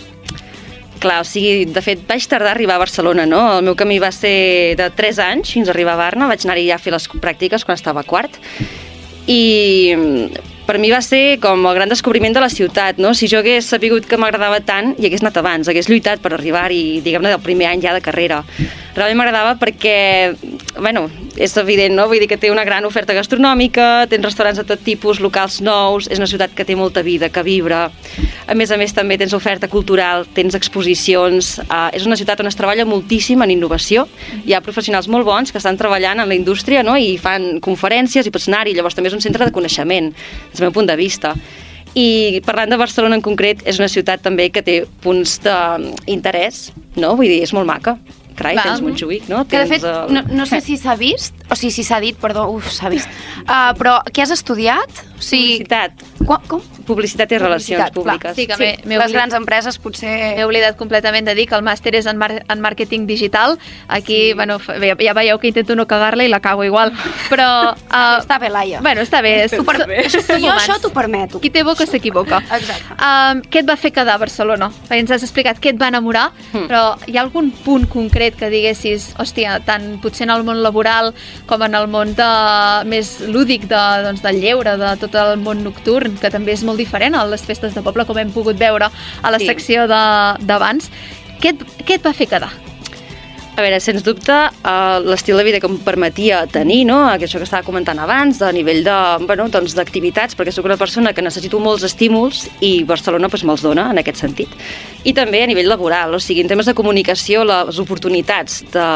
Clar, 0.99 1.21
o 1.23 1.27
sigui, 1.27 1.63
de 1.71 1.81
fet, 1.83 2.01
vaig 2.07 2.25
tardar 2.27 2.51
a 2.51 2.55
arribar 2.57 2.75
a 2.75 2.83
Barcelona, 2.83 3.23
no? 3.25 3.39
El 3.57 3.63
meu 3.69 3.75
camí 3.79 4.01
va 4.03 4.11
ser 4.11 4.75
de 4.75 4.89
3 4.91 5.21
anys 5.29 5.53
fins 5.55 5.69
a 5.69 5.73
arribar 5.73 5.95
a 5.95 6.01
Barna, 6.01 6.27
vaig 6.27 6.43
anar-hi 6.43 6.67
ja 6.67 6.75
a 6.75 6.83
fer 6.83 6.91
les 6.91 7.07
pràctiques 7.07 7.63
quan 7.63 7.79
estava 7.79 8.03
a 8.03 8.07
quart, 8.07 8.35
i 9.31 9.95
mm, 9.95 10.49
per 10.67 10.75
mi 10.77 10.91
va 10.91 10.99
ser 11.01 11.39
com 11.41 11.63
el 11.65 11.77
gran 11.77 11.89
descobriment 11.89 12.35
de 12.35 12.43
la 12.43 12.49
ciutat, 12.51 12.99
no? 13.01 13.15
Si 13.17 13.29
jo 13.31 13.39
hagués 13.39 13.71
sapigut 13.71 14.05
que 14.05 14.19
m'agradava 14.21 14.59
tant, 14.61 14.91
i 14.99 15.07
hagués 15.07 15.23
anat 15.23 15.39
abans, 15.41 15.71
hagués 15.71 15.87
lluitat 15.89 16.21
per 16.21 16.35
arribar-hi, 16.35 16.99
diguem-ne, 17.05 17.31
del 17.31 17.41
primer 17.41 17.71
any 17.71 17.81
ja 17.81 17.95
de 17.95 18.03
carrera. 18.05 18.43
Realment 18.93 19.21
m'agradava 19.21 19.55
perquè, 19.61 20.35
bueno, 20.77 21.07
és 21.39 21.55
evident, 21.57 21.95
no? 21.95 22.09
Vull 22.11 22.19
dir 22.19 22.27
que 22.27 22.37
té 22.37 22.49
una 22.51 22.65
gran 22.67 22.83
oferta 22.83 23.15
gastronòmica, 23.15 24.09
tens 24.11 24.25
restaurants 24.27 24.59
de 24.59 24.65
tot 24.67 24.81
tipus, 24.83 25.21
locals 25.23 25.61
nous, 25.63 26.09
és 26.11 26.19
una 26.19 26.27
ciutat 26.27 26.51
que 26.55 26.65
té 26.67 26.75
molta 26.75 27.01
vida, 27.05 27.29
que 27.31 27.43
vibra. 27.47 27.85
A 28.49 28.57
més 28.59 28.73
a 28.75 28.77
més, 28.81 28.91
també 28.93 29.15
tens 29.17 29.33
oferta 29.37 29.69
cultural, 29.71 30.27
tens 30.35 30.57
exposicions, 30.59 31.55
eh, 31.63 31.79
és 31.95 32.05
una 32.05 32.19
ciutat 32.19 32.43
on 32.43 32.51
es 32.51 32.59
treballa 32.59 32.85
moltíssim 32.85 33.39
en 33.41 33.55
innovació. 33.55 34.05
Hi 34.43 34.53
ha 34.53 34.61
professionals 34.65 35.07
molt 35.07 35.25
bons 35.25 35.53
que 35.53 35.61
estan 35.63 35.79
treballant 35.79 36.19
en 36.19 36.27
la 36.27 36.35
indústria 36.35 36.83
no? 36.83 36.97
i 36.99 37.15
fan 37.17 37.61
conferències 37.63 38.27
i 38.27 38.35
pots 38.35 38.51
anar-hi, 38.51 38.75
llavors 38.75 38.99
també 38.99 39.07
és 39.07 39.15
un 39.15 39.23
centre 39.23 39.47
de 39.47 39.55
coneixement, 39.55 40.11
des 40.11 40.59
del 40.59 40.67
meu 40.67 40.75
punt 40.75 40.91
de 40.91 40.99
vista. 40.99 41.35
I 41.95 42.41
parlant 42.45 42.69
de 42.69 42.77
Barcelona 42.77 43.15
en 43.15 43.23
concret, 43.23 43.63
és 43.65 43.79
una 43.79 43.87
ciutat 43.87 44.21
també 44.21 44.51
que 44.51 44.61
té 44.61 44.81
punts 45.01 45.39
d'interès, 45.39 46.69
no? 46.99 47.15
Vull 47.15 47.31
dir, 47.31 47.45
és 47.47 47.55
molt 47.55 47.65
maca. 47.65 47.95
Carai, 48.39 48.55
Val. 48.55 48.69
tens 48.69 48.81
Montjuïc, 48.85 49.27
no? 49.31 49.43
Que 49.49 49.59
de 49.65 49.67
fet, 49.73 49.83
el- 49.83 50.13
no, 50.15 50.23
no 50.41 50.45
sé 50.47 50.61
si 50.63 50.77
s'ha 50.79 50.95
vist, 50.99 51.35
o 51.51 51.57
sigui, 51.59 51.73
si 51.75 51.83
s'ha 51.83 51.99
dit, 51.99 52.15
perdó, 52.19 52.47
uf, 52.55 52.71
s'ha 52.71 52.89
vist. 52.91 53.09
Uh, 53.43 53.73
però 53.79 53.99
què 54.07 54.23
has 54.23 54.31
estudiat? 54.35 55.03
O 55.17 55.21
sigui, 55.21 55.59
Publicitat. 55.65 56.05
Com? 56.25 56.41
com? 56.47 56.61
Publicitat 56.85 57.31
i 57.31 57.37
relacions 57.39 57.79
Publicitat, 57.79 57.93
públiques. 57.93 58.21
Clar. 58.21 58.35
Sí, 58.35 58.45
que 58.47 58.55
sí, 58.55 58.63
m'he- 58.63 58.77
m'he 58.85 58.97
les 58.97 59.05
oblidat- 59.05 59.13
grans 59.15 59.33
empreses 59.37 59.77
potser... 59.79 60.11
He 60.39 60.43
oblidat 60.45 60.75
completament 60.77 61.25
de 61.25 61.35
dir 61.35 61.45
que 61.47 61.55
el 61.55 61.63
màster 61.63 61.93
és 61.95 62.05
en, 62.09 62.17
mar 62.17 62.31
en 62.47 62.61
màrqueting 62.61 63.05
digital. 63.07 63.57
Aquí, 63.87 64.29
sí. 64.29 64.33
bueno, 64.33 64.57
ja, 64.59 64.95
ja 64.99 65.13
veieu 65.13 65.39
que 65.39 65.47
intento 65.47 65.75
no 65.75 65.85
cagar-la 65.87 66.25
i 66.25 66.29
la 66.29 66.39
cago 66.39 66.63
igual. 66.63 66.91
Però... 67.29 67.47
Uh, 67.89 68.19
Està 68.23 68.37
bé, 68.41 68.49
Laia. 68.49 68.81
Bueno, 68.81 69.01
està 69.01 69.21
bé. 69.21 69.47
T'ho 69.49 69.63
per... 69.63 69.77
Som 70.09 70.37
Jo 70.41 70.49
humans. 70.49 70.63
això 70.63 70.79
t'ho 70.81 70.91
permeto. 70.93 71.39
Qui 71.39 71.49
té 71.49 71.63
boca 71.63 71.85
s'equivoca. 71.87 72.41
Exacte. 72.59 72.97
Um, 72.99 73.41
què 73.49 73.63
et 73.63 73.69
va 73.69 73.77
fer 73.79 73.93
quedar 73.95 74.15
a 74.17 74.21
Barcelona? 74.21 74.69
Perquè 74.89 74.99
ens 75.05 75.11
has 75.15 75.23
explicat 75.25 75.59
què 75.61 75.71
et 75.73 75.79
va 75.81 75.87
enamorar, 75.93 76.29
mm. 76.51 76.67
però 76.67 76.83
hi 77.07 77.17
ha 77.17 77.23
algun 77.23 77.51
punt 77.63 77.87
concret 77.89 78.35
que 78.39 78.49
diguessis, 78.51 79.13
hòstia, 79.19 79.59
tant 79.65 79.99
potser 80.03 80.27
en 80.27 80.35
el 80.35 80.43
món 80.47 80.61
laboral 80.63 81.13
com 81.47 81.63
en 81.65 81.75
el 81.79 81.87
món 81.87 82.13
de, 82.17 82.29
més 82.89 83.15
lúdic 83.29 83.67
de, 83.71 83.79
doncs, 84.05 84.21
del 84.25 84.41
lleure, 84.43 84.75
de 84.79 84.91
tot 85.01 85.15
el 85.19 85.37
món 85.41 85.63
nocturn, 85.63 86.08
que 86.17 86.29
també 86.31 86.53
és 86.53 86.63
molt 86.63 86.77
diferent 86.81 87.15
a 87.15 87.25
les 87.25 87.41
festes 87.45 87.73
de 87.75 87.81
poble, 87.85 88.05
com 88.05 88.17
hem 88.17 88.31
pogut 88.31 88.57
veure 88.57 88.89
a 89.21 89.31
la 89.31 89.39
Sí. 89.39 89.45
secció 89.45 89.87
d'abans. 89.87 90.89
Què, 91.39 91.49
et, 91.53 91.63
què 91.85 91.93
et 91.95 92.03
va 92.05 92.13
fer 92.13 92.27
quedar? 92.27 92.51
A 93.59 93.61
veure, 93.61 93.81
sens 93.83 94.05
dubte, 94.07 94.31
uh, 94.31 95.01
l'estil 95.03 95.35
de 95.35 95.43
vida 95.43 95.59
que 95.59 95.67
em 95.67 95.73
permetia 95.83 96.45
tenir, 96.47 96.85
no? 96.87 97.01
això 97.11 97.41
que 97.41 97.43
estava 97.43 97.65
comentant 97.67 97.99
abans, 97.99 98.37
a 98.39 98.53
nivell 98.55 98.85
de, 98.85 98.93
bueno, 99.27 99.49
doncs, 99.51 99.73
d'activitats, 99.75 100.37
perquè 100.39 100.53
sóc 100.55 100.69
una 100.69 100.77
persona 100.79 101.11
que 101.11 101.25
necessito 101.25 101.59
molts 101.59 101.83
estímuls 101.83 102.45
i 102.63 102.85
Barcelona 102.87 103.27
doncs, 103.27 103.43
me'ls 103.43 103.65
dona 103.67 103.89
en 103.91 103.99
aquest 103.99 104.23
sentit. 104.23 104.55
I 105.03 105.11
també 105.17 105.43
a 105.43 105.51
nivell 105.51 105.67
laboral, 105.67 106.15
o 106.15 106.21
sigui, 106.23 106.45
en 106.45 106.53
temes 106.53 106.71
de 106.71 106.77
comunicació, 106.77 107.43
les 107.43 107.83
oportunitats 107.83 108.61
de, 108.71 108.87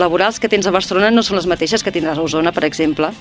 laborals 0.00 0.40
que 0.40 0.48
tens 0.48 0.64
a 0.64 0.72
Barcelona 0.72 1.12
no 1.12 1.20
són 1.20 1.42
les 1.42 1.50
mateixes 1.52 1.84
que 1.84 1.92
tindràs 1.92 2.16
a 2.16 2.24
Osona, 2.24 2.56
per 2.56 2.64
exemple. 2.64 3.12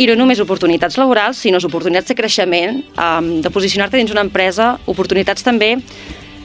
I 0.00 0.08
no 0.08 0.16
només 0.16 0.40
oportunitats 0.40 0.96
laborals, 0.96 1.44
sinó 1.44 1.60
oportunitats 1.68 2.08
de 2.08 2.16
creixement, 2.16 2.80
um, 2.96 3.34
de 3.44 3.52
posicionar-te 3.52 4.00
dins 4.00 4.16
una 4.16 4.24
empresa, 4.24 4.78
oportunitats 4.88 5.44
també 5.44 5.74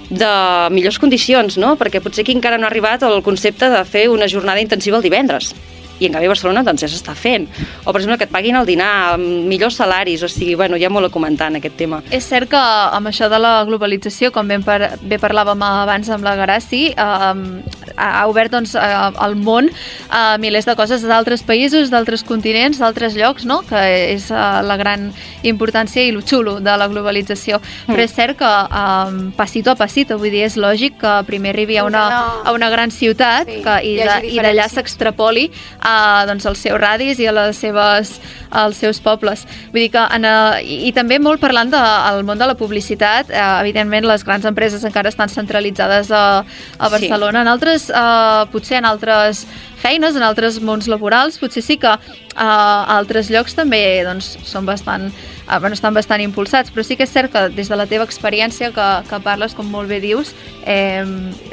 de 0.09 0.29
millors 0.73 0.99
condicions, 0.99 1.57
no? 1.61 1.75
Perquè 1.79 2.01
potser 2.01 2.25
aquí 2.25 2.33
encara 2.35 2.57
no 2.57 2.67
ha 2.67 2.71
arribat 2.73 3.05
el 3.05 3.21
concepte 3.25 3.69
de 3.69 3.83
fer 3.85 4.07
una 4.09 4.29
jornada 4.29 4.61
intensiva 4.61 4.97
el 4.97 5.05
divendres. 5.05 5.53
I 5.99 6.07
en 6.07 6.13
canvi 6.15 6.25
a 6.29 6.31
Barcelona 6.33 6.63
doncs, 6.63 6.81
ja 6.85 6.87
s'està 6.91 7.15
fent. 7.15 7.47
O, 7.83 7.91
per 7.91 7.99
exemple, 8.01 8.17
que 8.17 8.27
et 8.27 8.31
paguin 8.31 8.55
el 8.55 8.65
dinar 8.65 9.13
amb 9.15 9.47
millors 9.49 9.75
salaris. 9.79 10.23
O 10.23 10.29
sigui, 10.31 10.55
bueno, 10.55 10.77
hi 10.79 10.85
ha 10.85 10.89
molt 10.89 11.09
a 11.09 11.13
comentar 11.13 11.49
en 11.51 11.57
aquest 11.59 11.75
tema. 11.79 12.01
És 12.11 12.23
cert 12.29 12.49
que 12.51 12.59
amb 12.59 13.07
això 13.11 13.29
de 13.29 13.39
la 13.39 13.63
globalització, 13.67 14.31
com 14.31 14.47
ben, 14.47 14.63
par 14.63 14.97
bé 15.01 15.19
parlàvem 15.19 15.61
abans 15.65 16.09
amb 16.09 16.23
la 16.23 16.35
Garassi, 16.39 16.93
eh, 16.95 17.63
ha 17.99 18.27
obert 18.31 18.51
doncs, 18.53 18.75
eh, 18.75 18.79
al 18.79 19.35
món 19.35 19.67
eh, 19.69 20.37
milers 20.39 20.65
de 20.69 20.75
coses 20.79 21.03
d'altres 21.03 21.43
països, 21.43 21.89
d'altres 21.91 22.23
continents, 22.23 22.79
d'altres 22.79 23.15
llocs, 23.19 23.45
no? 23.45 23.61
que 23.67 23.81
és 24.15 24.29
eh, 24.31 24.35
la 24.63 24.77
gran 24.79 25.09
importància 25.43 26.03
i 26.05 26.11
lo 26.15 26.21
xulo 26.21 26.59
de 26.63 26.77
la 26.79 26.87
globalització. 26.87 27.59
Mm. 27.59 27.91
Però 27.93 28.05
és 28.05 28.13
cert 28.15 28.37
que 28.39 28.49
eh, 28.49 29.31
passito 29.37 29.71
a 29.73 29.75
passito, 29.79 30.17
vull 30.21 30.31
dir, 30.31 30.45
és 30.47 30.55
lògic 30.59 30.99
que 31.01 31.13
primer 31.27 31.51
arribi 31.55 31.77
a 31.77 31.83
una, 31.87 32.05
a 32.45 32.53
una 32.55 32.69
gran 32.69 32.91
ciutat 32.91 33.47
Sí, 33.49 33.61
que, 33.65 33.75
i 33.83 33.95
de- 33.99 34.19
i 34.29 34.39
d'allà 34.39 34.67
s'extrapoli 34.69 35.49
a 35.81 35.88
doncs, 36.29 36.45
els 36.49 36.61
seus 36.65 36.79
radis 36.81 37.19
i 37.21 37.27
a 37.29 37.33
les 37.35 37.57
seves, 37.59 38.15
als 38.49 38.79
seus 38.81 38.99
pobles. 39.03 39.45
Vull 39.73 39.85
dir 39.85 39.91
que 39.93 40.03
en, 40.15 40.25
eh, 40.25 40.61
i, 40.63 40.77
i 40.89 40.91
també 40.95 41.19
molt 41.21 41.41
parlant 41.41 41.71
del 41.73 42.23
món 42.27 42.39
de 42.39 42.49
la 42.49 42.57
publicitat, 42.59 43.29
eh, 43.29 43.45
evidentment 43.61 44.07
les 44.09 44.25
grans 44.25 44.45
empreses 44.49 44.85
encara 44.87 45.11
estan 45.13 45.29
centralitzades 45.29 46.11
a, 46.11 46.43
a 46.77 46.89
Barcelona. 46.89 47.39
Sí. 47.39 47.45
En 47.45 47.53
altres, 47.55 47.89
eh, 47.89 48.45
potser 48.53 48.79
en 48.81 48.89
altres 48.89 49.45
feines, 49.79 50.15
en 50.15 50.25
altres 50.25 50.59
mons 50.61 50.89
laborals, 50.91 51.39
potser 51.39 51.63
sí 51.65 51.79
que 51.81 51.91
eh, 51.91 51.99
a 52.39 52.97
altres 52.97 53.31
llocs 53.33 53.55
també 53.57 53.83
doncs, 54.07 54.35
són 54.47 54.67
bastant, 54.69 55.09
eh, 55.49 55.59
bueno, 55.59 55.73
estan 55.73 55.93
bastant 55.93 56.21
impulsats, 56.21 56.71
però 56.71 56.85
sí 56.85 56.97
que 56.97 57.07
és 57.07 57.13
cert 57.13 57.33
que 57.33 57.47
des 57.55 57.69
de 57.69 57.79
la 57.79 57.87
teva 57.89 58.05
experiència 58.07 58.71
que, 58.75 58.87
que 59.09 59.21
parles, 59.25 59.55
com 59.57 59.67
molt 59.71 59.89
bé 59.89 59.99
dius, 60.03 60.33
eh, 60.65 61.03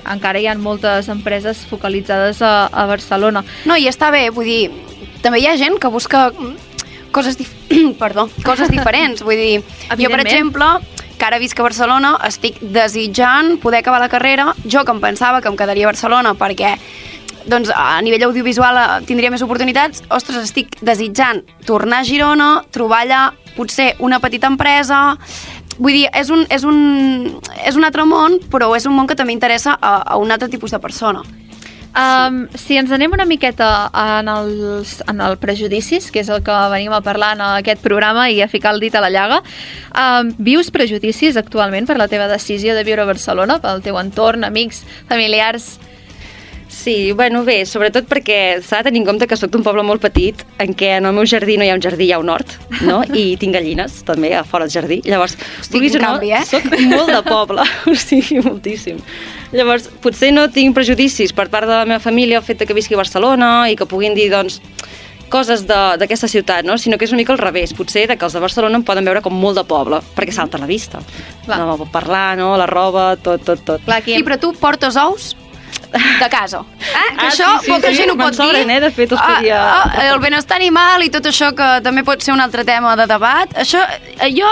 encara 0.05 0.41
hi 0.41 0.49
ha 0.51 0.57
moltes 0.59 1.09
empreses 1.13 1.65
focalitzades 1.71 2.43
a, 2.43 2.69
a 2.69 2.87
Barcelona. 2.91 3.45
No, 3.65 3.77
i 3.77 3.89
està 3.91 4.11
bé, 4.15 4.29
vull 4.31 4.49
dir, 4.49 4.63
també 5.25 5.41
hi 5.41 5.49
ha 5.51 5.57
gent 5.61 5.81
que 5.83 5.93
busca 5.93 6.29
coses, 7.17 7.39
dif 7.41 7.53
perdó, 8.03 8.29
coses 8.45 8.71
diferents. 8.73 9.25
Vull 9.25 9.41
dir, 9.41 9.65
jo, 9.97 10.13
per 10.13 10.21
exemple, 10.23 10.69
que 11.17 11.25
ara 11.25 11.41
visc 11.41 11.59
a 11.59 11.65
Barcelona, 11.67 12.17
estic 12.29 12.61
desitjant 12.61 13.57
poder 13.63 13.81
acabar 13.81 14.03
la 14.03 14.13
carrera. 14.13 14.53
Jo 14.65 14.85
que 14.85 14.93
em 14.95 15.03
pensava 15.03 15.41
que 15.41 15.49
em 15.49 15.57
quedaria 15.57 15.89
a 15.89 15.93
Barcelona 15.95 16.37
perquè 16.37 16.77
doncs, 17.47 17.71
a 17.71 18.01
nivell 18.03 18.27
audiovisual 18.29 18.79
eh, 18.81 18.87
tindria 19.07 19.31
més 19.31 19.45
oportunitats, 19.47 20.03
ostres, 20.11 20.49
estic 20.49 20.77
desitjant 20.83 21.45
tornar 21.67 22.03
a 22.03 22.07
Girona, 22.07 22.51
trobar 22.75 23.05
allà 23.05 23.21
potser 23.57 23.95
una 23.99 24.21
petita 24.21 24.51
empresa... 24.53 25.17
Vull 25.77 25.93
dir, 25.93 26.07
és 26.17 26.31
un, 26.33 26.47
és 26.49 26.63
un, 26.65 26.77
és 27.69 27.77
un 27.77 27.85
altre 27.85 28.07
món, 28.09 28.39
però 28.49 28.71
és 28.73 28.87
un 28.89 28.95
món 28.97 29.05
que 29.05 29.13
també 29.13 29.35
interessa 29.37 29.75
a, 29.77 29.99
a 30.09 30.15
un 30.17 30.33
altre 30.33 30.49
tipus 30.49 30.73
de 30.73 30.79
persona. 30.81 31.21
Um, 31.97 32.43
si 32.61 32.77
ens 32.77 32.91
anem 32.93 33.15
una 33.17 33.25
miqueta 33.25 33.89
en, 33.97 34.29
els, 34.29 34.99
en 35.09 35.23
el 35.25 35.39
prejudicis, 35.41 36.11
que 36.13 36.21
és 36.21 36.29
el 36.29 36.43
que 36.45 36.57
venim 36.73 36.93
a 36.93 37.01
parlar 37.01 37.31
en 37.39 37.43
aquest 37.47 37.81
programa 37.81 38.27
i 38.29 38.43
a 38.45 38.49
ficar 38.53 38.75
el 38.77 38.83
dit 38.85 38.97
a 38.97 39.01
la 39.01 39.09
llaga, 39.13 39.43
um, 39.97 40.33
vius 40.37 40.69
prejudicis 40.73 41.39
actualment 41.41 41.89
per 41.89 41.97
la 41.97 42.09
teva 42.13 42.29
decisió 42.29 42.77
de 42.77 42.85
viure 42.85 43.07
a 43.07 43.09
Barcelona, 43.09 43.57
pel 43.65 43.85
teu 43.85 44.01
entorn, 44.01 44.49
amics, 44.49 44.85
familiars... 45.09 45.77
Sí, 46.69 47.13
bueno, 47.13 47.45
bé, 47.47 47.61
sobretot 47.65 48.09
perquè 48.11 48.59
s'ha 48.63 48.81
de 48.83 48.89
tenir 48.91 49.01
en 49.03 49.07
compte 49.07 49.27
que 49.31 49.37
sóc 49.39 49.51
d'un 49.55 49.63
poble 49.63 49.85
molt 49.87 50.03
petit 50.03 50.43
en 50.63 50.75
què 50.75 50.97
en 50.99 51.07
el 51.07 51.15
meu 51.15 51.25
jardí 51.27 51.55
no 51.57 51.65
hi 51.65 51.71
ha 51.71 51.77
un 51.79 51.83
jardí, 51.83 52.09
hi 52.09 52.13
ha 52.13 52.19
un 52.19 52.29
hort, 52.31 52.57
no? 52.83 53.01
I 53.15 53.37
tinc 53.41 53.55
gallines, 53.55 54.01
també, 54.07 54.33
a 54.35 54.43
fora 54.45 54.67
del 54.67 54.75
jardí. 54.75 54.99
Llavors, 55.07 55.37
Hosti, 55.61 55.77
vulguis 55.79 55.95
o 55.95 56.03
no, 56.03 56.11
canvi, 56.17 56.33
eh? 56.35 56.43
soc 56.47 56.67
molt 56.91 57.13
de 57.15 57.23
poble, 57.27 57.63
o 57.91 57.95
sigui, 57.95 58.43
moltíssim. 58.45 58.99
Llavors, 59.55 59.87
potser 60.03 60.33
no 60.35 60.49
tinc 60.51 60.75
prejudicis 60.75 61.33
per 61.33 61.47
part 61.55 61.71
de 61.71 61.75
la 61.79 61.87
meva 61.87 62.03
família 62.03 62.43
el 62.43 62.45
fet 62.45 62.59
de 62.61 62.67
que 62.67 62.75
visqui 62.77 62.99
a 62.99 63.03
Barcelona 63.05 63.53
i 63.71 63.79
que 63.79 63.87
puguin 63.87 64.15
dir, 64.19 64.27
doncs, 64.35 64.61
coses 65.31 65.65
de- 65.67 65.97
d'aquesta 66.03 66.29
ciutat, 66.31 66.67
no? 66.67 66.77
sinó 66.79 66.99
que 66.99 67.07
és 67.07 67.11
una 67.15 67.19
mica 67.23 67.33
al 67.33 67.39
revés, 67.41 67.73
potser 67.75 68.05
de 68.11 68.19
que 68.19 68.27
els 68.27 68.35
de 68.37 68.43
Barcelona 68.43 68.79
em 68.79 68.85
poden 68.87 69.07
veure 69.07 69.23
com 69.25 69.35
molt 69.35 69.57
de 69.59 69.65
poble, 69.67 69.99
perquè 70.19 70.35
salta 70.35 70.59
a 70.59 70.63
la 70.63 70.69
vista. 70.71 71.01
Clar. 71.47 71.59
No, 71.63 71.89
parlar, 71.91 72.37
no? 72.39 72.53
la 72.59 72.67
roba, 72.71 73.17
tot, 73.17 73.43
tot, 73.47 73.65
tot. 73.67 73.83
Clar, 73.87 74.03
aquí 74.03 74.15
Sí, 74.19 74.23
però 74.27 74.39
tu 74.39 74.53
portes 74.59 74.95
ous 75.03 75.33
de 76.21 76.29
casa. 76.31 76.61
Eh? 76.79 77.17
Que 77.19 77.27
Ah, 77.27 77.31
això 77.31 77.59
sí, 77.61 77.65
sí, 77.67 77.71
poca 77.71 77.89
sí, 77.91 77.97
gent 77.97 78.11
ho 78.11 78.17
pot 78.17 78.35
sobren, 78.35 78.67
dir. 78.69 78.77
eh? 78.77 78.81
De 78.81 78.91
fet, 78.91 79.13
Ah, 79.13 79.35
podia- 79.37 79.83
ah, 79.83 80.09
el 80.13 80.19
benestar 80.21 80.57
animal 80.57 81.03
i 81.03 81.11
tot 81.11 81.25
això 81.27 81.55
que 81.55 81.81
també 81.83 82.03
pot 82.05 82.21
ser 82.23 82.33
un 82.35 82.41
altre 82.41 82.65
tema 82.65 82.97
de 82.97 83.07
debat, 83.07 83.49
això 83.55 83.81
eh, 84.21 84.33
jo 84.35 84.47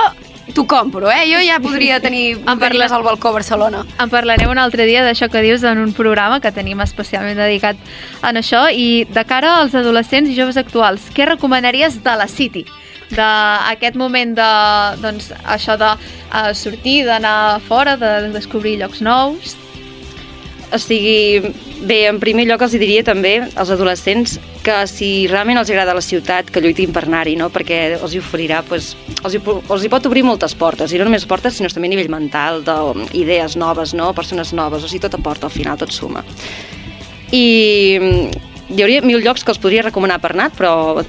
t'ho 0.54 0.66
compro, 0.66 1.10
eh? 1.10 1.24
Jo 1.32 1.40
ja 1.40 1.58
podria 1.58 2.00
tenir 2.00 2.36
parla- 2.44 2.68
gallines 2.68 2.92
al 2.92 3.02
balcó 3.02 3.28
a 3.28 3.32
Barcelona. 3.32 3.84
En 3.98 4.10
parlarem 4.10 4.50
un 4.50 4.58
altre 4.58 4.84
dia 4.84 5.02
d'això 5.02 5.30
que 5.30 5.40
dius 5.42 5.62
en 5.64 5.78
un 5.78 5.92
programa 5.92 6.40
que 6.40 6.52
tenim 6.52 6.80
especialment 6.80 7.36
dedicat 7.36 7.76
en 8.22 8.36
això 8.36 8.68
i 8.72 9.04
de 9.08 9.24
cara 9.24 9.58
als 9.62 9.74
adolescents 9.74 10.28
i 10.30 10.36
joves 10.36 10.56
actuals, 10.56 11.00
què 11.14 11.26
recomanaries 11.26 12.02
de 12.04 12.16
la 12.16 12.28
City? 12.28 12.64
d'aquest 13.14 13.94
moment 13.96 14.32
de, 14.34 14.46
doncs, 15.02 15.28
això 15.46 15.76
de 15.78 15.90
uh, 15.92 16.54
sortir, 16.54 17.04
d'anar 17.04 17.60
fora, 17.68 17.96
de 18.00 18.30
descobrir 18.32 18.78
llocs 18.80 19.00
nous. 19.04 19.56
O 20.74 20.78
sigui, 20.82 21.52
bé, 21.86 22.00
en 22.08 22.18
primer 22.18 22.48
lloc 22.48 22.64
els 22.66 22.74
diria 22.74 23.04
també 23.06 23.36
als 23.46 23.70
adolescents 23.70 24.40
que 24.64 24.78
si 24.90 25.28
realment 25.30 25.60
els 25.60 25.70
agrada 25.70 25.94
la 25.94 26.02
ciutat, 26.02 26.48
que 26.50 26.62
lluitin 26.64 26.90
per 26.90 27.04
anar-hi, 27.04 27.36
no? 27.38 27.50
perquè 27.52 27.78
els 27.94 28.16
hi 28.16 28.18
oferirà, 28.18 28.64
pues, 28.66 28.94
els, 29.20 29.36
hi, 29.36 29.40
els 29.44 29.84
hi 29.84 29.90
pot 29.92 30.08
obrir 30.10 30.24
moltes 30.26 30.56
portes, 30.58 30.90
i 30.90 30.98
no 30.98 31.06
només 31.06 31.28
portes, 31.30 31.60
sinó 31.60 31.70
també 31.70 31.92
a 31.92 31.94
nivell 31.94 32.10
mental, 32.10 32.64
d'idees 32.66 33.54
noves, 33.60 33.94
no? 33.94 34.10
persones 34.16 34.50
noves, 34.56 34.82
o 34.82 34.90
sigui, 34.90 35.04
tot 35.04 35.14
aporta 35.20 35.46
al 35.46 35.54
final, 35.54 35.78
tot 35.78 35.94
suma. 35.94 36.24
I 37.30 37.44
hi 38.68 38.82
hauria 38.82 39.04
mil 39.04 39.22
llocs 39.22 39.44
que 39.44 39.52
els 39.52 39.60
podria 39.62 39.84
recomanar 39.84 40.18
per 40.22 40.32
anar, 40.34 40.50
però 40.56 41.04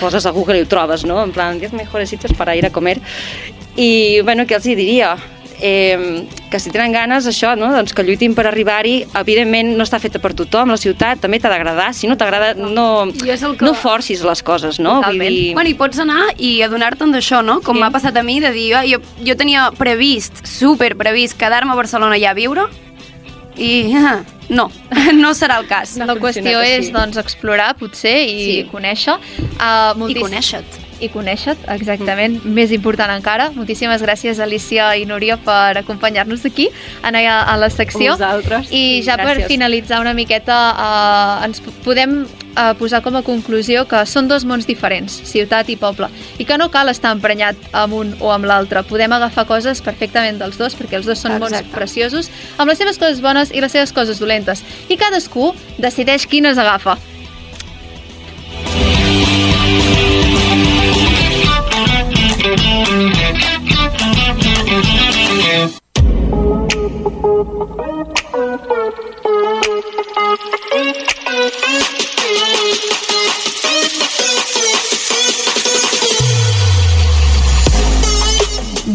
poses 0.00 0.26
a 0.26 0.32
Google 0.34 0.60
i 0.60 0.64
ho 0.64 0.70
trobes, 0.70 1.04
no? 1.08 1.22
En 1.22 1.32
plan, 1.32 1.58
10 1.58 1.72
mejores 1.78 2.10
sitios 2.10 2.34
para 2.36 2.56
ir 2.56 2.66
a 2.66 2.70
comer. 2.74 2.98
I, 3.76 4.20
bueno, 4.26 4.46
què 4.46 4.58
els 4.58 4.66
hi 4.66 4.76
diria? 4.78 5.14
Eh, 5.60 6.26
que 6.50 6.58
si 6.58 6.70
tenen 6.70 6.92
ganes, 6.92 7.26
això, 7.28 7.52
no? 7.56 7.68
doncs 7.72 7.92
que 7.94 8.02
lluitin 8.02 8.34
per 8.34 8.46
arribar-hi. 8.48 9.06
Evidentment, 9.20 9.74
no 9.78 9.84
està 9.84 10.00
feta 10.02 10.18
per 10.18 10.32
tothom, 10.34 10.70
la 10.74 10.76
ciutat 10.80 11.20
també 11.20 11.38
t'ha 11.40 11.50
d'agradar. 11.52 11.92
Si 11.94 12.08
no 12.10 12.16
t'agrada, 12.16 12.54
no, 12.54 13.06
que- 13.12 13.36
no 13.64 13.74
forcis 13.74 14.22
les 14.26 14.42
coses, 14.42 14.80
no? 14.80 15.00
Vull 15.02 15.18
dir... 15.20 15.54
Bueno, 15.54 15.70
i 15.70 15.74
pots 15.74 15.98
anar 16.02 16.30
i 16.38 16.62
adonar-te'n 16.66 17.12
d'això, 17.12 17.42
no? 17.44 17.60
Com 17.60 17.76
Sí. 17.76 17.80
m'ha 17.84 17.90
passat 17.94 18.16
a 18.16 18.22
mi, 18.22 18.40
de 18.40 18.50
dir, 18.52 18.74
ah, 18.74 18.84
jo, 18.88 18.98
jo 19.24 19.36
tenia 19.36 19.70
previst, 19.78 20.44
super 20.46 20.96
previst, 20.96 21.36
quedar-me 21.38 21.72
a 21.72 21.76
Barcelona 21.78 22.18
ja 22.18 22.30
a 22.30 22.34
viure, 22.34 22.66
i 23.56 23.92
no, 24.50 24.70
no 25.14 25.30
serà 25.34 25.58
el 25.60 25.66
cas. 25.70 25.96
La 25.98 26.14
qüestió 26.16 26.60
és 26.64 26.90
doncs, 26.92 27.16
explorar, 27.20 27.74
potser, 27.78 28.16
i 28.26 28.38
Sí. 28.44 28.68
conèixer. 28.72 29.18
Uh, 29.60 30.08
I 30.08 30.14
conèixer-te. 30.18 30.89
I 31.00 31.08
conèixer 31.12 31.56
exactament, 31.72 32.38
mm. 32.40 32.52
més 32.56 32.74
important 32.76 33.10
encara. 33.14 33.50
Moltíssimes 33.56 34.02
gràcies, 34.04 34.40
Alicia 34.42 34.90
i 35.00 35.06
Núria, 35.08 35.38
per 35.40 35.80
acompanyar-nos 35.80 36.44
aquí, 36.48 36.68
en, 37.02 37.16
a, 37.16 37.40
a 37.42 37.56
la 37.60 37.70
secció. 37.72 38.14
Vosaltres. 38.18 38.70
I 38.70 39.00
ja 39.06 39.16
per 39.20 39.38
Gràcies. 39.38 39.48
finalitzar 39.48 40.00
una 40.02 40.14
miqueta, 40.14 40.60
uh, 40.76 41.44
ens 41.46 41.62
podem 41.84 42.22
uh, 42.24 42.72
posar 42.78 43.02
com 43.02 43.16
a 43.16 43.22
conclusió 43.26 43.84
que 43.88 44.02
són 44.06 44.28
dos 44.30 44.44
mons 44.48 44.66
diferents, 44.68 45.20
ciutat 45.28 45.70
i 45.72 45.76
poble, 45.80 46.10
i 46.38 46.46
que 46.48 46.58
no 46.60 46.70
cal 46.72 46.92
estar 46.92 47.14
emprenyat 47.16 47.70
amb 47.72 47.96
un 48.00 48.14
o 48.20 48.32
amb 48.34 48.48
l'altre. 48.48 48.84
Podem 48.88 49.12
agafar 49.16 49.46
coses 49.48 49.82
perfectament 49.84 50.40
dels 50.40 50.58
dos, 50.60 50.76
perquè 50.78 51.00
els 51.00 51.08
dos 51.08 51.20
són 51.20 51.38
mons 51.38 51.56
Exacte. 51.56 51.76
preciosos, 51.76 52.30
amb 52.58 52.70
les 52.70 52.80
seves 52.80 53.00
coses 53.00 53.22
bones 53.24 53.54
i 53.54 53.62
les 53.64 53.72
seves 53.72 53.94
coses 53.96 54.20
dolentes. 54.20 54.64
I 54.88 54.98
cadascú 55.00 55.54
decideix 55.78 56.26
quines 56.30 56.58
agafa. 56.58 56.98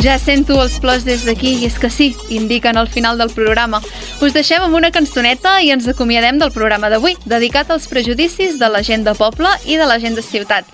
Ja 0.06 0.20
sento 0.22 0.60
els 0.62 0.76
plors 0.78 1.02
des 1.02 1.24
d'aquí 1.26 1.56
i 1.58 1.66
és 1.66 1.80
que 1.82 1.90
sí, 1.90 2.12
indiquen 2.30 2.78
al 2.78 2.86
final 2.94 3.18
del 3.18 3.32
programa. 3.34 3.80
Us 4.22 4.36
deixem 4.36 4.62
amb 4.62 4.78
una 4.78 4.92
cançoneta 4.94 5.56
i 5.66 5.72
ens 5.74 5.88
acomiadem 5.90 6.38
del 6.38 6.54
programa 6.54 6.92
d'avui, 6.94 7.18
dedicat 7.26 7.72
als 7.74 7.88
prejudicis 7.90 8.60
de 8.62 8.70
la 8.70 8.84
gent 8.86 9.02
de 9.08 9.16
poble 9.18 9.50
i 9.66 9.80
de 9.82 9.90
la 9.90 9.98
gent 10.00 10.14
de 10.14 10.22
ciutat. 10.22 10.70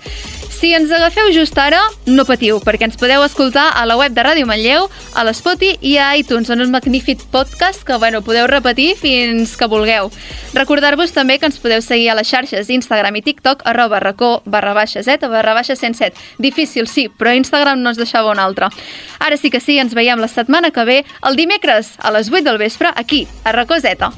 Si 0.62 0.70
ens 0.72 0.92
agafeu 0.94 1.32
just 1.34 1.56
ara, 1.58 1.80
no 2.06 2.22
patiu, 2.22 2.60
perquè 2.62 2.86
ens 2.86 2.94
podeu 2.94 3.24
escoltar 3.26 3.64
a 3.74 3.80
la 3.82 3.96
web 3.98 4.12
de 4.14 4.22
Ràdio 4.22 4.46
Manlleu, 4.46 4.84
a 5.18 5.24
l'Spoti 5.26 5.72
i 5.82 5.96
a 5.98 6.12
iTunes, 6.14 6.52
en 6.54 6.62
un 6.62 6.70
magnífic 6.70 7.24
podcast 7.34 7.82
que 7.82 7.96
bueno, 7.98 8.20
podeu 8.22 8.46
repetir 8.46 8.92
fins 8.94 9.56
que 9.58 9.66
vulgueu. 9.66 10.12
Recordar-vos 10.54 11.10
també 11.16 11.40
que 11.42 11.50
ens 11.50 11.58
podeu 11.58 11.82
seguir 11.82 12.12
a 12.12 12.14
les 12.14 12.30
xarxes 12.30 12.70
Instagram 12.70 13.18
i 13.18 13.24
TikTok 13.26 13.66
arroba 13.66 13.98
racó 13.98 14.30
barra 14.46 14.70
baixa 14.78 15.02
z 15.02 15.26
barra 15.26 15.56
baixa 15.58 15.74
107. 15.74 16.14
Difícil, 16.38 16.86
sí, 16.86 17.08
però 17.10 17.34
Instagram 17.34 17.82
no 17.82 17.90
ens 17.90 17.98
deixava 17.98 18.30
un 18.30 18.38
altre. 18.38 18.70
Ara 19.18 19.40
sí 19.42 19.50
que 19.50 19.58
sí, 19.58 19.80
ens 19.82 19.98
veiem 19.98 20.22
la 20.22 20.30
setmana 20.30 20.70
que 20.70 20.86
ve, 20.86 21.00
el 21.26 21.34
dimecres 21.34 21.96
a 21.98 22.14
les 22.14 22.30
8 22.30 22.46
del 22.46 22.62
vespre, 22.62 22.94
aquí, 22.94 23.26
a 23.42 23.50
Racó 23.50 23.80
Zeta. 23.82 24.12